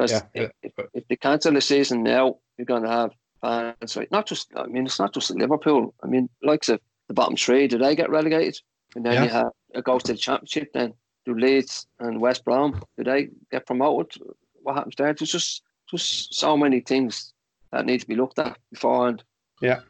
because 0.00 0.22
Yeah, 0.34 0.42
if, 0.42 0.52
yeah, 0.62 0.70
if, 0.78 0.86
if 0.94 1.08
they 1.08 1.16
cancel 1.16 1.52
the 1.52 1.60
season 1.60 2.02
now, 2.02 2.36
you're 2.56 2.64
going 2.64 2.82
to 2.82 2.88
have 2.90 3.12
fans. 3.40 3.96
Right? 3.96 4.10
Not 4.10 4.26
just, 4.26 4.48
I 4.56 4.66
mean, 4.66 4.86
it's 4.86 4.98
not 4.98 5.12
just 5.14 5.30
Liverpool. 5.30 5.94
I 6.02 6.06
mean, 6.06 6.28
likes 6.42 6.68
of 6.68 6.80
the 7.08 7.14
bottom 7.14 7.36
three, 7.36 7.68
do 7.68 7.78
they 7.78 7.94
get 7.94 8.10
relegated? 8.10 8.56
And 8.96 9.04
then 9.04 9.14
Yeah. 9.14 9.24
you 9.24 9.28
have 9.30 9.52
it 9.74 9.84
goes 9.84 10.02
to 10.04 10.12
the 10.12 10.18
championship. 10.18 10.72
Then 10.72 10.94
do 11.24 11.34
Leeds 11.34 11.86
and 12.00 12.20
West 12.20 12.44
Brom 12.44 12.82
do 12.96 13.04
they 13.04 13.28
get 13.52 13.66
promoted? 13.66 14.20
What 14.62 14.76
happens 14.76 14.96
there? 14.96 15.12
There's 15.12 15.30
just 15.32 15.62
just 15.88 16.34
so 16.34 16.56
many 16.56 16.80
things 16.80 17.32
that 17.72 17.86
need 17.86 18.00
to 18.00 18.06
be 18.08 18.16
looked 18.16 18.38
at 18.38 18.58
beforehand. 18.72 19.22
Yeah, 19.60 19.80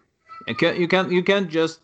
You 0.46 0.54
can 0.54 0.76
you 0.80 0.88
can 0.88 1.10
you 1.10 1.22
can't 1.22 1.50
just 1.50 1.80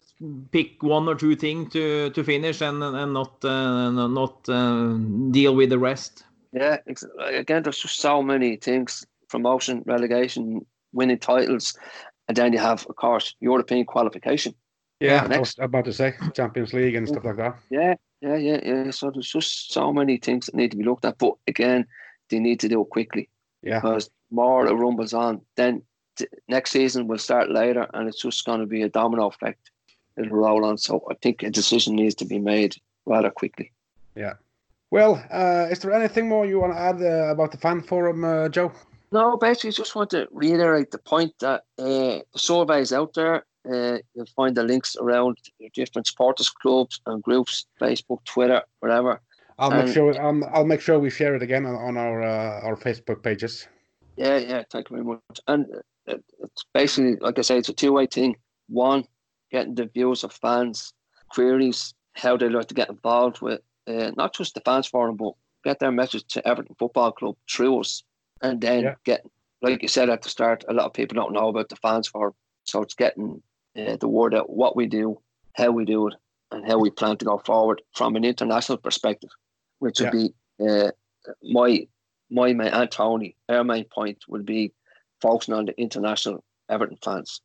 pick 0.51 0.83
one 0.83 1.09
or 1.09 1.15
two 1.15 1.37
things 1.37 1.73
to 1.73 2.11
to 2.11 2.25
finish 2.25 2.61
and 2.61 2.83
and 2.83 3.13
not 3.15 3.45
uh, 3.45 3.91
not 3.91 4.49
uh, 4.49 4.95
deal 5.31 5.55
with 5.57 5.71
the 5.71 5.79
rest. 5.79 6.26
Yeah, 6.57 6.79
ex- 6.89 7.05
again, 7.21 7.63
there's 7.63 7.79
just 7.79 8.01
so 8.01 8.23
many 8.23 8.57
things: 8.57 9.07
promotion, 9.29 9.83
relegation, 9.87 10.65
winning 10.93 11.19
titles, 11.19 11.77
and 12.29 12.37
then 12.37 12.53
you 12.55 12.59
have, 12.59 12.87
of 12.89 12.97
course, 12.97 13.35
European 13.41 13.85
qualification. 13.85 14.55
Yeah, 15.01 15.29
I 15.31 15.39
was 15.39 15.55
about 15.59 15.85
to 15.85 15.93
say 15.93 16.15
Champions 16.35 16.73
League 16.73 16.95
and 16.95 17.07
stuff 17.07 17.25
like 17.25 17.37
that. 17.37 17.59
Yeah, 17.69 17.95
yeah, 18.23 18.37
yeah, 18.37 18.61
yeah. 18.65 18.91
So 18.91 19.11
there's 19.11 19.31
just 19.31 19.73
so 19.73 19.93
many 19.93 20.17
things 20.17 20.47
that 20.47 20.55
need 20.55 20.71
to 20.71 20.79
be 20.79 20.85
looked 20.85 21.05
at. 21.05 21.19
But 21.19 21.35
again, 21.47 21.85
they 22.31 22.39
need 22.39 22.61
to 22.61 22.69
do 22.69 22.81
it 22.81 22.89
quickly 22.89 23.29
Yeah, 23.63 23.81
because 23.81 24.09
more 24.31 24.67
it 24.67 24.73
rumbles 24.73 25.13
on, 25.13 25.43
then 25.57 25.83
t- 26.17 26.27
next 26.49 26.71
season 26.71 27.07
will 27.07 27.19
start 27.19 27.51
later, 27.51 27.87
and 27.93 28.09
it's 28.09 28.23
just 28.23 28.47
going 28.47 28.61
to 28.61 28.67
be 28.67 28.81
a 28.81 28.89
domino 28.89 29.27
effect. 29.27 29.71
It'll 30.17 30.39
roll 30.39 30.65
on. 30.65 30.79
So 30.79 31.05
I 31.11 31.15
think 31.21 31.43
a 31.43 31.51
decision 31.51 31.97
needs 31.97 32.15
to 32.15 32.25
be 32.25 32.39
made 32.39 32.77
rather 33.05 33.31
quickly. 33.31 33.73
Well, 34.97 35.23
uh, 35.31 35.67
is 35.71 35.81
there 35.81 35.93
anything 35.93 36.27
more 36.27 36.47
you 36.47 36.59
want 36.59 36.73
to 36.73 36.81
add 36.81 37.03
uh, 37.03 37.31
about 37.31 37.51
the 37.51 37.59
fan 37.59 37.83
forum, 37.83 38.25
uh, 38.25 38.49
Joe? 38.49 38.73
No, 39.13 39.37
basically, 39.37 39.73
just 39.73 39.95
want 39.95 40.09
to 40.11 40.27
reiterate 40.31 40.91
the 40.91 40.97
point 40.97 41.35
that 41.41 41.65
uh, 41.79 42.25
the 42.33 42.39
survey 42.39 42.81
is 42.81 42.95
out 42.95 43.13
there. 43.13 43.45
Uh, 43.71 43.99
you'll 44.15 44.35
find 44.35 44.57
the 44.57 44.63
links 44.63 44.97
around 44.97 45.37
different 45.75 46.07
supporters 46.07 46.49
clubs 46.49 47.03
and 47.05 47.23
groups, 47.23 47.67
Facebook, 47.79 48.25
Twitter, 48.25 48.63
whatever. 48.81 49.21
I'll 49.59 49.71
make 49.71 49.89
Um, 49.89 49.93
sure 49.93 50.27
um, 50.27 50.43
I'll 50.51 50.65
make 50.65 50.81
sure 50.81 50.99
we 50.99 51.11
share 51.11 51.35
it 51.35 51.43
again 51.43 51.67
on, 51.67 51.75
on 51.75 51.99
our 51.99 52.23
uh, 52.23 52.67
our 52.67 52.77
Facebook 52.77 53.23
pages. 53.23 53.69
Yeah, 54.17 54.39
yeah, 54.39 54.63
thank 54.71 54.89
you 54.89 54.97
very 54.97 55.05
much. 55.05 55.41
And 55.47 55.67
it's 56.07 56.65
basically, 56.73 57.17
like 57.17 57.39
I 57.39 57.43
say, 57.43 57.59
it's 57.59 57.69
a 57.69 57.75
two 57.75 57.93
way 57.93 58.07
thing. 58.07 58.37
One, 58.71 59.05
getting 59.51 59.75
the 59.75 59.91
views 59.93 60.25
of 60.25 60.33
fans, 60.33 60.95
queries, 61.29 61.93
how 62.15 62.39
they 62.39 62.49
like 62.49 62.69
to 62.69 62.75
get 62.75 62.89
involved 62.89 63.43
with 63.43 63.61
uh, 63.87 64.11
not 64.17 64.35
just 64.35 64.55
the 64.55 64.61
fans 64.61 64.87
forum, 64.87 65.17
but 65.17 65.33
get 65.65 65.79
their 65.79 65.93
message 65.93 66.25
to 66.29 66.47
Everton 66.47 66.77
Football 66.79 67.13
Club 67.13 67.37
through 67.51 67.81
us. 67.81 68.03
And 68.43 68.61
then 68.61 68.85
Yeah. 68.85 68.95
get, 69.05 69.27
like 69.63 69.83
you 69.83 69.89
said 69.89 70.11
at 70.11 70.23
the 70.23 70.29
start, 70.29 70.65
a 70.69 70.73
lot 70.73 70.87
of 70.87 70.93
people 70.93 71.15
don't 71.15 71.33
know 71.33 71.49
about 71.49 71.69
the 71.69 71.77
fans 71.77 72.09
forum. 72.09 72.35
So 72.65 72.83
it's 72.83 72.95
getting 72.95 73.43
uh, 73.77 73.97
the 73.97 74.09
word 74.09 74.35
out, 74.35 74.51
what 74.51 74.77
we 74.77 74.87
do, 74.87 75.21
how 75.55 75.71
we 75.71 75.85
do 75.85 76.09
it, 76.09 76.15
and 76.51 76.67
how 76.67 76.79
we 76.79 76.91
plan 76.91 77.17
to 77.19 77.25
go 77.25 77.39
forward 77.39 77.83
from 77.95 78.17
an 78.17 78.25
international 78.25 78.79
perspective, 78.79 79.31
which 79.79 80.01
would 80.01 80.13
be 80.13 80.35
uh, 80.69 80.91
my 81.43 81.87
my 82.31 82.53
main 82.53 82.69
and 82.69 82.91
Tony, 82.91 83.37
our 83.49 83.63
main 83.65 83.85
point 83.85 84.19
would 84.29 84.45
be 84.45 84.73
focusing 85.21 85.55
on 85.55 85.67
the 85.67 85.81
international 85.81 86.43
Everton 86.69 86.99
fans. 87.03 87.41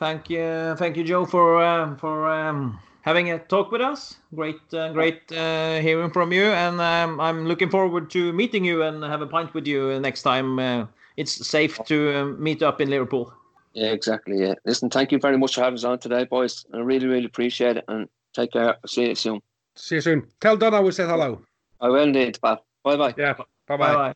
Thank 0.00 0.30
you, 0.30 0.74
thank 0.78 0.96
you, 0.96 1.04
Joe, 1.04 1.26
for 1.26 1.62
um, 1.62 1.94
for 1.98 2.26
um, 2.26 2.80
having 3.02 3.32
a 3.32 3.38
talk 3.38 3.70
with 3.70 3.82
us. 3.82 4.16
Great, 4.34 4.56
uh, 4.72 4.94
great 4.94 5.30
uh, 5.30 5.78
hearing 5.80 6.10
from 6.10 6.32
you, 6.32 6.44
and 6.44 6.80
um, 6.80 7.20
I'm 7.20 7.46
looking 7.46 7.68
forward 7.68 8.08
to 8.12 8.32
meeting 8.32 8.64
you 8.64 8.82
and 8.82 9.04
have 9.04 9.20
a 9.20 9.26
pint 9.26 9.52
with 9.52 9.66
you 9.66 10.00
next 10.00 10.22
time. 10.22 10.58
Uh, 10.58 10.86
it's 11.18 11.46
safe 11.46 11.78
to 11.84 12.16
um, 12.16 12.42
meet 12.42 12.62
up 12.62 12.80
in 12.80 12.88
Liverpool. 12.88 13.30
Yeah, 13.74 13.90
exactly. 13.92 14.40
Yeah. 14.40 14.54
Listen, 14.64 14.88
thank 14.88 15.12
you 15.12 15.18
very 15.18 15.36
much 15.36 15.54
for 15.54 15.60
having 15.60 15.76
us 15.76 15.84
on 15.84 15.98
today, 15.98 16.24
boys. 16.24 16.64
I 16.72 16.78
really, 16.78 17.06
really 17.06 17.26
appreciate 17.26 17.76
it. 17.76 17.84
And 17.86 18.08
take 18.32 18.52
care. 18.52 18.78
See 18.86 19.08
you 19.08 19.14
soon. 19.14 19.42
See 19.76 19.96
you 19.96 20.00
soon. 20.00 20.26
Tell 20.40 20.56
Donna 20.56 20.80
we 20.80 20.92
said 20.92 21.10
hello. 21.10 21.42
I 21.78 21.90
will 21.90 22.04
indeed, 22.04 22.38
Pat. 22.42 22.64
Bye 22.82 22.96
bye. 22.96 23.14
Yeah. 23.18 23.34
Bye 23.34 23.44
Bye 23.66 23.76
bye. 23.76 23.94
bye. 23.94 24.14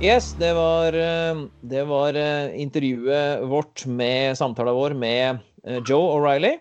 Yes, 0.00 0.32
det 0.32 0.54
var, 0.56 0.94
eh, 0.96 1.40
det 1.60 1.82
var 1.84 2.16
eh, 2.16 2.54
intervjuet 2.62 3.42
vårt 3.44 3.82
med 3.86 4.32
samtalen 4.38 4.72
vår 4.72 4.94
med 4.96 5.42
eh, 5.64 5.82
Joe 5.84 6.14
O'Reilly. 6.14 6.54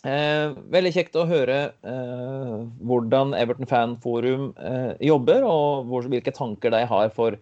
Eh, 0.00 0.54
veldig 0.72 0.92
kjekt 0.96 1.18
å 1.20 1.26
høre 1.28 1.58
eh, 1.84 2.54
hvordan 2.88 3.36
Everton 3.36 3.68
Fan 3.68 3.98
Forum 4.00 4.54
eh, 4.56 4.96
jobber, 5.04 5.44
og 5.44 5.90
hvor, 5.92 6.08
hvilke 6.08 6.32
tanker 6.32 6.72
de 6.72 6.80
har 6.88 7.12
for 7.12 7.36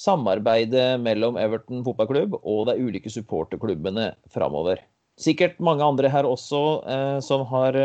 samarbeidet 0.00 0.96
mellom 1.04 1.36
Everton 1.36 1.84
fotballklubb 1.84 2.40
og 2.40 2.64
de 2.70 2.80
ulike 2.80 3.12
supporterklubbene 3.12 4.14
framover. 4.32 4.80
Sikkert 5.20 5.60
mange 5.60 5.84
andre 5.84 6.08
her 6.08 6.24
også 6.24 6.64
som, 7.22 7.44
har, 7.52 7.76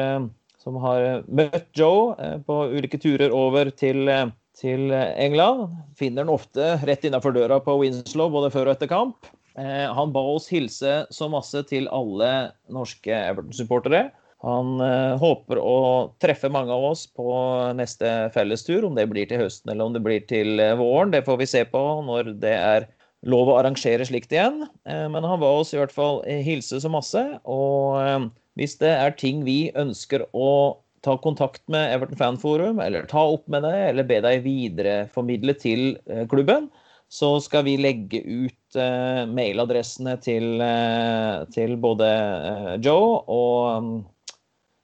som 0.64 0.80
har 0.82 1.26
møtt 1.28 1.68
Joe 1.76 2.16
på 2.48 2.62
ulike 2.72 3.04
turer 3.04 3.36
over 3.36 3.68
til, 3.76 4.08
eh, 4.08 4.32
til 4.60 4.92
England. 4.92 5.74
Finner 6.00 6.26
han 6.26 6.34
ofte 6.34 6.76
rett 6.88 7.06
innafor 7.08 7.36
døra 7.36 7.62
på 7.64 7.78
Winslow 7.82 8.32
både 8.34 8.52
før 8.54 8.70
og 8.70 8.78
etter 8.78 8.92
kamp. 8.92 9.30
Eh, 9.60 9.88
han 9.96 10.14
ba 10.16 10.24
oss 10.36 10.48
hilse 10.52 11.04
så 11.12 11.30
masse 11.32 11.64
til 11.70 11.90
alle 11.96 12.52
norske 12.72 13.12
Everton-supportere. 13.12 14.10
Han 14.46 14.80
eh, 14.84 15.18
håper 15.20 15.60
å 15.60 15.80
treffe 16.24 16.52
mange 16.52 16.72
av 16.72 16.86
oss 16.94 17.04
på 17.12 17.28
neste 17.76 18.30
fellestur, 18.36 18.86
om 18.88 18.96
det 18.96 19.10
blir 19.12 19.28
til 19.28 19.42
høsten 19.44 19.74
eller 19.74 19.90
om 19.90 19.98
det 19.98 20.04
blir 20.06 20.24
til 20.30 20.62
eh, 20.64 20.78
våren. 20.80 21.12
Det 21.16 21.26
får 21.28 21.42
vi 21.42 21.50
se 21.52 21.66
på 21.68 21.84
når 22.08 22.36
det 22.40 22.56
er 22.56 22.88
lov 23.28 23.52
å 23.52 23.58
arrangere 23.60 24.06
slikt 24.08 24.32
igjen. 24.36 24.64
Eh, 24.88 25.08
men 25.12 25.28
han 25.28 25.42
ba 25.42 25.52
oss 25.60 25.74
i 25.76 25.82
hvert 25.82 25.96
fall 25.96 26.22
eh, 26.28 26.44
hilse 26.46 26.80
så 26.80 26.92
masse. 26.92 27.26
Og 27.44 28.00
eh, 28.00 28.30
hvis 28.60 28.78
det 28.80 28.94
er 28.96 29.18
ting 29.20 29.44
vi 29.48 29.74
ønsker 29.76 30.24
å 30.32 30.52
ta 31.06 31.16
kontakt 31.22 31.64
med 31.72 31.94
Everton 31.94 32.20
Fanforum, 32.20 32.80
eller 32.84 33.08
ta 33.10 33.22
opp 33.36 33.48
med 33.52 33.64
deg, 33.66 33.80
eller 33.92 34.08
be 34.08 34.20
deg 34.26 34.44
videreformidle 34.46 35.56
til 35.60 35.84
eh, 36.10 36.26
klubben, 36.30 36.70
så 37.10 37.32
skal 37.42 37.64
vi 37.66 37.74
legge 37.82 38.20
ut 38.22 38.78
uh, 38.78 39.24
mailadressene 39.26 40.14
til, 40.22 40.60
uh, 40.62 41.42
til 41.50 41.74
både 41.82 42.06
uh, 42.06 42.76
Joe 42.86 43.16
og 43.26 43.80
um, 43.82 43.88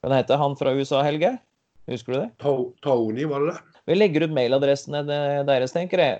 Hva 0.01 0.17
heter 0.17 0.41
han 0.41 0.57
fra 0.57 0.73
USA, 0.73 1.03
Helge? 1.05 1.35
Husker 1.89 2.15
du 2.15 2.17
det? 2.17 2.29
To- 2.41 2.73
Tony, 2.81 3.27
var 3.29 3.45
det 3.45 3.53
det? 3.53 3.79
Vi 3.85 3.97
legger 3.99 4.25
ut 4.25 4.33
mailadressene 4.33 5.03
deres, 5.45 5.73
tenker 5.75 6.01
jeg, 6.01 6.17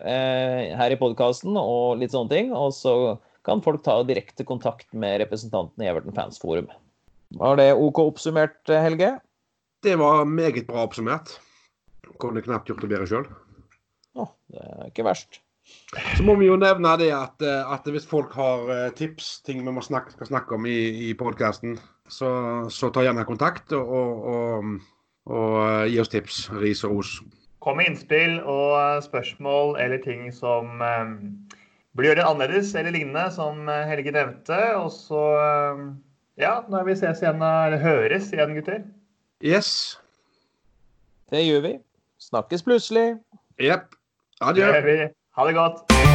her 0.78 0.94
i 0.94 0.98
podkasten 1.02 1.58
og 1.58 1.98
litt 1.98 2.14
sånne 2.14 2.30
ting. 2.30 2.52
Og 2.54 2.70
så 2.78 2.94
kan 3.46 3.64
folk 3.66 3.82
ta 3.82 3.96
direkte 4.06 4.46
kontakt 4.46 4.86
med 4.94 5.18
representanten 5.24 5.82
i 5.82 5.90
Everton 5.90 6.14
Fans 6.14 6.38
Forum. 6.42 6.70
Var 7.42 7.58
det 7.58 7.72
OK 7.74 8.04
oppsummert, 8.04 8.60
Helge? 8.70 9.16
Det 9.86 9.96
var 10.02 10.26
meget 10.26 10.66
bra 10.66 10.82
oppsummert. 10.88 11.36
Kunne 12.18 12.42
knapt 12.42 12.70
gjort 12.70 12.82
det 12.82 12.88
bedre 12.90 13.06
sjøl. 13.06 13.28
Å, 14.18 14.24
det 14.50 14.64
er 14.64 14.88
ikke 14.88 15.06
verst. 15.06 15.44
Så 16.16 16.26
må 16.26 16.34
vi 16.40 16.48
jo 16.48 16.56
nevne 16.58 16.96
det 16.98 17.12
at, 17.14 17.38
eh, 17.46 17.74
at 17.74 17.86
hvis 17.94 18.08
folk 18.10 18.34
har 18.34 18.66
eh, 18.74 18.88
tips, 18.98 19.44
ting 19.46 19.62
vi 19.62 19.74
må 19.76 19.84
snakke, 19.86 20.16
skal 20.16 20.32
snakke 20.32 20.58
om 20.58 20.66
i, 20.66 20.78
i 21.06 21.12
podkasten, 21.18 21.78
så, 22.10 22.32
så 22.74 22.90
ta 22.90 23.06
gjerne 23.06 23.28
kontakt 23.30 23.74
og, 23.78 23.94
og, 24.00 24.26
og, 24.34 24.74
og 25.30 25.60
eh, 25.68 25.86
gi 25.94 26.02
oss 26.02 26.14
tips. 26.16 26.42
Ris 26.64 26.82
og 26.88 26.98
ros. 26.98 27.14
Kom 27.62 27.78
med 27.78 27.92
innspill 27.92 28.40
og 28.42 29.06
spørsmål 29.06 29.78
eller 29.86 30.02
ting 30.02 30.32
som 30.34 30.82
eh, 30.82 31.16
blir 31.94 32.16
gjort 32.16 32.26
annerledes 32.26 32.74
eller 32.74 32.98
lignende, 32.98 33.30
som 33.38 33.70
Helge 33.70 34.18
nevnte. 34.18 34.62
Og 34.82 34.90
så 34.98 35.24
ja, 36.42 36.58
når 36.74 36.90
vi 36.90 37.00
ses 37.06 37.22
igjen, 37.22 37.46
eller 37.46 37.82
høres 37.86 38.34
igjen, 38.34 38.58
gutter. 38.58 38.86
Yes. 39.44 40.00
Det 41.30 41.46
gjør 41.46 41.62
vi. 41.62 41.74
Snakkes 42.20 42.64
plutselig. 42.64 43.18
Jepp. 43.60 43.96
Adjø. 44.42 44.72
Ha 45.36 45.48
det 45.48 45.56
godt. 45.56 46.15